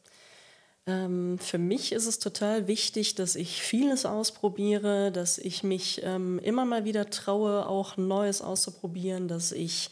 Ähm, 0.87 1.39
für 1.39 1.59
mich 1.59 1.93
ist 1.93 2.07
es 2.07 2.19
total 2.19 2.67
wichtig, 2.67 3.15
dass 3.15 3.37
ich 3.37 3.63
vieles 3.63 4.05
ausprobiere, 4.05 5.13
dass 5.13 5.39
ich 5.39 5.63
mich 5.63 6.01
ähm, 6.03 6.41
immer 6.41 6.65
mal 6.65 6.85
wieder 6.85 7.09
traue, 7.11 7.67
auch 7.67 7.97
Neues 7.97 8.43
auszuprobieren, 8.43 9.29
dass 9.29 9.53
ich 9.53 9.91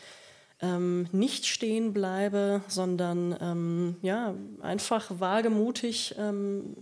ähm, 0.60 1.06
nicht 1.12 1.46
stehen 1.46 1.92
bleibe, 1.92 2.62
sondern 2.66 3.36
ähm, 3.40 3.96
ja, 4.02 4.34
einfach 4.60 5.10
wagemutig 5.20 6.16
ähm, 6.18 6.76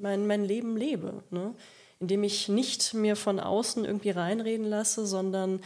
mein, 0.00 0.26
mein 0.26 0.44
Leben 0.44 0.76
lebe. 0.76 1.22
Ne? 1.30 1.54
Indem 1.98 2.24
ich 2.24 2.48
nicht 2.48 2.94
mir 2.94 3.16
von 3.16 3.40
außen 3.40 3.84
irgendwie 3.84 4.10
reinreden 4.10 4.66
lasse, 4.66 5.06
sondern 5.06 5.60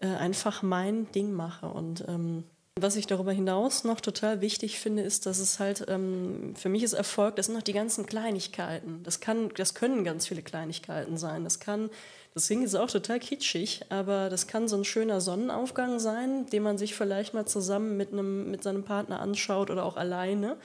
äh, 0.00 0.06
einfach 0.06 0.62
mein 0.62 1.10
Ding 1.12 1.32
mache. 1.32 1.66
Und 1.66 2.04
ähm, 2.08 2.44
was 2.80 2.96
ich 2.96 3.06
darüber 3.06 3.32
hinaus 3.32 3.84
noch 3.84 4.00
total 4.00 4.40
wichtig 4.40 4.80
finde, 4.80 5.02
ist, 5.02 5.26
dass 5.26 5.38
es 5.38 5.60
halt, 5.60 5.84
ähm, 5.88 6.54
für 6.56 6.70
mich 6.70 6.82
ist 6.82 6.94
Erfolg, 6.94 7.36
das 7.36 7.46
sind 7.46 7.54
noch 7.54 7.62
die 7.62 7.74
ganzen 7.74 8.06
Kleinigkeiten. 8.06 9.02
Das, 9.02 9.20
kann, 9.20 9.50
das 9.56 9.74
können 9.74 10.04
ganz 10.04 10.26
viele 10.26 10.42
Kleinigkeiten 10.42 11.18
sein. 11.18 11.44
Das 11.44 11.60
kann, 11.60 11.90
das 12.32 12.46
klingt 12.46 12.62
jetzt 12.62 12.76
auch 12.76 12.90
total 12.90 13.20
kitschig, 13.20 13.82
aber 13.90 14.30
das 14.30 14.46
kann 14.46 14.68
so 14.68 14.76
ein 14.76 14.84
schöner 14.84 15.20
Sonnenaufgang 15.20 15.98
sein, 15.98 16.46
den 16.46 16.62
man 16.62 16.78
sich 16.78 16.94
vielleicht 16.94 17.34
mal 17.34 17.46
zusammen 17.46 17.98
mit, 17.98 18.12
einem, 18.12 18.50
mit 18.50 18.62
seinem 18.62 18.84
Partner 18.84 19.20
anschaut 19.20 19.70
oder 19.70 19.84
auch 19.84 19.96
alleine. 19.96 20.56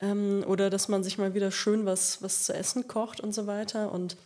Ähm, 0.00 0.44
oder 0.46 0.70
dass 0.70 0.88
man 0.88 1.02
sich 1.02 1.18
mal 1.18 1.34
wieder 1.34 1.50
schön 1.50 1.84
was, 1.84 2.22
was 2.22 2.44
zu 2.44 2.54
essen 2.54 2.86
kocht 2.86 3.20
und 3.20 3.34
so 3.34 3.46
weiter. 3.46 3.92
Und 3.92 4.16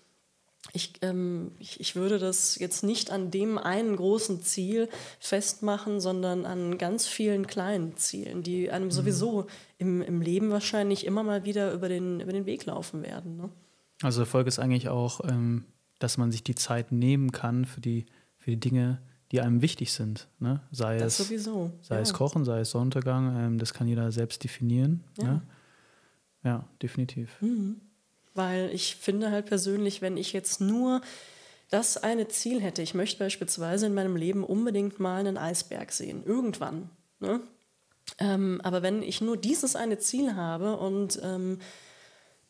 ich, 0.72 0.92
ähm, 1.02 1.52
ich, 1.58 1.80
ich, 1.80 1.96
würde 1.96 2.18
das 2.18 2.58
jetzt 2.58 2.84
nicht 2.84 3.10
an 3.10 3.30
dem 3.30 3.58
einen 3.58 3.96
großen 3.96 4.42
Ziel 4.42 4.88
festmachen, 5.18 6.00
sondern 6.00 6.46
an 6.46 6.78
ganz 6.78 7.06
vielen 7.06 7.46
kleinen 7.46 7.96
Zielen, 7.96 8.42
die 8.42 8.70
einem 8.70 8.86
mhm. 8.86 8.92
sowieso 8.92 9.46
im, 9.78 10.02
im 10.02 10.20
Leben 10.20 10.50
wahrscheinlich 10.50 11.04
immer 11.04 11.24
mal 11.24 11.44
wieder 11.44 11.72
über 11.72 11.88
den, 11.88 12.20
über 12.20 12.32
den 12.32 12.46
Weg 12.46 12.64
laufen 12.66 13.02
werden. 13.02 13.36
Ne? 13.36 13.50
Also 14.02 14.20
Erfolg 14.20 14.46
ist 14.46 14.60
eigentlich 14.60 14.88
auch, 14.88 15.20
ähm, 15.28 15.64
dass 15.98 16.16
man 16.16 16.30
sich 16.30 16.44
die 16.44 16.54
Zeit 16.54 16.92
nehmen 16.92 17.32
kann 17.32 17.64
für 17.64 17.80
die, 17.80 18.06
für 18.36 18.50
die 18.50 18.60
Dinge, 18.60 19.00
die 19.32 19.40
einem 19.40 19.62
wichtig 19.62 19.92
sind. 19.92 20.28
Ne? 20.38 20.60
Sei, 20.70 20.98
das 20.98 21.18
es, 21.18 21.26
sowieso. 21.26 21.72
sei 21.80 21.96
ja. 21.96 22.02
es 22.02 22.12
Kochen, 22.12 22.44
sei 22.44 22.60
es 22.60 22.70
Sonnenuntergang, 22.70 23.36
ähm, 23.36 23.58
das 23.58 23.74
kann 23.74 23.88
jeder 23.88 24.12
selbst 24.12 24.44
definieren. 24.44 25.02
Ja, 25.18 25.24
ne? 25.24 25.42
Ja 26.44 26.66
definitiv. 26.82 27.40
Mhm. 27.40 27.80
Weil 28.34 28.70
ich 28.72 28.96
finde 28.96 29.30
halt 29.30 29.46
persönlich, 29.46 30.00
wenn 30.00 30.16
ich 30.16 30.32
jetzt 30.32 30.60
nur 30.60 31.02
das 31.70 31.96
eine 31.96 32.28
Ziel 32.28 32.60
hätte, 32.60 32.82
ich 32.82 32.94
möchte 32.94 33.18
beispielsweise 33.18 33.86
in 33.86 33.94
meinem 33.94 34.16
Leben 34.16 34.44
unbedingt 34.44 35.00
mal 35.00 35.20
einen 35.20 35.38
Eisberg 35.38 35.92
sehen, 35.92 36.22
irgendwann. 36.24 36.90
Ne? 37.20 37.40
Ähm, 38.18 38.60
aber 38.62 38.82
wenn 38.82 39.02
ich 39.02 39.20
nur 39.20 39.36
dieses 39.36 39.76
eine 39.76 39.98
Ziel 39.98 40.34
habe 40.34 40.76
und 40.76 41.20
ähm, 41.22 41.60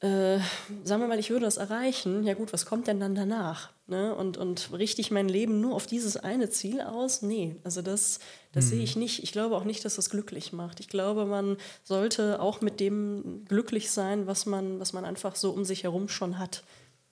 äh, 0.02 0.40
sagen 0.82 1.00
wir 1.00 1.06
mal, 1.06 1.20
ich 1.20 1.30
würde 1.30 1.44
das 1.44 1.58
erreichen, 1.58 2.24
ja 2.24 2.34
gut, 2.34 2.52
was 2.52 2.66
kommt 2.66 2.88
denn 2.88 2.98
dann 2.98 3.14
danach? 3.14 3.70
Ne? 3.86 4.12
Und, 4.12 4.36
und 4.36 4.70
richte 4.72 5.00
ich 5.00 5.12
mein 5.12 5.28
Leben 5.28 5.60
nur 5.60 5.76
auf 5.76 5.86
dieses 5.86 6.16
eine 6.16 6.50
Ziel 6.50 6.80
aus? 6.80 7.22
Nee, 7.22 7.54
also 7.62 7.82
das, 7.82 8.18
das 8.50 8.64
mhm. 8.64 8.68
sehe 8.70 8.82
ich 8.82 8.96
nicht. 8.96 9.22
Ich 9.22 9.30
glaube 9.30 9.56
auch 9.56 9.62
nicht, 9.62 9.84
dass 9.84 9.94
das 9.94 10.10
glücklich 10.10 10.52
macht. 10.52 10.80
Ich 10.80 10.88
glaube, 10.88 11.24
man 11.24 11.56
sollte 11.84 12.40
auch 12.40 12.60
mit 12.60 12.80
dem 12.80 13.44
glücklich 13.46 13.92
sein, 13.92 14.26
was 14.26 14.44
man, 14.44 14.80
was 14.80 14.92
man 14.92 15.04
einfach 15.04 15.36
so 15.36 15.52
um 15.52 15.64
sich 15.64 15.84
herum 15.84 16.08
schon 16.08 16.40
hat. 16.40 16.64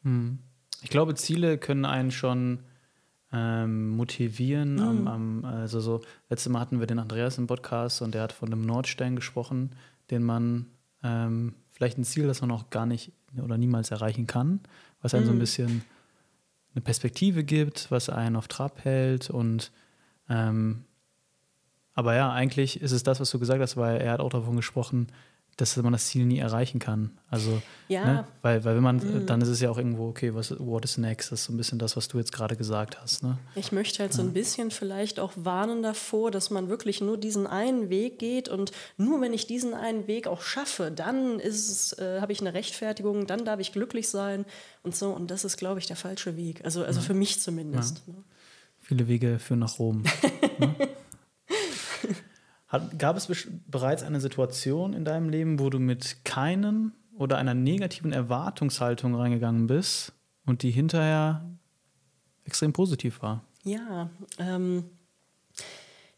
Mhm. 0.03 0.41
Ich 0.83 0.91
glaube, 0.91 1.15
Ziele 1.15 1.59
können 1.59 1.85
einen 1.85 2.11
schon 2.11 2.59
ähm, 3.33 3.91
motivieren. 3.91 4.75
Mhm. 4.75 4.83
Am, 4.83 5.07
am, 5.07 5.45
also 5.45 5.79
so, 5.79 6.01
letztes 6.29 6.51
Mal 6.51 6.59
hatten 6.59 6.81
wir 6.81 6.89
den 6.89 6.99
Andreas 6.99 7.39
im 7.39 7.47
Podcast 7.47 8.03
und 8.03 8.17
der 8.17 8.23
hat 8.23 8.33
von 8.33 8.53
einem 8.53 8.63
Nordstern 8.63 9.15
gesprochen, 9.15 9.77
den 10.11 10.25
man 10.25 10.67
ähm, 11.05 11.55
vielleicht 11.81 11.97
ein 11.97 12.05
Ziel, 12.05 12.27
das 12.27 12.43
man 12.43 12.49
noch 12.49 12.69
gar 12.69 12.85
nicht 12.85 13.11
oder 13.43 13.57
niemals 13.57 13.91
erreichen 13.91 14.27
kann, 14.27 14.61
was 15.01 15.15
einem 15.15 15.23
mhm. 15.23 15.27
so 15.27 15.33
ein 15.33 15.37
mhm. 15.37 15.41
bisschen 15.41 15.85
eine 16.75 16.83
Perspektive 16.83 17.43
gibt, 17.43 17.91
was 17.91 18.11
einen 18.11 18.37
auf 18.37 18.49
Trab 18.49 18.85
hält 18.85 19.31
und 19.31 19.73
ähm, 20.29 20.85
aber 21.95 22.15
ja, 22.15 22.31
eigentlich 22.31 22.83
ist 22.83 22.93
es 22.93 23.03
das, 23.03 23.19
was 23.19 23.31
du 23.31 23.39
gesagt 23.39 23.63
hast, 23.63 23.79
weil 23.79 23.99
er 23.99 24.13
hat 24.13 24.21
auch 24.21 24.29
davon 24.29 24.57
gesprochen, 24.57 25.07
dass 25.57 25.77
man 25.77 25.93
das 25.93 26.07
Ziel 26.07 26.25
nie 26.25 26.39
erreichen 26.39 26.79
kann. 26.79 27.11
Also, 27.29 27.61
ja. 27.89 28.05
ne? 28.05 28.25
weil, 28.43 28.65
weil 28.65 28.77
wenn 28.77 28.83
man, 28.83 28.97
mhm. 28.97 29.27
dann 29.27 29.41
ist 29.43 29.49
es 29.49 29.61
ja 29.61 29.71
auch 29.71 29.77
irgendwo, 29.77 30.09
okay, 30.09 30.35
was, 30.35 30.59
what 30.59 30.85
is 30.85 30.97
next? 30.97 31.33
Das 31.33 31.41
ist 31.41 31.47
so 31.47 31.53
ein 31.53 31.57
bisschen 31.57 31.79
das, 31.79 31.97
was 31.97 32.09
du 32.09 32.19
jetzt 32.19 32.33
gerade 32.33 32.57
gesagt 32.57 33.01
hast. 33.01 33.23
Ne? 33.23 33.39
Ich 33.55 33.71
möchte 33.71 33.99
halt 34.01 34.13
ja. 34.13 34.17
so 34.17 34.23
ein 34.23 34.33
bisschen 34.33 34.71
vielleicht 34.71 35.21
auch 35.21 35.33
warnen 35.37 35.83
davor, 35.83 36.31
dass 36.31 36.51
man 36.51 36.69
wirklich 36.69 37.01
nur 37.01 37.19
diesen 37.19 37.47
einen 37.47 37.91
Weg 37.91 38.19
geht 38.19 38.49
und 38.49 38.73
nur 38.97 39.21
wenn 39.21 39.33
ich 39.33 39.47
diesen 39.47 39.75
einen 39.75 40.07
Weg 40.07 40.27
auch 40.27 40.43
schaffe, 40.43 40.91
dann 40.91 41.39
ist 41.39 41.99
äh, 41.99 42.21
habe 42.21 42.33
ich 42.33 42.41
eine 42.41 42.55
Rechtfertigung, 42.55 43.27
dann 43.27 43.45
darf 43.45 43.61
ich 43.61 43.73
glücklich 43.73 44.09
sein 44.09 44.47
und 44.83 44.97
so. 44.97 45.11
Und 45.11 45.31
das 45.31 45.45
ist, 45.45 45.57
glaube 45.57 45.79
ich, 45.79 45.87
der 45.87 45.97
falsche 45.97 46.37
Weg. 46.37 46.65
Also, 46.65 46.85
also 46.85 47.01
ja. 47.01 47.07
für 47.07 47.15
mich 47.15 47.41
zumindest. 47.41 48.07
Ne? 48.09 48.15
Viele 48.81 49.09
Wege 49.09 49.39
führen 49.39 49.61
nach 49.61 49.79
Rom. 49.79 50.05
ne? 50.59 50.75
Hat, 52.71 52.99
gab 52.99 53.17
es 53.17 53.29
bereits 53.67 54.03
eine 54.03 54.21
Situation 54.21 54.95
in 54.95 55.05
deinem 55.05 55.29
Leben, 55.29 55.59
wo 55.59 55.71
du 55.71 55.79
mit 55.79 56.25
keinen 56.25 56.93
oder 57.19 57.37
einer 57.37 57.53
negativen 57.53 58.13
Erwartungshaltung 58.13 59.15
reingegangen 59.15 59.67
bist 59.67 60.13
und 60.47 60.63
die 60.63 60.71
hinterher 60.71 61.45
extrem 62.45 62.73
positiv 62.73 63.23
war? 63.23 63.45
Ja, 63.65 64.09
ähm, 64.39 64.85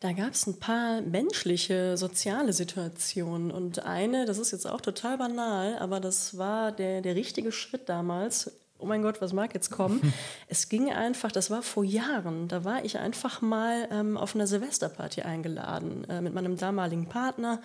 da 0.00 0.12
gab 0.12 0.32
es 0.32 0.46
ein 0.46 0.58
paar 0.58 1.00
menschliche, 1.00 1.96
soziale 1.96 2.52
Situationen. 2.52 3.50
Und 3.50 3.84
eine, 3.84 4.26
das 4.26 4.38
ist 4.38 4.50
jetzt 4.50 4.66
auch 4.66 4.80
total 4.80 5.16
banal, 5.16 5.78
aber 5.78 6.00
das 6.00 6.36
war 6.36 6.70
der, 6.70 7.00
der 7.00 7.14
richtige 7.14 7.50
Schritt 7.50 7.88
damals, 7.88 8.52
oh 8.82 8.86
mein 8.86 9.02
Gott, 9.02 9.20
was 9.20 9.32
mag 9.32 9.54
jetzt 9.54 9.70
kommen? 9.70 10.12
es 10.48 10.68
ging 10.68 10.90
einfach, 10.90 11.32
das 11.32 11.50
war 11.50 11.62
vor 11.62 11.84
Jahren, 11.84 12.48
da 12.48 12.64
war 12.64 12.84
ich 12.84 12.98
einfach 12.98 13.40
mal 13.40 13.88
ähm, 13.90 14.16
auf 14.16 14.34
einer 14.34 14.46
Silvesterparty 14.46 15.22
eingeladen 15.22 16.04
äh, 16.08 16.20
mit 16.20 16.34
meinem 16.34 16.56
damaligen 16.56 17.08
Partner. 17.08 17.60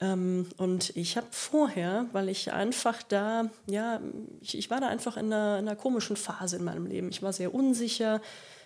Ähm, 0.00 0.48
und 0.56 0.96
ich 0.96 1.16
habe 1.16 1.26
vorher, 1.30 2.06
weil 2.12 2.28
ich 2.28 2.52
einfach 2.52 3.02
da, 3.02 3.50
ja, 3.66 4.00
ich, 4.40 4.58
ich 4.58 4.70
war 4.70 4.80
da 4.80 4.88
einfach 4.88 5.16
in 5.16 5.26
einer, 5.26 5.58
in 5.58 5.68
einer, 5.68 5.76
komischen 5.76 6.16
Phase 6.16 6.56
in 6.56 6.64
meinem 6.64 6.86
Leben. 6.86 7.08
Ich 7.10 7.22
war 7.22 7.32
sehr 7.32 7.54
unsicher, 7.54 8.20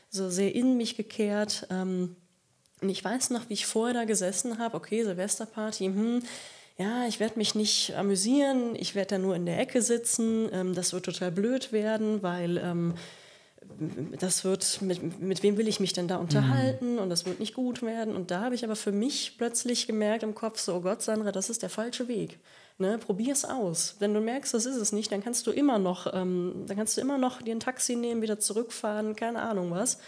so 0.09 0.31
sehr 0.31 0.55
in 0.55 0.77
mich 0.77 0.97
gekehrt. 0.97 1.67
Ähm, 1.71 2.17
und 2.81 2.89
ich 2.89 3.05
weiß 3.05 3.31
noch, 3.31 3.49
wie 3.49 3.55
ich 3.55 3.67
vorher 3.67 3.95
da 3.95 4.05
gesessen 4.05 4.59
habe, 4.59 4.77
okay, 4.77 5.05
Silvesterparty, 5.05 5.87
hm, 5.87 6.23
ja, 6.79 7.07
ich 7.07 7.19
werde 7.19 7.39
mich 7.39 7.55
nicht 7.55 7.95
amüsieren, 7.97 8.77
ich 8.77 8.95
werde 8.95 9.17
da 9.17 9.19
nur 9.19 9.35
in 9.35 9.47
der 9.47 9.59
Ecke 9.59 9.83
sitzen, 9.83 10.49
ähm, 10.53 10.75
das 10.75 10.93
wird 10.93 11.05
total 11.05 11.33
blöd 11.33 11.73
werden, 11.73 12.23
weil 12.23 12.57
ähm, 12.59 12.95
das 14.19 14.45
wird, 14.45 14.81
mit, 14.83 15.21
mit 15.21 15.43
wem 15.43 15.57
will 15.57 15.69
ich 15.69 15.81
mich 15.81 15.93
denn 15.93 16.09
da 16.09 16.17
unterhalten 16.17 16.95
mhm. 16.95 16.99
und 16.99 17.11
das 17.11 17.27
wird 17.27 17.41
nicht 17.41 17.55
gut 17.55 17.83
werden. 17.83 18.15
Und 18.15 18.31
da 18.31 18.43
habe 18.43 18.55
ich 18.55 18.65
aber 18.65 18.77
für 18.77 18.93
mich 18.93 19.35
plötzlich 19.39 19.87
gemerkt 19.87 20.23
im 20.23 20.35
Kopf, 20.35 20.59
so, 20.61 20.77
oh 20.77 20.81
Gott, 20.81 21.03
Sandra, 21.03 21.33
das 21.33 21.51
ist 21.51 21.63
der 21.63 21.69
falsche 21.69 22.09
Weg. 22.09 22.39
Ne, 22.79 22.97
Probier 22.99 23.33
es 23.33 23.45
aus. 23.45 23.97
Wenn 23.99 24.15
du 24.15 24.21
merkst, 24.21 24.55
das 24.55 24.65
ist 24.65 24.77
es 24.77 24.93
nicht, 24.93 25.11
dann 25.11 25.23
kannst 25.23 25.47
du 25.49 25.51
immer 25.51 25.81
noch, 25.81 26.13
ähm, 26.15 26.65
dann 26.67 26.77
kannst 26.77 26.97
du 26.97 27.01
immer 27.01 27.19
noch 27.19 27.43
dir 27.43 27.55
ein 27.55 27.61
Taxi 27.61 27.97
nehmen, 27.97 28.23
wieder 28.23 28.39
zurückfahren, 28.39 29.17
keine 29.17 29.43
Ahnung 29.43 29.73
was. 29.73 29.99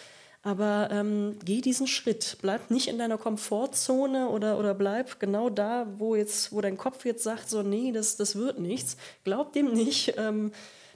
Aber 0.43 0.89
ähm, 0.91 1.37
geh 1.45 1.61
diesen 1.61 1.87
Schritt. 1.87 2.39
Bleib 2.41 2.71
nicht 2.71 2.89
in 2.89 2.99
deiner 2.99 3.19
Komfortzone 3.19 4.29
oder, 4.29 4.59
oder 4.59 4.73
bleib 4.75 5.21
genau 5.21 5.51
da, 5.51 5.87
wo, 5.99 6.15
jetzt, 6.15 6.53
wo 6.53 6.63
dein 6.63 6.79
Kopf 6.79 7.05
jetzt 7.05 7.23
sagt, 7.23 7.51
so, 7.51 7.63
nee, 7.63 7.93
das, 7.93 8.17
das 8.17 8.37
wird 8.37 8.59
nichts. 8.59 8.97
Glaub 9.23 9.53
dem 9.53 9.73
nicht. 9.73 10.15
Ähm, 10.17 10.53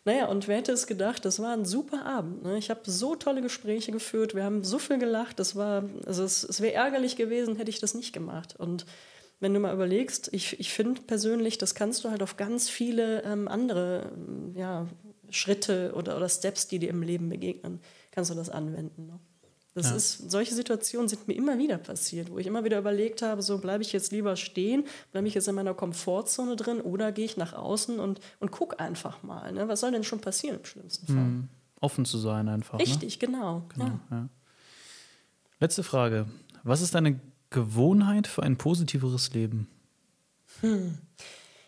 naja, 0.07 0.27
und 0.27 0.49
wer 0.49 0.59
hätte 0.59 0.73
es 0.73 0.87
gedacht, 0.87 1.25
das 1.25 1.41
war 1.41 1.53
ein 1.53 1.65
super 1.65 2.05
Abend. 2.07 2.43
Ne? 2.43 2.59
Ich 2.59 2.71
habe 2.71 2.81
so 2.85 3.17
tolle 3.17 3.43
Gespräche 3.43 3.93
geführt, 3.93 4.35
wir 4.35 4.45
haben 4.45 4.65
so 4.65 4.79
viel 4.79 4.99
gelacht. 4.99 5.39
Das 5.39 5.57
war, 5.57 5.85
also 6.07 6.25
es, 6.25 6.45
es 6.45 6.61
wäre 6.63 6.75
ärgerlich 6.75 7.17
gewesen, 7.17 7.57
hätte 7.57 7.71
ich 7.71 7.81
das 7.81 7.95
nicht 7.95 8.13
gemacht. 8.13 8.55
Und 8.59 8.87
wenn 9.41 9.53
du 9.53 9.61
mal 9.61 9.75
überlegst, 9.75 10.31
ich, 10.33 10.59
ich 10.59 10.73
finde 10.73 11.03
persönlich, 11.03 11.59
das 11.59 11.75
kannst 11.75 12.05
du 12.05 12.11
halt 12.11 12.23
auf 12.23 12.37
ganz 12.37 12.71
viele 12.71 13.23
ähm, 13.25 13.47
andere 13.49 14.13
ja, 14.55 14.87
Schritte 15.29 15.93
oder, 15.95 16.17
oder 16.17 16.29
Steps, 16.29 16.69
die 16.69 16.79
dir 16.79 16.91
im 16.91 17.03
Leben 17.03 17.29
begegnen, 17.29 17.81
kannst 18.11 18.31
du 18.31 18.35
das 18.35 18.49
anwenden. 18.49 19.07
Ne? 19.07 19.19
Das 19.75 19.91
ja. 19.91 19.97
ist, 19.97 20.31
solche 20.31 20.55
Situationen 20.55 21.09
sind 21.09 21.27
mir 21.27 21.35
immer 21.35 21.59
wieder 21.59 21.79
passiert, 21.79 22.31
wo 22.31 22.39
ich 22.39 22.47
immer 22.47 22.63
wieder 22.65 22.79
überlegt 22.79 23.23
habe, 23.23 23.43
so 23.43 23.59
bleibe 23.59 23.83
ich 23.83 23.93
jetzt 23.93 24.13
lieber 24.13 24.37
stehen, 24.37 24.85
bleibe 25.11 25.27
ich 25.27 25.35
jetzt 25.35 25.49
in 25.49 25.57
meiner 25.57 25.75
Komfortzone 25.75 26.55
drin 26.55 26.81
oder 26.81 27.11
gehe 27.11 27.25
ich 27.25 27.37
nach 27.37 27.55
außen 27.55 27.99
und, 27.99 28.21
und 28.39 28.53
guck 28.53 28.81
einfach 28.81 29.25
mal. 29.25 29.53
Ne? 29.53 29.67
Was 29.67 29.81
soll 29.81 29.91
denn 29.91 30.05
schon 30.05 30.21
passieren 30.21 30.59
im 30.59 30.65
schlimmsten 30.65 31.07
Fall? 31.07 31.17
Mhm. 31.17 31.49
Offen 31.81 32.05
zu 32.05 32.19
sein 32.19 32.49
einfach. 32.49 32.79
Ne? 32.79 32.85
Richtig, 32.85 33.21
ne? 33.21 33.27
genau. 33.27 33.63
genau 33.75 33.87
ja. 33.87 34.01
Ja. 34.11 34.29
Letzte 35.59 35.83
Frage. 35.83 36.27
Was 36.63 36.81
ist 36.81 36.95
deine 36.95 37.21
Gewohnheit 37.51 38.29
für 38.29 38.45
ein 38.45 38.57
positiveres 38.57 39.35
Leben? 39.35 39.69
Hm. 40.61 40.99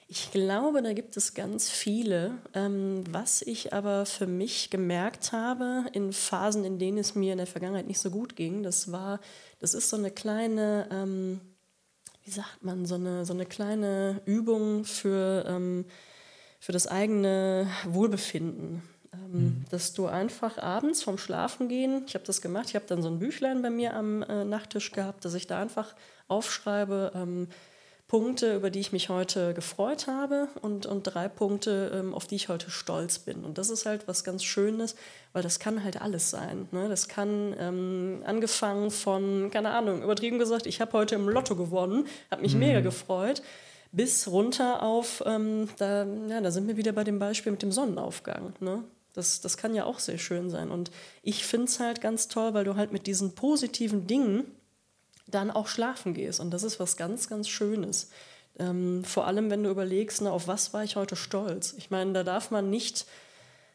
Ich 0.09 0.31
glaube, 0.31 0.83
da 0.83 0.93
gibt 0.93 1.17
es 1.17 1.35
ganz 1.35 1.69
viele. 1.69 2.39
Ähm, 2.55 3.03
was 3.11 3.43
ich 3.43 3.73
aber 3.73 4.07
für 4.07 4.29
mich 4.29 4.71
gemerkt 4.71 5.33
habe 5.33 5.87
in 5.93 6.13
Phasen, 6.13 6.65
in 6.65 6.79
denen 6.79 6.99
es 6.99 7.17
mir 7.17 7.33
in 7.33 7.39
der 7.39 7.49
Vergangenheit 7.49 7.89
nicht 7.89 7.99
so 7.99 8.11
gut 8.11 8.37
ging, 8.37 8.63
das 8.63 8.93
war, 8.93 9.21
das 9.59 9.75
ist 9.75 9.91
so 9.91 9.97
eine 9.97 10.13
kleine, 10.13 10.87
ähm, 10.93 11.41
wie 12.25 12.31
sagt 12.31 12.63
man, 12.63 12.87
so 12.87 12.95
eine, 12.95 13.27
so 13.27 13.33
eine 13.33 13.47
kleine 13.47 14.21
Übung 14.27 14.85
für, 14.85 15.45
ähm, 15.49 15.85
für 16.61 16.73
das 16.73 16.87
eigene 16.87 17.69
Wohlbefinden. 17.85 18.83
Mhm. 19.33 19.65
Dass 19.71 19.93
du 19.93 20.07
einfach 20.07 20.59
abends 20.59 21.03
vom 21.03 21.19
Schlafen 21.19 21.69
gehen, 21.69 22.05
ich 22.07 22.15
habe 22.15 22.25
das 22.25 22.41
gemacht, 22.41 22.67
ich 22.69 22.77
habe 22.77 22.87
dann 22.87 23.03
so 23.03 23.09
ein 23.09 23.19
Büchlein 23.19 23.61
bei 23.61 23.71
mir 23.71 23.95
am 23.95 24.23
äh, 24.23 24.45
Nachttisch 24.45 24.93
gehabt, 24.93 25.25
dass 25.25 25.35
ich 25.35 25.49
da 25.49 25.61
einfach 25.61 25.97
aufschreibe, 26.29 27.11
Punkte, 28.09 28.55
über 28.55 28.71
die 28.71 28.79
ich 28.79 28.93
mich 28.93 29.09
heute 29.09 29.53
gefreut 29.53 30.07
habe 30.07 30.49
und, 30.63 30.87
und 30.87 31.03
drei 31.03 31.27
Punkte, 31.29 31.91
ähm, 31.93 32.15
auf 32.15 32.29
die 32.29 32.37
ich 32.37 32.49
heute 32.49 32.71
stolz 32.71 33.19
bin. 33.19 33.45
Und 33.45 33.59
das 33.59 33.69
ist 33.69 33.85
halt 33.85 34.07
was 34.07 34.23
ganz 34.23 34.45
Schönes, 34.45 34.95
weil 35.33 35.43
das 35.43 35.59
kann 35.59 35.83
halt 35.83 36.01
alles 36.01 36.31
sein. 36.31 36.69
Ne? 36.71 36.89
Das 36.89 37.09
kann 37.09 37.55
ähm, 37.59 38.23
angefangen 38.25 38.93
von, 38.93 39.51
keine 39.51 39.71
Ahnung, 39.71 40.03
übertrieben 40.05 40.39
gesagt, 40.39 40.67
ich 40.67 40.81
habe 40.81 40.93
heute 40.93 41.17
im 41.17 41.29
Lotto 41.29 41.57
gewonnen, 41.57 42.07
habe 42.31 42.43
mich 42.43 42.55
mhm. 42.55 42.61
mega 42.61 42.81
gefreut, 42.81 43.43
bis 43.91 44.29
runter 44.29 44.85
auf, 44.85 45.25
ähm, 45.27 45.69
da, 45.79 46.07
ja, 46.29 46.41
da 46.41 46.53
sind 46.53 46.69
wir 46.69 46.77
wieder 46.77 46.93
bei 46.93 47.03
dem 47.03 47.19
Beispiel 47.19 47.51
mit 47.51 47.63
dem 47.63 47.73
Sonnenaufgang. 47.73 48.53
Ne? 48.61 48.85
Das, 49.15 49.41
das 49.41 49.57
kann 49.57 49.75
ja 49.75 49.85
auch 49.85 49.99
sehr 49.99 50.19
schön 50.19 50.49
sein. 50.49 50.71
Und 50.71 50.93
ich 51.23 51.45
finde 51.45 51.67
es 51.67 51.81
halt 51.81 52.01
ganz 52.01 52.29
toll, 52.29 52.55
weil 52.55 52.65
du 52.65 52.77
halt 52.77 52.93
mit 52.93 53.09
diesen 53.09 53.35
positiven 53.35 54.07
Dingen 54.07 54.45
dann 55.27 55.51
auch 55.51 55.67
schlafen 55.67 56.15
gehst. 56.15 56.41
Und 56.41 56.51
das 56.51 56.63
ist 56.63 56.81
was 56.81 56.97
ganz, 56.97 57.29
ganz 57.29 57.49
Schönes. 57.49 58.11
Ähm, 58.59 59.05
vor 59.05 59.27
allem, 59.27 59.51
wenn 59.51 59.63
du 59.63 59.71
überlegst, 59.71 60.23
na, 60.23 60.31
auf 60.31 60.49
was 60.49 60.73
war 60.73 60.85
ich 60.85 60.97
heute 60.97 61.17
stolz? 61.17 61.75
Ich 61.77 61.91
meine, 61.91 62.13
da 62.13 62.23
darf 62.23 62.51
man 62.51 62.71
nicht, 62.71 63.07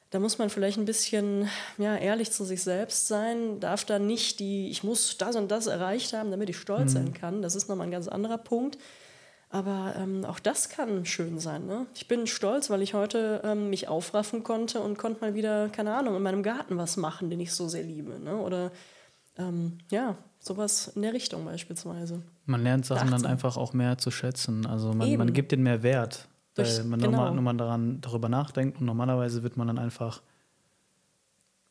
da 0.09 0.19
muss 0.19 0.37
man 0.37 0.49
vielleicht 0.49 0.77
ein 0.77 0.85
bisschen 0.85 1.49
ja, 1.77 1.95
ehrlich 1.97 2.31
zu 2.31 2.45
sich 2.45 2.63
selbst 2.63 3.07
sein, 3.07 3.59
darf 3.59 3.85
da 3.85 3.99
nicht 3.99 4.39
die, 4.39 4.69
ich 4.69 4.83
muss 4.83 5.17
das 5.17 5.35
und 5.35 5.51
das 5.51 5.67
erreicht 5.67 6.13
haben, 6.13 6.31
damit 6.31 6.49
ich 6.49 6.57
stolz 6.57 6.91
mhm. 6.91 6.97
sein 6.97 7.13
kann. 7.13 7.41
Das 7.41 7.55
ist 7.55 7.69
nochmal 7.69 7.87
ein 7.87 7.91
ganz 7.91 8.07
anderer 8.07 8.37
Punkt. 8.37 8.77
Aber 9.53 9.93
ähm, 9.97 10.23
auch 10.23 10.39
das 10.39 10.69
kann 10.69 11.05
schön 11.05 11.37
sein. 11.39 11.67
Ne? 11.67 11.85
Ich 11.93 12.07
bin 12.07 12.25
stolz, 12.25 12.69
weil 12.69 12.81
ich 12.81 12.93
heute 12.93 13.41
ähm, 13.43 13.69
mich 13.69 13.89
aufraffen 13.89 14.43
konnte 14.43 14.79
und 14.79 14.97
konnte 14.97 15.19
mal 15.19 15.35
wieder, 15.35 15.67
keine 15.67 15.93
Ahnung, 15.93 16.15
in 16.15 16.23
meinem 16.23 16.41
Garten 16.41 16.77
was 16.77 16.95
machen, 16.95 17.29
den 17.29 17.41
ich 17.41 17.51
so 17.53 17.67
sehr 17.67 17.83
liebe. 17.83 18.17
Ne? 18.17 18.37
Oder 18.37 18.71
ähm, 19.41 19.77
ja, 19.89 20.17
sowas 20.39 20.91
in 20.95 21.01
der 21.01 21.13
Richtung 21.13 21.45
beispielsweise. 21.45 22.21
Man 22.45 22.63
lernt 22.63 22.85
Sachen 22.85 23.11
dann 23.11 23.25
einfach 23.25 23.57
auch 23.57 23.73
mehr 23.73 23.97
zu 23.97 24.11
schätzen. 24.11 24.65
Also 24.65 24.93
man, 24.93 25.15
man 25.17 25.33
gibt 25.33 25.51
denen 25.51 25.63
mehr 25.63 25.83
Wert, 25.83 26.27
Durch, 26.55 26.79
weil 26.79 26.85
man 26.85 26.99
genau. 26.99 27.11
nochmal, 27.11 27.35
nochmal 27.35 27.57
daran, 27.57 28.01
darüber 28.01 28.29
nachdenkt 28.29 28.79
und 28.79 28.85
normalerweise 28.85 29.43
wird 29.43 29.57
man 29.57 29.67
dann 29.67 29.79
einfach 29.79 30.21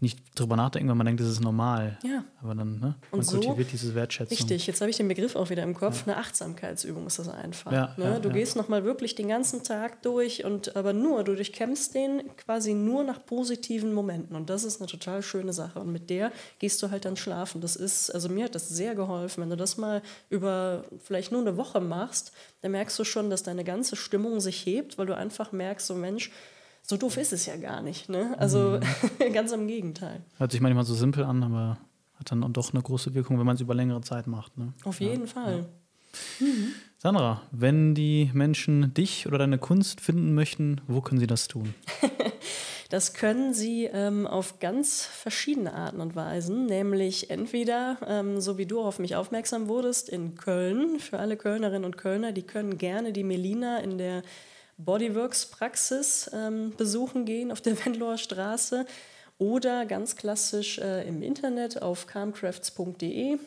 nicht 0.03 0.19
drüber 0.35 0.57
nachdenken, 0.57 0.89
weil 0.89 0.97
man 0.97 1.07
denkt, 1.07 1.21
das 1.21 1.29
ist 1.29 1.41
normal. 1.41 1.99
Ja. 2.03 2.25
Aber 2.43 2.55
dann, 2.55 2.81
ne? 2.81 2.95
Man 3.13 3.23
so, 3.23 3.37
kultiviert 3.37 3.71
diese 3.73 3.95
Wertschätzung. 3.95 4.37
Richtig, 4.37 4.67
jetzt 4.67 4.81
habe 4.81 4.91
ich 4.91 4.97
den 4.97 5.09
Begriff 5.09 5.37
auch 5.37 5.51
wieder 5.51 5.63
im 5.63 5.75
Kopf. 5.75 6.07
Ja. 6.07 6.13
Eine 6.13 6.23
Achtsamkeitsübung 6.23 7.07
ist 7.07 7.19
das 7.19 7.29
einfach. 7.29 7.71
Ja, 7.71 7.95
ne? 7.97 8.19
du 8.21 8.31
gehst 8.31 8.57
nochmal 8.57 8.85
wirklich 8.85 9.15
den 9.15 9.29
ganzen 9.29 9.63
Tag 9.63 10.03
durch 10.03 10.45
und 10.45 10.75
aber 10.77 10.93
nur, 10.93 11.23
du 11.25 11.35
durchkämpfst 11.35 11.95
den 11.95 12.35
quasi 12.37 12.73
nur 12.73 13.05
nach 13.05 13.25
positiven 13.25 13.93
Momenten. 13.93 14.37
Und 14.37 14.49
das 14.49 14.65
ist 14.65 14.81
eine 14.81 14.89
total 14.89 15.23
schöne 15.23 15.53
Sache. 15.53 15.81
Und 15.81 15.93
mit 15.93 16.09
der 16.09 16.33
gehst 16.59 16.83
du 16.83 16.91
halt 16.91 17.05
dann 17.05 17.17
schlafen. 17.17 17.61
Das 17.61 17.77
ist, 17.77 18.11
also 18.11 18.29
mir 18.29 18.47
hat 18.47 18.55
das 18.55 18.69
sehr 18.69 18.95
geholfen. 18.95 19.43
Wenn 19.43 19.51
du 19.51 19.57
das 19.57 19.77
mal 19.77 20.03
über 20.31 20.85
vielleicht 21.03 21.31
nur 21.33 21.43
eine 21.43 21.57
Woche 21.57 21.81
machst, 21.81 22.33
dann 22.63 22.73
merkst 22.73 22.99
du 22.99 23.05
schon, 23.05 23.29
dass 23.29 23.43
deine 23.43 23.65
ganze 23.65 23.97
Stimmung 23.97 24.41
sich 24.41 24.65
hebt, 24.65 24.97
weil 24.97 25.07
du 25.07 25.17
einfach 25.17 25.53
merkst, 25.53 25.87
so 25.87 25.95
Mensch, 25.95 26.31
so 26.83 26.97
doof 26.97 27.17
ist 27.17 27.33
es 27.33 27.47
ja 27.47 27.57
gar 27.57 27.83
nicht. 27.83 28.09
Ne? 28.09 28.35
Also 28.39 28.81
mhm. 28.81 29.33
ganz 29.33 29.53
im 29.53 29.67
Gegenteil. 29.67 30.23
Hört 30.39 30.53
sich 30.53 30.61
manchmal 30.61 30.85
so 30.85 30.95
simpel 30.95 31.25
an, 31.25 31.43
aber 31.43 31.79
hat 32.17 32.31
dann 32.31 32.53
doch 32.53 32.73
eine 32.73 32.83
große 32.83 33.15
Wirkung, 33.15 33.39
wenn 33.39 33.47
man 33.47 33.57
es 33.57 33.63
über 33.63 33.75
längere 33.75 34.03
Zeit 34.03 34.27
macht. 34.27 34.59
Ne? 34.59 34.75
Auf 34.85 35.01
jeden 35.01 35.23
ja, 35.23 35.27
Fall. 35.27 35.67
Ja. 36.41 36.47
Mhm. 36.47 36.73
Sandra, 36.99 37.43
wenn 37.51 37.95
die 37.95 38.31
Menschen 38.35 38.93
dich 38.93 39.27
oder 39.27 39.39
deine 39.39 39.59
Kunst 39.59 40.01
finden 40.01 40.35
möchten, 40.35 40.83
wo 40.87 41.01
können 41.01 41.19
sie 41.19 41.27
das 41.27 41.49
tun? 41.49 41.75
das 42.91 43.15
können 43.15 43.55
sie 43.55 43.85
ähm, 43.87 44.27
auf 44.27 44.59
ganz 44.59 45.05
verschiedene 45.05 45.73
Arten 45.73 46.01
und 46.01 46.15
Weisen, 46.15 46.67
nämlich 46.67 47.31
entweder, 47.31 47.97
ähm, 48.07 48.41
so 48.41 48.59
wie 48.59 48.67
du 48.67 48.83
auf 48.83 48.99
mich 48.99 49.17
aufmerksam 49.17 49.69
wurdest, 49.69 50.11
in 50.11 50.35
Köln, 50.35 51.01
für 51.01 51.19
alle 51.19 51.39
Kölnerinnen 51.39 51.87
und 51.87 51.97
Kölner, 51.97 52.33
die 52.33 52.43
können 52.43 52.77
gerne 52.77 53.13
die 53.13 53.25
Melina 53.25 53.79
in 53.79 53.97
der 53.97 54.23
Bodyworks-Praxis 54.85 56.31
ähm, 56.33 56.75
besuchen 56.77 57.25
gehen 57.25 57.53
auf 57.53 57.61
der 57.61 57.79
Wendloer 57.85 58.19
Straße 58.19 58.87
oder 59.39 59.87
ganz 59.87 60.17
klassisch 60.17 60.79
äh, 60.79 61.07
im 61.09 61.23
Internet 61.23 61.83
auf 61.83 62.07
calmcrafts.de 62.07 63.39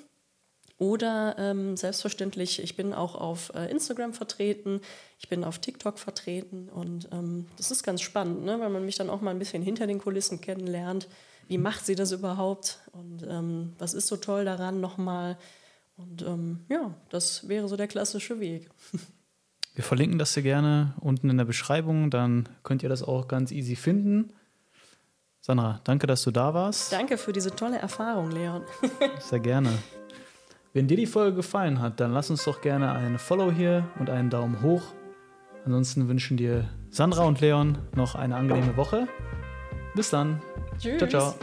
oder 0.79 1.35
ähm, 1.37 1.77
selbstverständlich, 1.77 2.61
ich 2.61 2.75
bin 2.75 2.93
auch 2.93 3.15
auf 3.15 3.53
äh, 3.55 3.69
Instagram 3.69 4.13
vertreten, 4.13 4.81
ich 5.19 5.29
bin 5.29 5.43
auf 5.43 5.59
TikTok 5.59 5.99
vertreten 5.99 6.67
und 6.67 7.07
ähm, 7.11 7.45
das 7.57 7.71
ist 7.71 7.83
ganz 7.83 8.01
spannend, 8.01 8.43
ne? 8.43 8.59
weil 8.59 8.69
man 8.69 8.83
mich 8.83 8.95
dann 8.95 9.09
auch 9.09 9.21
mal 9.21 9.31
ein 9.31 9.39
bisschen 9.39 9.61
hinter 9.61 9.87
den 9.87 9.99
Kulissen 9.99 10.41
kennenlernt. 10.41 11.07
Wie 11.47 11.57
macht 11.57 11.85
sie 11.85 11.95
das 11.95 12.11
überhaupt 12.11 12.79
und 12.91 13.25
ähm, 13.29 13.73
was 13.77 13.93
ist 13.93 14.07
so 14.07 14.17
toll 14.17 14.45
daran 14.45 14.81
nochmal? 14.81 15.37
Und 15.95 16.23
ähm, 16.23 16.65
ja, 16.69 16.93
das 17.09 17.47
wäre 17.47 17.67
so 17.67 17.77
der 17.77 17.87
klassische 17.87 18.39
Weg. 18.39 18.69
Wir 19.75 19.83
verlinken 19.83 20.19
das 20.19 20.33
hier 20.33 20.43
gerne 20.43 20.93
unten 20.99 21.29
in 21.29 21.37
der 21.37 21.45
Beschreibung, 21.45 22.09
dann 22.09 22.47
könnt 22.63 22.83
ihr 22.83 22.89
das 22.89 23.03
auch 23.03 23.27
ganz 23.27 23.51
easy 23.51 23.75
finden. 23.75 24.33
Sandra, 25.41 25.81
danke, 25.83 26.07
dass 26.07 26.23
du 26.23 26.31
da 26.31 26.53
warst. 26.53 26.93
Danke 26.93 27.17
für 27.17 27.33
diese 27.33 27.53
tolle 27.55 27.77
Erfahrung, 27.77 28.31
Leon. 28.31 28.63
Sehr 29.19 29.39
gerne. 29.39 29.71
Wenn 30.73 30.87
dir 30.87 30.97
die 30.97 31.05
Folge 31.05 31.35
gefallen 31.35 31.81
hat, 31.81 31.99
dann 31.99 32.13
lass 32.13 32.29
uns 32.29 32.45
doch 32.45 32.61
gerne 32.61 32.93
einen 32.93 33.19
Follow 33.19 33.51
hier 33.51 33.87
und 33.99 34.09
einen 34.09 34.29
Daumen 34.29 34.61
hoch. 34.61 34.83
Ansonsten 35.65 36.07
wünschen 36.07 36.37
dir 36.37 36.69
Sandra 36.89 37.25
und 37.25 37.41
Leon 37.41 37.77
noch 37.95 38.15
eine 38.15 38.35
angenehme 38.35 38.77
Woche. 38.77 39.07
Bis 39.95 40.09
dann. 40.09 40.41
Tschüss. 40.79 40.97
Ciao, 40.97 41.09
ciao. 41.09 41.35